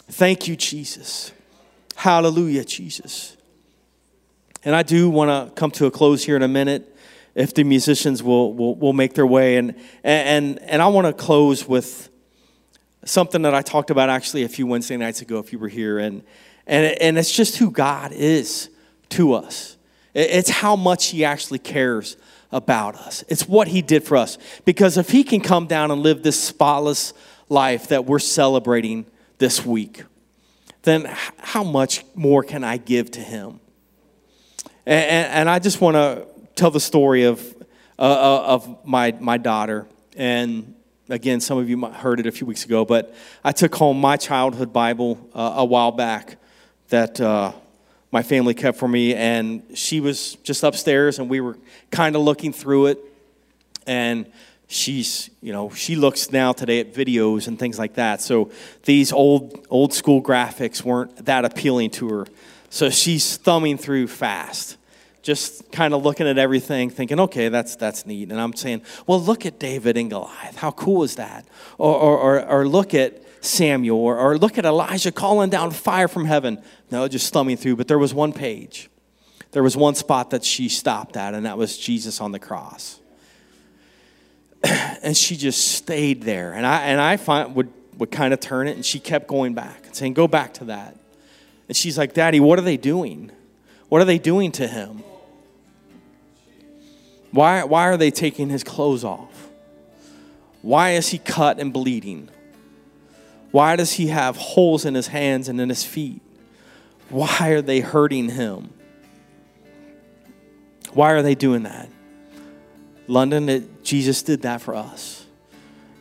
Thank 0.09 0.49
you, 0.49 0.57
Jesus. 0.57 1.31
Hallelujah, 1.95 2.64
Jesus. 2.64 3.37
And 4.64 4.74
I 4.74 4.83
do 4.83 5.11
want 5.11 5.31
to 5.31 5.55
come 5.55 5.70
to 5.72 5.87
a 5.87 5.90
close 5.90 6.24
here 6.24 6.37
in 6.37 6.42
a 6.42 6.48
minute 6.48 6.90
if 7.35 7.53
the 7.53 7.64
musicians 7.64 8.22
will, 8.22 8.53
will, 8.55 8.74
will 8.77 8.92
make 8.92 9.14
their 9.14 9.27
way. 9.27 9.57
And, 9.57 9.74
and, 10.03 10.61
and 10.62 10.81
I 10.81 10.87
want 10.87 11.07
to 11.07 11.12
close 11.12 11.66
with 11.66 12.09
something 13.05 13.42
that 13.42 13.55
I 13.55 13.62
talked 13.62 13.90
about 13.90 14.09
actually 14.09 14.44
a 14.44 14.48
few 14.48 14.66
Wednesday 14.66 14.96
nights 14.96 15.20
ago 15.20 15.38
if 15.38 15.53
you 15.53 15.59
were 15.59 15.68
here. 15.68 15.98
And, 15.98 16.22
and, 16.66 16.96
and 17.00 17.18
it's 17.18 17.33
just 17.33 17.57
who 17.57 17.70
God 17.70 18.12
is 18.12 18.70
to 19.11 19.35
us, 19.35 19.77
it's 20.14 20.48
how 20.48 20.74
much 20.77 21.09
He 21.09 21.24
actually 21.24 21.59
cares 21.59 22.16
about 22.50 22.94
us. 22.94 23.22
It's 23.29 23.46
what 23.48 23.68
He 23.68 23.83
did 23.83 24.05
for 24.05 24.16
us. 24.16 24.38
Because 24.64 24.96
if 24.96 25.11
He 25.11 25.24
can 25.24 25.40
come 25.40 25.66
down 25.66 25.90
and 25.90 26.03
live 26.03 26.22
this 26.22 26.42
spotless 26.42 27.12
life 27.48 27.88
that 27.88 28.07
we're 28.07 28.18
celebrating 28.18 29.07
this 29.38 29.64
week, 29.64 30.05
then 30.83 31.09
how 31.38 31.64
much 31.64 32.05
more 32.14 32.42
can 32.42 32.64
I 32.64 32.77
give 32.77 33.11
to 33.12 33.20
Him? 33.20 33.61
And, 34.87 35.33
and 35.33 35.51
I 35.51 35.59
just 35.59 35.81
want 35.81 35.94
to 35.94 36.27
tell 36.55 36.70
the 36.70 36.81
story 36.81 37.25
of, 37.25 37.40
uh, 37.99 38.03
uh, 38.03 38.44
of 38.47 38.87
my, 38.87 39.12
my 39.18 39.38
daughter. 39.38 39.87
And 40.16 40.75
again, 41.09 41.40
some 41.40 41.59
of 41.59 41.68
you 41.68 41.81
heard 41.87 42.20
it 42.20 42.27
a 42.27 42.33
few 42.33 42.47
weeks 42.47 42.64
ago, 42.64 42.85
but 42.85 43.14
I 43.42 43.53
took 43.53 43.75
home 43.75 44.01
my 44.01 44.16
childhood 44.16 44.73
Bible 44.73 45.18
uh, 45.35 45.55
a 45.57 45.64
while 45.64 45.92
back 45.92 46.37
that 46.88 47.20
uh, 47.20 47.53
my 48.12 48.23
family 48.23 48.55
kept 48.55 48.79
for 48.79 48.88
me. 48.88 49.14
And 49.14 49.62
she 49.75 50.01
was 50.01 50.35
just 50.37 50.62
upstairs, 50.62 51.18
and 51.18 51.29
we 51.29 51.40
were 51.40 51.57
kind 51.90 52.14
of 52.14 52.23
looking 52.23 52.53
through 52.53 52.87
it. 52.87 52.99
And 53.87 54.27
she's 54.66 55.31
you 55.42 55.53
know 55.53 55.70
she 55.70 55.94
looks 55.94 56.33
now 56.33 56.53
today 56.53 56.81
at 56.81 56.94
videos 56.94 57.49
and 57.49 57.59
things 57.59 57.79
like 57.79 57.94
that 57.94 58.23
so 58.23 58.51
these 58.85 59.12
old 59.12 59.66
old 59.68 59.92
school 59.92 60.23
graphics 60.23 60.83
weren't 60.83 61.27
that 61.27 61.44
appealing 61.44 61.90
to 61.90 62.09
her 62.09 62.27
so 62.70 62.90
she's 62.90 63.37
thumbing 63.37 63.79
through 63.79 64.09
fast, 64.09 64.77
just 65.22 65.70
kind 65.72 65.94
of 65.94 66.03
looking 66.03 66.27
at 66.27 66.38
everything, 66.38 66.90
thinking, 66.90 67.20
okay, 67.20 67.48
that's, 67.48 67.77
that's 67.77 68.05
neat. 68.05 68.31
And 68.31 68.40
I'm 68.40 68.55
saying, 68.55 68.83
well, 69.07 69.20
look 69.20 69.46
at 69.46 69.59
David 69.59 69.96
and 69.96 70.11
Goliath. 70.11 70.57
How 70.57 70.70
cool 70.70 71.03
is 71.03 71.16
that? 71.16 71.46
Or, 71.79 71.94
or, 71.94 72.18
or, 72.18 72.46
or 72.46 72.68
look 72.68 72.94
at 72.94 73.22
Samuel, 73.40 73.98
or, 73.98 74.18
or 74.18 74.38
look 74.38 74.59
at 74.59 74.64
Elijah 74.64 75.12
calling 75.12 75.50
down 75.50 75.70
fire 75.70 76.09
from 76.09 76.24
heaven. 76.24 76.62
No, 76.90 77.07
just 77.09 77.33
thumbing 77.33 77.57
through. 77.57 77.77
But 77.77 77.88
there 77.88 77.98
was 77.98 78.14
one 78.14 78.33
page, 78.33 78.90
there 79.53 79.62
was 79.62 79.77
one 79.77 79.94
spot 79.94 80.31
that 80.31 80.44
she 80.44 80.68
stopped 80.68 81.16
at, 81.16 81.35
and 81.35 81.46
that 81.46 81.59
was 81.59 81.79
Jesus 81.79 82.20
on 82.20 82.33
the 82.33 82.38
cross. 82.38 83.00
and 84.64 85.16
she 85.16 85.37
just 85.37 85.72
stayed 85.72 86.22
there. 86.22 86.53
And 86.53 86.66
I, 86.66 86.83
and 86.85 87.00
I 87.00 87.16
find, 87.18 87.55
would, 87.55 87.72
would 87.98 88.11
kind 88.11 88.33
of 88.33 88.40
turn 88.40 88.66
it, 88.66 88.77
and 88.77 88.85
she 88.85 88.98
kept 88.98 89.27
going 89.29 89.55
back 89.55 89.85
saying, 89.94 90.14
go 90.14 90.27
back 90.27 90.55
to 90.55 90.64
that. 90.66 90.96
And 91.68 91.77
she's 91.77 91.96
like, 91.96 92.14
Daddy, 92.14 92.40
what 92.40 92.59
are 92.59 92.62
they 92.62 92.77
doing? 92.77 93.31
What 93.88 94.03
are 94.03 94.05
they 94.05 94.18
doing 94.18 94.53
to 94.53 94.66
him? 94.66 95.03
Why, 97.31 97.64
why 97.64 97.88
are 97.88 97.96
they 97.96 98.11
taking 98.11 98.48
his 98.48 98.62
clothes 98.62 99.05
off? 99.05 99.48
Why 100.62 100.90
is 100.92 101.09
he 101.09 101.18
cut 101.18 101.59
and 101.59 101.72
bleeding? 101.72 102.29
Why 103.50 103.77
does 103.77 103.92
he 103.92 104.09
have 104.09 104.37
holes 104.37 104.85
in 104.85 104.94
his 104.94 105.09
hands 105.09 105.48
and 105.48 105.61
in 105.61 105.68
his 105.68 105.85
feet? 105.85 106.20
Why 107.09 107.48
are 107.50 107.62
they 107.62 107.81
hurting 107.81 108.31
him? 108.31 108.72
Why 110.92 111.12
are 111.12 111.22
they 111.22 111.35
doing 111.35 111.64
that? 111.64 111.88
London, 113.07 113.48
it, 113.48 113.85
Jesus 113.85 114.22
did 114.22 114.42
that 114.42 114.62
for 114.62 114.74
us. 114.74 115.27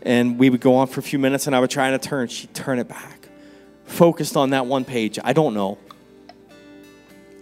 And 0.04 0.38
we 0.38 0.50
would 0.50 0.62
go 0.62 0.76
on 0.76 0.88
for 0.88 1.00
a 1.00 1.04
few 1.04 1.20
minutes, 1.20 1.48
and 1.48 1.56
I 1.56 1.60
would 1.60 1.70
try 1.70 1.92
to 1.92 1.98
turn. 1.98 2.28
She'd 2.28 2.54
turn 2.54 2.80
it 2.80 2.88
back 2.88 3.23
focused 3.86 4.36
on 4.36 4.52
that 4.52 4.66
one 4.66 4.86
page? 4.86 5.20
I 5.24 5.34
don't 5.34 5.54
know. 5.54 5.78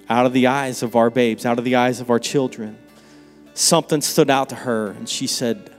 Out 0.10 0.26
of 0.26 0.34
the 0.34 0.48
eyes 0.48 0.84
of 0.84 0.96
our 0.96 1.10
babes, 1.10 1.46
out 1.46 1.58
of 1.58 1.66
the 1.66 1.76
eyes 1.76 2.02
of 2.02 2.10
our 2.10 2.20
children, 2.20 2.78
something 3.54 4.02
stood 4.02 4.30
out 4.30 4.50
to 4.50 4.56
her, 4.56 4.92
and 4.92 5.08
she 5.08 5.28
said, 5.28 5.72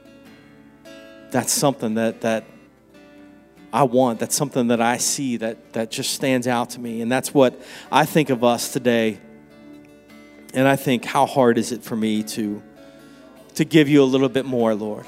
That's 1.31 1.53
something 1.53 1.95
that, 1.95 2.23
that 2.23 2.45
I 3.73 3.83
want. 3.85 4.21
That's 4.21 4.35
something 4.35 4.69
that 4.69 4.81
I 4.81 4.97
see 4.97 5.37
that, 5.39 5.73
that 5.75 5.91
just 5.91 6.15
stands 6.15 6.47
out 6.47 6.71
to 6.71 6.81
me. 6.81 7.03
And 7.03 7.13
that's 7.13 7.35
what 7.35 7.61
I 7.91 8.05
think 8.05 8.31
of 8.31 8.45
us 8.45 8.73
today. 8.73 9.19
And 10.55 10.69
I 10.69 10.77
think, 10.77 11.05
how 11.05 11.27
hard 11.27 11.59
is 11.59 11.73
it 11.73 11.83
for 11.83 11.97
me 11.97 12.23
to, 12.25 12.63
to 13.55 13.65
give 13.65 13.89
you 13.89 14.03
a 14.03 14.05
little 14.05 14.29
bit 14.29 14.45
more, 14.45 14.75
Lord? 14.75 15.07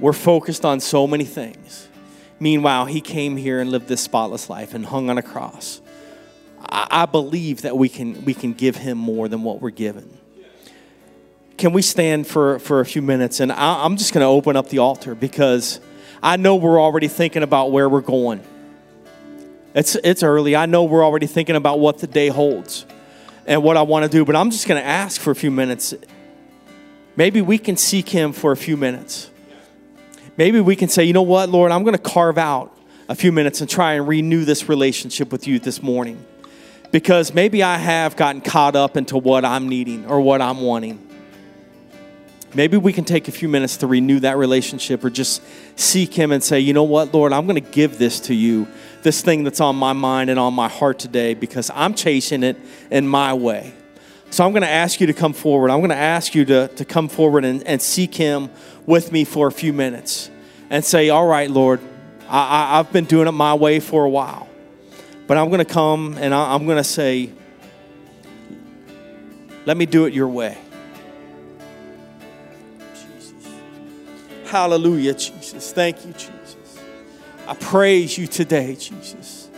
we're 0.00 0.12
focused 0.12 0.64
on 0.64 0.80
so 0.80 1.06
many 1.06 1.24
things. 1.24 1.87
Meanwhile, 2.40 2.86
he 2.86 3.00
came 3.00 3.36
here 3.36 3.60
and 3.60 3.70
lived 3.70 3.88
this 3.88 4.00
spotless 4.00 4.48
life 4.48 4.74
and 4.74 4.86
hung 4.86 5.10
on 5.10 5.18
a 5.18 5.22
cross. 5.22 5.80
I, 6.60 6.86
I 6.90 7.06
believe 7.06 7.62
that 7.62 7.76
we 7.76 7.88
can, 7.88 8.24
we 8.24 8.34
can 8.34 8.52
give 8.52 8.76
him 8.76 8.98
more 8.98 9.28
than 9.28 9.42
what 9.42 9.60
we're 9.60 9.70
given. 9.70 10.16
Can 11.56 11.72
we 11.72 11.82
stand 11.82 12.28
for, 12.28 12.60
for 12.60 12.80
a 12.80 12.86
few 12.86 13.02
minutes? 13.02 13.40
And 13.40 13.50
I, 13.50 13.84
I'm 13.84 13.96
just 13.96 14.14
going 14.14 14.22
to 14.22 14.28
open 14.28 14.56
up 14.56 14.68
the 14.68 14.78
altar 14.78 15.16
because 15.16 15.80
I 16.22 16.36
know 16.36 16.54
we're 16.54 16.80
already 16.80 17.08
thinking 17.08 17.42
about 17.42 17.72
where 17.72 17.88
we're 17.88 18.00
going. 18.00 18.42
It's, 19.74 19.96
it's 19.96 20.22
early. 20.22 20.54
I 20.54 20.66
know 20.66 20.84
we're 20.84 21.04
already 21.04 21.26
thinking 21.26 21.56
about 21.56 21.80
what 21.80 21.98
the 21.98 22.06
day 22.06 22.28
holds 22.28 22.86
and 23.46 23.62
what 23.62 23.76
I 23.76 23.82
want 23.82 24.04
to 24.04 24.10
do, 24.10 24.24
but 24.24 24.36
I'm 24.36 24.50
just 24.50 24.68
going 24.68 24.80
to 24.80 24.86
ask 24.86 25.20
for 25.20 25.30
a 25.30 25.34
few 25.34 25.50
minutes. 25.50 25.94
Maybe 27.16 27.42
we 27.42 27.58
can 27.58 27.76
seek 27.76 28.08
Him 28.08 28.32
for 28.32 28.52
a 28.52 28.56
few 28.56 28.76
minutes. 28.76 29.30
Maybe 30.38 30.60
we 30.60 30.76
can 30.76 30.88
say, 30.88 31.02
you 31.02 31.12
know 31.12 31.22
what, 31.22 31.48
Lord, 31.48 31.72
I'm 31.72 31.82
going 31.82 31.96
to 31.96 32.02
carve 32.02 32.38
out 32.38 32.72
a 33.08 33.16
few 33.16 33.32
minutes 33.32 33.60
and 33.60 33.68
try 33.68 33.94
and 33.94 34.06
renew 34.06 34.44
this 34.44 34.68
relationship 34.68 35.32
with 35.32 35.48
you 35.48 35.58
this 35.58 35.82
morning. 35.82 36.24
Because 36.92 37.34
maybe 37.34 37.64
I 37.64 37.76
have 37.76 38.14
gotten 38.14 38.40
caught 38.40 38.76
up 38.76 38.96
into 38.96 39.18
what 39.18 39.44
I'm 39.44 39.68
needing 39.68 40.06
or 40.06 40.20
what 40.20 40.40
I'm 40.40 40.60
wanting. 40.60 41.04
Maybe 42.54 42.76
we 42.76 42.92
can 42.92 43.04
take 43.04 43.26
a 43.26 43.32
few 43.32 43.48
minutes 43.48 43.78
to 43.78 43.88
renew 43.88 44.20
that 44.20 44.38
relationship 44.38 45.04
or 45.04 45.10
just 45.10 45.42
seek 45.74 46.14
Him 46.14 46.30
and 46.30 46.42
say, 46.42 46.60
you 46.60 46.72
know 46.72 46.84
what, 46.84 47.12
Lord, 47.12 47.32
I'm 47.32 47.46
going 47.46 47.62
to 47.62 47.70
give 47.72 47.98
this 47.98 48.20
to 48.20 48.34
you, 48.34 48.68
this 49.02 49.20
thing 49.20 49.42
that's 49.42 49.60
on 49.60 49.74
my 49.74 49.92
mind 49.92 50.30
and 50.30 50.38
on 50.38 50.54
my 50.54 50.68
heart 50.68 51.00
today 51.00 51.34
because 51.34 51.68
I'm 51.74 51.94
chasing 51.94 52.44
it 52.44 52.56
in 52.92 53.08
my 53.08 53.34
way. 53.34 53.74
So 54.30 54.44
I'm 54.44 54.52
going 54.52 54.62
to 54.62 54.68
ask 54.68 55.00
you 55.00 55.06
to 55.06 55.14
come 55.14 55.32
forward. 55.32 55.70
I'm 55.70 55.80
going 55.80 55.90
to 55.90 55.96
ask 55.96 56.34
you 56.34 56.44
to, 56.46 56.68
to 56.68 56.84
come 56.84 57.08
forward 57.08 57.44
and, 57.44 57.62
and 57.66 57.80
seek 57.80 58.14
Him 58.14 58.50
with 58.86 59.10
me 59.10 59.24
for 59.24 59.48
a 59.48 59.52
few 59.52 59.72
minutes 59.72 60.30
and 60.70 60.84
say, 60.84 61.08
all 61.08 61.26
right, 61.26 61.50
Lord, 61.50 61.80
I, 62.28 62.74
I, 62.74 62.76
have 62.76 62.92
been 62.92 63.06
doing 63.06 63.26
it 63.26 63.32
my 63.32 63.54
way 63.54 63.80
for 63.80 64.04
a 64.04 64.08
while. 64.08 64.48
But 65.26 65.38
I'm 65.38 65.48
going 65.48 65.64
to 65.64 65.72
come 65.72 66.18
and 66.18 66.34
I, 66.34 66.54
I'm 66.54 66.66
going 66.66 66.76
to 66.76 66.84
say, 66.84 67.32
let 69.64 69.76
me 69.76 69.86
do 69.86 70.04
it 70.04 70.12
your 70.12 70.28
way. 70.28 70.58
Hallelujah, 74.46 75.14
Jesus. 75.14 75.72
Thank 75.72 76.06
you, 76.06 76.12
Jesus. 76.12 76.78
I 77.46 77.54
praise 77.54 78.16
you 78.16 78.26
today, 78.26 78.76
Jesus. 78.76 79.48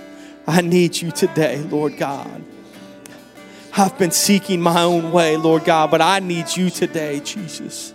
I 0.46 0.60
need 0.62 0.96
you 0.96 1.10
today, 1.12 1.58
Lord 1.58 1.96
God. 1.96 2.42
I've 3.76 3.96
been 3.98 4.10
seeking 4.10 4.60
my 4.60 4.82
own 4.82 5.12
way, 5.12 5.36
Lord 5.36 5.64
God, 5.64 5.90
but 5.90 6.02
I 6.02 6.18
need 6.18 6.56
you 6.56 6.70
today, 6.70 7.20
Jesus. 7.20 7.94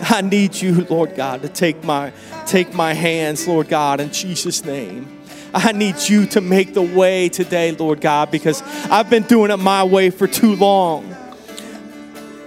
I 0.00 0.20
need 0.20 0.54
you, 0.56 0.84
Lord 0.90 1.14
God, 1.14 1.42
to 1.42 1.48
take 1.48 1.82
my 1.84 2.12
take 2.46 2.74
my 2.74 2.92
hands, 2.92 3.46
Lord 3.46 3.68
God, 3.68 4.00
in 4.00 4.12
Jesus' 4.12 4.64
name. 4.64 5.20
I 5.54 5.70
need 5.70 5.96
you 6.08 6.26
to 6.26 6.40
make 6.40 6.74
the 6.74 6.82
way 6.82 7.28
today, 7.28 7.70
Lord 7.70 8.00
God, 8.00 8.32
because 8.32 8.60
I've 8.90 9.08
been 9.08 9.22
doing 9.22 9.52
it 9.52 9.56
my 9.58 9.84
way 9.84 10.10
for 10.10 10.26
too 10.26 10.56
long. 10.56 11.14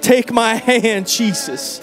Take 0.01 0.31
my 0.31 0.55
hand, 0.55 1.07
Jesus. 1.07 1.81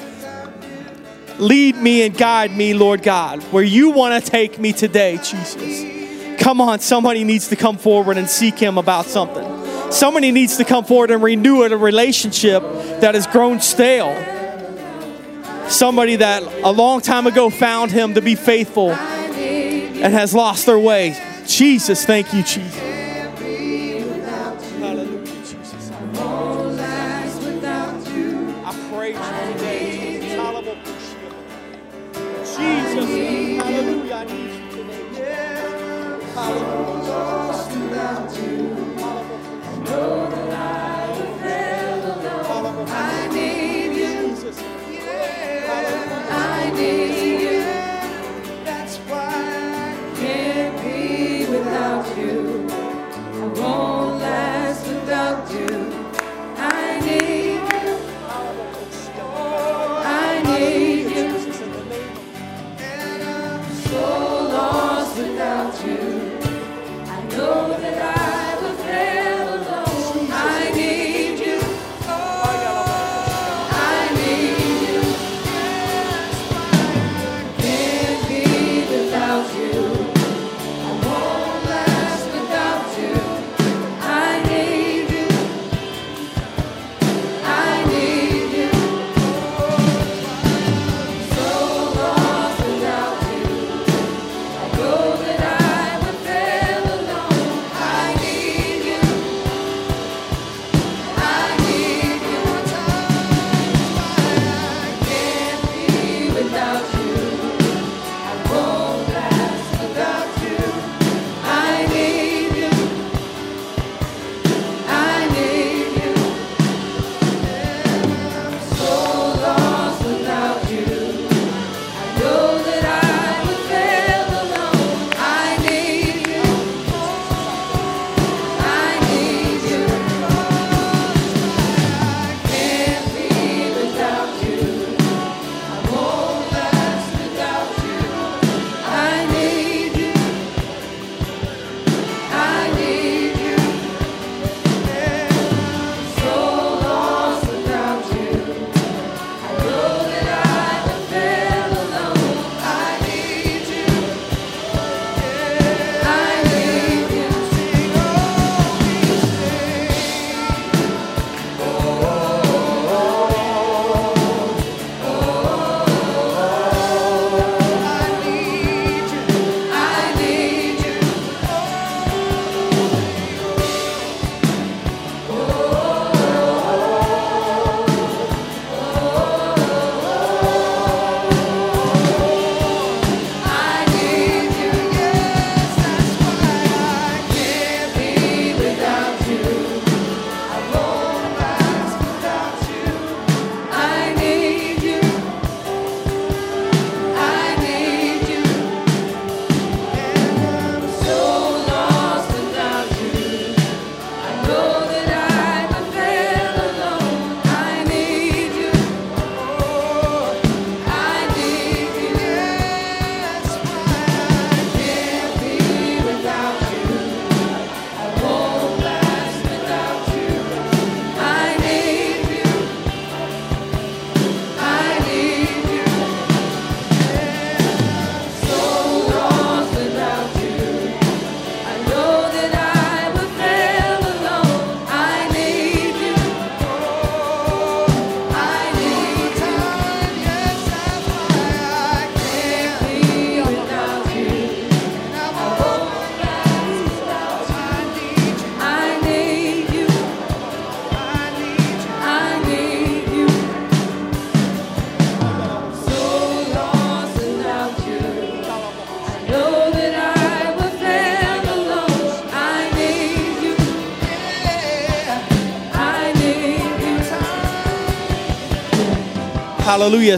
Lead 1.39 1.77
me 1.77 2.03
and 2.07 2.17
guide 2.17 2.55
me, 2.55 2.75
Lord 2.75 3.03
God, 3.03 3.43
where 3.45 3.65
you 3.65 3.91
want 3.91 4.23
to 4.23 4.31
take 4.31 4.59
me 4.59 4.73
today, 4.73 5.17
Jesus. 5.17 6.41
Come 6.41 6.61
on, 6.61 6.79
somebody 6.81 7.25
needs 7.25 7.49
to 7.49 7.57
come 7.57 7.79
forward 7.79 8.19
and 8.19 8.29
seek 8.29 8.59
Him 8.59 8.77
about 8.77 9.07
something. 9.07 9.64
Somebody 9.91 10.33
needs 10.33 10.57
to 10.57 10.65
come 10.65 10.85
forward 10.85 11.11
and 11.11 11.23
renew 11.23 11.63
a 11.63 11.77
relationship 11.77 12.63
that 13.01 13.15
has 13.15 13.27
grown 13.27 13.61
stale. 13.61 14.15
Somebody 15.69 16.17
that 16.17 16.43
a 16.43 16.73
long 16.73 17.01
time 17.01 17.27
ago 17.27 17.51
found 17.51 17.91
him 17.91 18.15
to 18.15 18.21
be 18.21 18.35
faithful 18.35 18.91
and 18.91 20.13
has 20.13 20.35
lost 20.35 20.67
their 20.67 20.79
way. 20.79 21.17
Jesus, 21.47 22.05
thank 22.05 22.33
you, 22.33 22.43
Jesus. 22.43 22.75
Jesus. 32.57 33.05
Hallelujah. 33.57 34.15
I 34.15 34.25
need 34.25 34.51
you 34.55 34.71
today. 34.71 35.15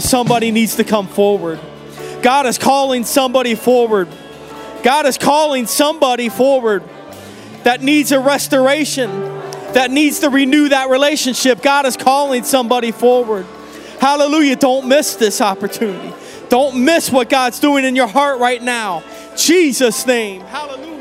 Somebody 0.01 0.51
needs 0.51 0.75
to 0.77 0.85
come 0.85 1.07
forward. 1.07 1.61
God 2.21 2.47
is 2.47 2.59
calling 2.59 3.05
somebody 3.05 3.55
forward. 3.55 4.09
God 4.83 5.07
is 5.07 5.17
calling 5.19 5.67
somebody 5.67 6.29
forward 6.29 6.83
that 7.63 7.81
needs 7.81 8.11
a 8.13 8.19
restoration, 8.19 9.09
that 9.73 9.91
needs 9.91 10.21
to 10.21 10.31
renew 10.31 10.69
that 10.71 10.91
relationship. 10.91 11.63
God 11.63 11.87
is 11.87 11.97
calling 11.97 12.43
somebody 12.43 12.91
forward. 12.91 13.47
Hallelujah. 14.01 14.57
Don't 14.57 14.89
miss 14.89 15.15
this 15.15 15.41
opportunity. 15.41 16.13
Don't 16.49 16.85
miss 16.85 17.11
what 17.11 17.29
God's 17.29 17.61
doing 17.61 17.85
in 17.85 17.95
your 17.95 18.09
heart 18.09 18.41
right 18.41 18.63
now. 18.63 19.03
Jesus' 19.37 20.07
name. 20.07 20.41
Hallelujah. 20.43 20.96